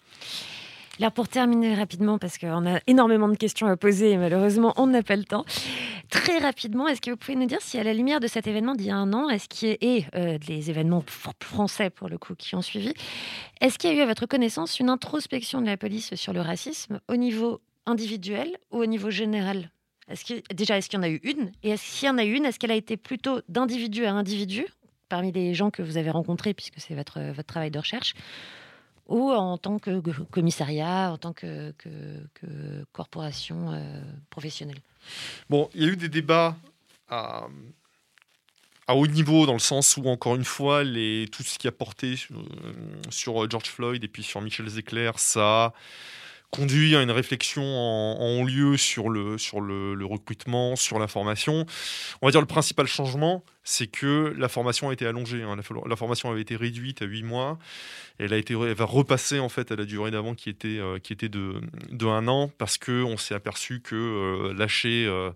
Alors 0.99 1.13
pour 1.13 1.29
terminer 1.29 1.75
rapidement, 1.75 2.19
parce 2.19 2.37
qu'on 2.37 2.67
a 2.67 2.81
énormément 2.87 3.29
de 3.29 3.37
questions 3.37 3.67
à 3.69 3.77
poser 3.77 4.11
et 4.11 4.17
malheureusement 4.19 4.75
on 4.77 4.87
n'a 4.87 5.03
pas 5.03 5.17
le 5.17 5.25
temps. 5.25 5.47
Très 6.11 6.39
rapidement, 6.39 6.89
est-ce 6.89 7.01
que 7.01 7.11
vous 7.11 7.17
pouvez 7.17 7.37
nous 7.37 7.47
dire 7.47 7.63
si 7.63 7.79
à 7.79 7.85
la 7.85 7.95
lumière 7.95 8.21
de 8.21 8.27
cet 8.27 8.47
événement 8.47 8.75
d'il 8.75 8.87
y 8.89 8.91
a 8.91 8.97
un 8.97 9.13
an, 9.15 9.31
est-ce 9.31 9.49
qu'il 9.49 9.69
y 9.69 9.73
a, 9.73 9.77
et 9.81 10.05
euh, 10.15 10.39
des 10.39 10.69
événements 10.69 11.01
fr- 11.01 11.33
français 11.43 11.89
pour 11.89 12.09
le 12.11 12.19
coup 12.19 12.35
qui 12.35 12.55
ont 12.55 12.61
suivi, 12.61 12.93
est-ce 13.63 13.79
qu'il 13.79 13.91
y 13.91 13.93
a 13.95 13.97
eu 13.97 14.01
à 14.03 14.07
votre 14.07 14.27
connaissance 14.27 14.79
une 14.79 14.91
introspection 14.91 15.63
de 15.63 15.67
la 15.67 15.77
police 15.79 16.15
sur 16.17 16.33
le 16.35 16.43
racisme 16.43 17.01
au 17.09 17.17
niveau 17.17 17.63
individuel 17.87 18.59
ou 18.71 18.79
au 18.83 18.87
niveau 18.87 19.11
général? 19.11 19.71
Est-ce 20.09 20.25
que, 20.25 20.43
Déjà, 20.53 20.77
est-ce 20.77 20.91
qu'il 20.91 20.99
y 20.99 21.01
en 21.01 21.05
a 21.05 21.09
eu 21.09 21.21
une? 21.23 21.53
Et 21.63 21.71
est-ce 21.71 21.85
s'il 21.85 22.09
y 22.09 22.11
en 22.11 22.19
a 22.19 22.25
eu 22.25 22.35
une, 22.35 22.45
est-ce 22.45 22.59
qu'elle 22.59 22.73
a 22.73 22.77
été 22.77 22.97
plutôt 22.97 23.41
d'individu 23.49 24.05
à 24.05 24.13
individu 24.13 24.67
parmi 25.11 25.31
les 25.33 25.53
gens 25.53 25.71
que 25.71 25.83
vous 25.83 25.99
avez 25.99 26.11
rencontrés, 26.11 26.55
puisque 26.55 26.81
c'est 26.81 26.95
votre, 26.95 27.21
votre 27.21 27.47
travail 27.47 27.71
de 27.71 27.79
recherche 27.79 28.15
ou 29.11 29.33
en 29.33 29.59
tant 29.59 29.79
que 29.79 30.01
commissariat, 30.31 31.13
en 31.13 31.19
tant 31.19 31.33
que, 31.33 31.75
corporation 32.93 33.73
euh, 33.73 34.01
professionnelle? 34.31 34.79
Bon, 35.51 35.69
il 35.75 35.83
y 35.83 35.85
a 35.85 35.89
eu 35.89 35.97
des 35.97 36.09
débats 36.09 36.57
à, 37.09 37.49
haut 38.89 39.07
niveau, 39.09 39.47
dans 39.47 39.53
le 39.53 39.59
sens 39.59 39.97
où, 39.97 40.07
encore 40.07 40.37
une 40.37 40.45
fois, 40.45 40.85
tout 40.85 41.43
ce 41.43 41.59
qui 41.59 41.67
a 41.67 41.73
porté 41.73 42.17
sur, 42.17 42.39
euh, 42.39 42.43
sur 43.11 43.51
George 43.51 43.69
Floyd 43.69 44.03
et 44.03 44.09
puis 44.09 44.23
sur 44.23 44.41
Michel 44.41 44.69
Zecler, 44.69 45.11
ça 45.17 45.73
conduit 46.51 46.97
à 46.97 47.03
une 47.03 47.11
réflexion 47.13 47.63
en, 47.63 48.45
lieu 48.45 48.77
sur, 48.77 49.09
le, 49.09 49.39
sur 49.39 49.61
le, 49.61 50.05
recrutement, 50.05 50.75
sur 50.77 50.99
la 50.99 51.07
formation. 51.07 51.65
On 52.23 52.27
va 52.27 52.33
dire 52.33 52.41
le 52.41 52.47
principal 52.47 52.87
changement, 52.87 53.45
c'est 53.63 53.87
que 53.87 54.35
la 54.37 54.49
formation 54.49 54.89
a 54.89 54.93
été 54.93 55.07
allongée. 55.07 55.43
hein. 55.43 55.55
La, 55.57 55.63
fo- 55.63 55.89
la 55.89 55.97
formation 55.97 56.31
avait 56.31 56.41
été 56.41 56.57
réduite 56.57 57.03
à 57.03 57.05
8 57.05 57.23
mois. 57.23 57.59
Elle, 58.19 58.33
a 58.33 58.37
été, 58.37 58.55
elle 58.55 58.75
va 58.75 58.85
repasser 58.85 59.39
en 59.39 59.49
fait 59.49 59.71
à 59.71 59.77
la 59.77 59.85
durée 59.85 60.11
d'avant 60.11 60.35
qui 60.35 60.51
était, 60.51 60.79
euh, 60.79 60.99
qui 60.99 61.13
était 61.13 61.29
de, 61.29 61.61
de 61.91 62.07
un 62.07 62.27
an 62.27 62.51
parce 62.59 62.79
qu'on 62.79 63.17
s'est 63.17 63.35
aperçu 63.35 63.81
que 63.81 63.95
euh, 63.95 64.53
lâcher 64.55 65.07
euh, 65.07 65.31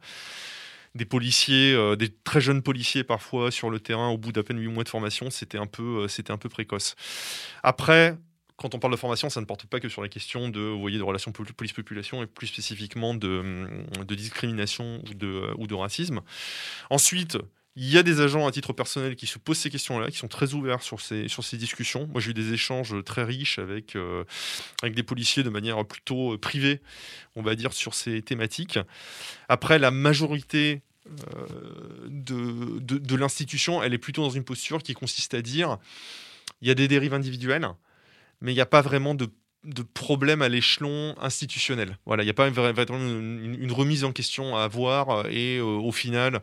des 0.97 1.05
policiers, 1.05 1.77
des 1.97 2.09
très 2.09 2.41
jeunes 2.41 2.63
policiers 2.63 3.03
parfois 3.05 3.51
sur 3.51 3.69
le 3.71 3.81
terrain 3.81 4.09
au 4.09 4.19
bout 4.19 4.33
d'à 4.33 4.43
peine 4.43 4.59
8 4.61 4.69
mois 4.69 4.85
de 4.85 4.89
formation, 4.89 5.29
c'était 5.31 5.59
un, 5.59 5.67
peu, 5.67 6.07
c'était 6.09 6.31
un 6.31 6.39
peu 6.39 6.49
précoce. 6.49 6.95
Après, 7.65 8.17
quand 8.57 8.75
on 8.75 8.79
parle 8.79 8.93
de 8.93 8.99
formation, 8.99 9.29
ça 9.31 9.41
ne 9.41 9.47
porte 9.47 9.67
pas 9.67 9.81
que 9.81 9.89
sur 9.89 10.03
la 10.03 10.09
question 10.09 10.49
de, 10.49 10.61
vous 10.61 10.81
voyez, 10.81 10.99
de 10.99 11.03
relations 11.03 11.33
pol- 11.33 11.53
police-population 11.53 12.23
et 12.23 12.27
plus 12.27 12.47
spécifiquement 12.47 13.15
de, 13.15 13.41
hum, 13.41 14.05
discrimination 14.07 15.03
ou 15.09 15.15
de, 15.15 15.51
ou 15.59 15.67
de 15.67 15.75
racisme. 15.75 16.21
Ensuite, 16.91 17.37
il 17.77 17.91
y 17.91 17.99
a 17.99 18.05
des 18.05 18.21
agents 18.21 18.47
à 18.47 18.53
titre 18.53 18.73
personnel 18.73 19.17
qui 19.17 19.27
se 19.27 19.39
posent 19.41 19.59
ces 19.59 19.71
questions-là, 19.71 20.09
qui 20.09 20.19
sont 20.19 20.29
très 20.29 20.55
ouverts 20.55 20.83
sur 20.83 21.01
ces, 21.01 21.27
sur 21.27 21.43
ces 21.43 21.57
discussions. 21.57 22.07
Moi, 22.07 22.21
j'ai 22.21 22.31
eu 22.31 22.35
des 22.35 22.53
échanges 22.53 22.95
très 23.05 23.25
riches 23.25 23.59
avec, 23.59 23.97
euh, 23.97 24.23
avec 24.83 24.95
des 24.95 25.03
policiers 25.03 25.43
de 25.43 25.51
manière 25.51 25.85
plutôt 25.85 26.35
euh, 26.35 26.39
privée, 26.39 26.81
on 27.35 27.43
va 27.43 27.57
dire, 27.57 27.73
sur 27.73 27.95
ces 27.95 28.23
thématiques. 28.23 28.79
Après, 29.49 29.81
la 29.81 29.91
majorité 29.91 30.83
euh, 31.09 31.47
de, 32.09 32.79
de 32.79 33.17
l'institution, 33.17 33.83
elle 33.83 33.93
est 33.93 33.99
plutôt 33.99 34.23
dans 34.23 34.31
une 34.31 34.45
posture 34.45 34.81
qui 34.81 34.95
consiste 34.95 35.35
à 35.35 35.43
dire 35.43 35.79
il 36.63 36.69
y 36.69 36.71
a 36.71 36.75
des 36.75 36.87
dérives 36.87 37.13
individuelles, 37.13 37.69
mais 38.45 38.53
il 38.53 38.55
n'y 38.55 38.61
a 38.61 38.67
pas 38.67 38.81
vraiment 38.83 39.17
de 39.17 39.27
de 39.65 39.83
problème 39.83 40.43
à 40.43 40.51
l'échelon 40.51 41.15
institutionnel. 41.23 41.97
Voilà, 42.05 42.23
il 42.23 42.27
n'y 42.27 42.31
a 42.31 42.35
pas 42.35 42.51
vra- 42.51 42.75
vraiment 42.75 42.99
une, 42.99 43.57
une 43.59 43.73
remise 43.73 44.05
en 44.05 44.13
question 44.13 44.55
à 44.55 44.63
avoir 44.65 45.27
et 45.31 45.57
euh, 45.57 45.63
au 45.65 45.91
final, 45.91 46.41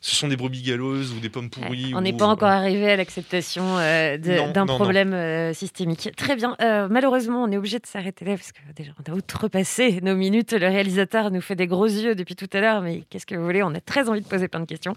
ce 0.00 0.16
sont 0.16 0.26
des 0.26 0.36
brebis 0.36 0.62
galeuses 0.62 1.12
ou 1.12 1.20
des 1.20 1.28
pommes 1.28 1.50
pourries. 1.50 1.92
On 1.94 2.00
n'est 2.00 2.12
ou- 2.12 2.16
pas 2.16 2.26
encore 2.26 2.48
arrivé 2.48 2.90
à 2.90 2.96
l'acceptation 2.96 3.78
euh, 3.78 4.18
d'un 4.18 4.66
problème 4.66 5.12
euh, 5.14 5.52
systémique. 5.54 6.10
Très 6.16 6.34
bien. 6.34 6.56
Euh, 6.60 6.88
malheureusement, 6.90 7.44
on 7.44 7.52
est 7.52 7.56
obligé 7.56 7.78
de 7.78 7.86
s'arrêter 7.86 8.24
là 8.24 8.32
parce 8.36 8.50
que 8.50 8.58
déjà, 8.74 8.90
on 8.98 9.12
a 9.12 9.14
outrepassé 9.14 10.00
nos 10.02 10.16
minutes. 10.16 10.52
Le 10.52 10.66
réalisateur 10.66 11.30
nous 11.30 11.40
fait 11.40 11.54
des 11.54 11.68
gros 11.68 11.86
yeux 11.86 12.16
depuis 12.16 12.34
tout 12.34 12.50
à 12.52 12.60
l'heure, 12.60 12.82
mais 12.82 13.04
qu'est-ce 13.08 13.26
que 13.26 13.36
vous 13.36 13.44
voulez 13.44 13.62
On 13.62 13.72
a 13.72 13.80
très 13.80 14.08
envie 14.08 14.20
de 14.20 14.26
poser 14.26 14.48
plein 14.48 14.58
de 14.60 14.66
questions. 14.66 14.94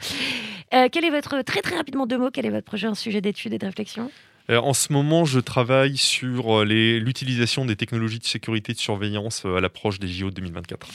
Euh, 0.74 0.88
quel 0.92 1.06
est 1.06 1.12
votre, 1.12 1.44
très 1.44 1.62
très 1.62 1.76
rapidement 1.76 2.08
deux 2.08 2.18
mots, 2.18 2.32
quel 2.34 2.48
est 2.48 2.50
votre 2.52 2.66
prochain 2.66 2.96
sujet 2.96 3.22
d'étude 3.22 3.54
et 3.54 3.60
de 3.60 3.66
réflexion? 3.68 4.06
Euh, 4.06 4.31
En 4.58 4.74
ce 4.74 4.92
moment, 4.92 5.26
je 5.26 5.40
travaille 5.40 5.98
sur 5.98 6.62
euh, 6.62 6.66
l'utilisation 6.66 7.66
des 7.66 7.76
technologies 7.76 8.20
de 8.20 8.26
sécurité 8.26 8.72
et 8.72 8.76
de 8.76 8.80
surveillance 8.80 9.44
euh, 9.46 9.58
à 9.58 9.62
l'approche 9.62 10.00
des 10.00 10.08
JO 10.08 10.30
2024. 10.32 10.88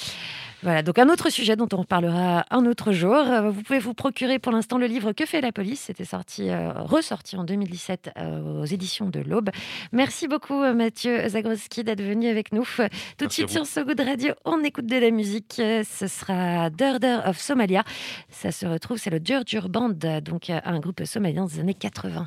Voilà, 0.63 0.83
donc 0.83 0.99
un 0.99 1.09
autre 1.11 1.31
sujet 1.31 1.55
dont 1.55 1.69
on 1.75 1.77
reparlera 1.77 2.45
un 2.51 2.65
autre 2.67 2.93
jour. 2.93 3.15
Euh, 3.15 3.51
Vous 3.51 3.63
pouvez 3.63 3.79
vous 3.79 3.95
procurer 3.95 4.39
pour 4.39 4.53
l'instant 4.53 4.79
le 4.79 4.87
livre 4.87 5.13
Que 5.13 5.27
fait 5.27 5.41
la 5.41 5.53
police? 5.53 5.81
C'était 5.81 6.05
sorti, 6.07 6.49
euh, 6.49 6.73
ressorti 6.73 7.37
en 7.37 7.45
2017 7.45 8.11
euh, 8.17 8.63
aux 8.63 8.65
éditions 8.65 9.09
de 9.09 9.21
l'Aube. 9.21 9.51
Merci 9.93 10.29
beaucoup 10.29 10.63
euh, 10.63 10.73
Mathieu 10.75 11.29
Zagroski 11.29 11.85
d'être 11.85 12.03
venu 12.03 12.29
avec 12.29 12.53
nous. 12.53 12.67
Tout 13.19 13.27
de 13.27 13.33
suite 13.33 13.51
sur 13.51 13.67
So 13.67 13.85
Good 13.85 14.01
Radio, 14.01 14.33
on 14.45 14.65
écoute 14.65 14.87
de 14.87 14.97
la 14.97 15.11
musique. 15.11 15.57
Euh, 15.61 15.83
Ce 15.89 16.09
sera 16.09 16.71
Durder 16.71 17.19
of 17.27 17.39
Somalia. 17.39 17.85
Ça 18.31 18.51
se 18.51 18.67
retrouve, 18.67 18.97
c'est 18.97 19.11
le 19.11 19.21
Durdur 19.21 19.69
Band, 19.69 19.91
donc 20.23 20.51
euh, 20.51 20.59
un 20.65 20.81
groupe 20.81 21.05
somalien 21.05 21.45
des 21.45 21.61
années 21.61 21.75
80. 21.75 22.27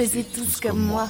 Faisez 0.00 0.24
tous 0.24 0.60
comme 0.60 0.80
moi. 0.80 1.08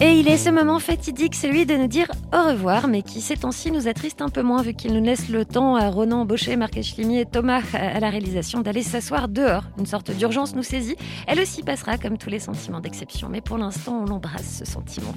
Et 0.00 0.12
il 0.12 0.28
est 0.28 0.38
ce 0.38 0.48
moment 0.48 0.78
fatidique, 0.78 1.34
celui 1.34 1.66
de 1.66 1.76
nous 1.76 1.88
dire 1.88 2.10
au 2.32 2.48
revoir, 2.48 2.86
mais 2.88 3.02
qui 3.02 3.20
ces 3.20 3.36
temps-ci 3.36 3.72
nous 3.72 3.88
attriste 3.88 4.22
un 4.22 4.28
peu 4.28 4.42
moins 4.42 4.62
vu 4.62 4.74
qu'il 4.74 4.92
nous 4.92 5.02
laisse 5.02 5.28
le 5.28 5.44
temps 5.44 5.74
à 5.74 5.88
Ronan 5.88 6.24
Baucher, 6.24 6.56
Marc 6.56 6.76
Echlimi 6.76 7.18
et 7.18 7.26
Thomas 7.26 7.62
à 7.72 7.98
la 7.98 8.10
réalisation 8.10 8.60
d'aller 8.60 8.82
s'asseoir 8.82 9.28
dehors. 9.28 9.64
Une 9.78 9.86
sorte 9.86 10.10
d'urgence 10.10 10.54
nous 10.54 10.62
saisit. 10.62 10.96
Elle 11.26 11.40
aussi 11.40 11.62
passera 11.62 11.98
comme 11.98 12.18
tous 12.18 12.30
les 12.30 12.38
sentiments 12.38 12.80
d'exception, 12.80 13.28
mais 13.28 13.40
pour 13.40 13.58
l'instant 13.58 14.02
on 14.02 14.04
l'embrasse 14.04 14.58
ce 14.58 14.64
sentiment. 14.64 15.12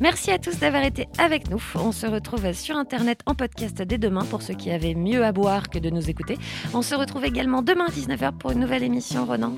Merci 0.00 0.30
à 0.30 0.38
tous 0.38 0.58
d'avoir 0.58 0.84
été 0.84 1.08
avec 1.18 1.50
nous. 1.50 1.62
On 1.74 1.92
se 1.92 2.06
retrouve 2.06 2.52
sur 2.52 2.76
Internet 2.76 3.20
en 3.26 3.34
podcast 3.34 3.82
dès 3.82 3.98
demain 3.98 4.24
pour 4.24 4.42
ceux 4.42 4.54
qui 4.54 4.70
avaient 4.70 4.94
mieux 4.94 5.24
à 5.24 5.32
boire 5.32 5.68
que 5.68 5.78
de 5.78 5.90
nous 5.90 6.10
écouter. 6.10 6.38
On 6.74 6.82
se 6.82 6.94
retrouve 6.94 7.24
également 7.24 7.62
demain 7.62 7.86
à 7.86 7.90
19h 7.90 8.32
pour 8.38 8.52
une 8.52 8.60
nouvelle 8.60 8.84
émission, 8.84 9.24
Ronan. 9.24 9.54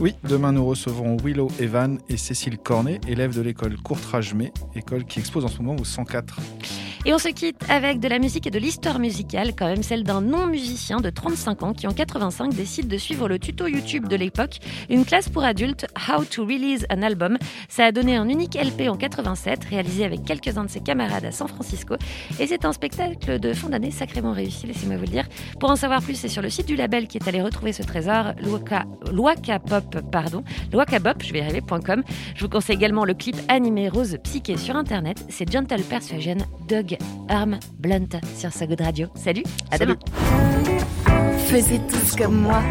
Oui, 0.00 0.14
demain 0.24 0.52
nous 0.52 0.64
recevrons 0.64 1.16
Willow 1.16 1.48
Evan 1.58 1.98
et 2.08 2.16
Cécile 2.16 2.58
Cornet, 2.58 3.00
élèves 3.08 3.34
de 3.34 3.40
l'école 3.40 3.76
Courtrage-May, 3.76 4.52
école 4.74 5.04
qui 5.04 5.18
expose 5.18 5.44
en 5.44 5.48
ce 5.48 5.62
moment 5.62 5.76
au 5.80 5.84
104. 5.84 6.38
Thank 6.46 6.70
you. 6.70 6.85
Et 7.04 7.12
on 7.14 7.18
se 7.18 7.28
quitte 7.28 7.56
avec 7.68 8.00
de 8.00 8.08
la 8.08 8.18
musique 8.18 8.46
et 8.46 8.50
de 8.50 8.58
l'histoire 8.58 8.98
musicale, 8.98 9.52
quand 9.56 9.66
même 9.66 9.82
celle 9.82 10.04
d'un 10.04 10.20
non-musicien 10.20 11.00
de 11.00 11.10
35 11.10 11.62
ans 11.62 11.72
qui 11.72 11.86
en 11.86 11.92
85 11.92 12.54
décide 12.54 12.88
de 12.88 12.98
suivre 12.98 13.28
le 13.28 13.38
tuto 13.38 13.66
YouTube 13.66 14.08
de 14.08 14.16
l'époque, 14.16 14.58
une 14.90 15.04
classe 15.04 15.28
pour 15.28 15.44
adultes, 15.44 15.86
How 16.08 16.24
to 16.24 16.44
Release 16.44 16.86
an 16.90 17.02
Album. 17.02 17.38
Ça 17.68 17.86
a 17.86 17.92
donné 17.92 18.16
un 18.16 18.28
unique 18.28 18.54
LP 18.54 18.88
en 18.88 18.96
87, 18.96 19.64
réalisé 19.64 20.04
avec 20.04 20.24
quelques-uns 20.24 20.64
de 20.64 20.70
ses 20.70 20.80
camarades 20.80 21.24
à 21.24 21.32
San 21.32 21.48
Francisco. 21.48 21.96
Et 22.38 22.46
c'est 22.46 22.64
un 22.64 22.72
spectacle 22.72 23.38
de 23.38 23.52
fin 23.52 23.68
d'année 23.68 23.90
sacrément 23.90 24.32
réussi, 24.32 24.66
laissez-moi 24.66 24.96
vous 24.96 25.04
le 25.04 25.10
dire. 25.10 25.24
Pour 25.58 25.70
en 25.70 25.76
savoir 25.76 26.02
plus, 26.02 26.14
c'est 26.14 26.28
sur 26.28 26.42
le 26.42 26.50
site 26.50 26.66
du 26.66 26.76
label 26.76 27.08
qui 27.08 27.18
est 27.18 27.28
allé 27.28 27.42
retrouver 27.42 27.72
ce 27.72 27.82
trésor, 27.82 28.32
Loaka, 28.42 28.84
Loaka 29.12 29.58
Pop, 29.58 29.96
pardon, 30.12 30.44
loakabop, 30.72 31.22
je 31.22 31.32
vais. 31.32 31.46
Je 32.34 32.40
vous 32.40 32.48
conseille 32.48 32.76
également 32.76 33.04
le 33.04 33.14
clip 33.14 33.36
animé 33.48 33.88
Rose 33.88 34.16
Psyché 34.22 34.56
sur 34.56 34.76
internet. 34.76 35.24
C'est 35.28 35.50
Gentle 35.50 35.82
Persuasion, 35.82 36.36
Arm 37.28 37.58
Blunt 37.78 38.08
sur 38.36 38.52
So 38.52 38.66
Good 38.66 38.80
Radio. 38.80 39.08
Salut, 39.14 39.42
à 39.70 39.76
Salut. 39.78 39.94
demain. 39.94 41.38
Faisez 41.48 41.80
tous 41.88 42.16
comme 42.16 42.40
moi. 42.42 42.62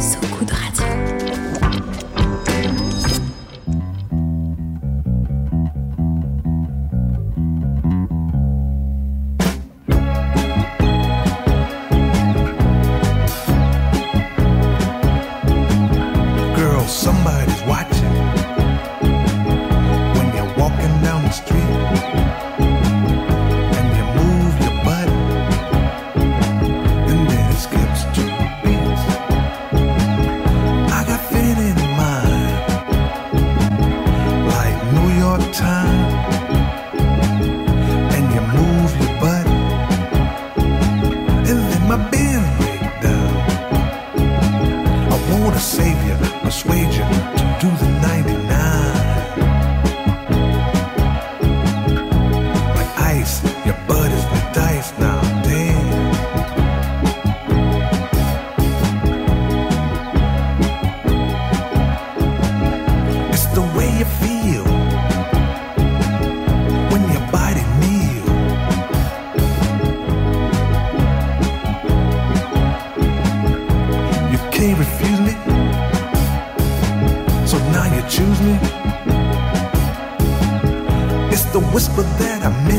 So 0.00 0.18
Good 0.38 0.50
Radio. 0.50 1.47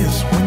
this 0.10 0.24
world. 0.24 0.39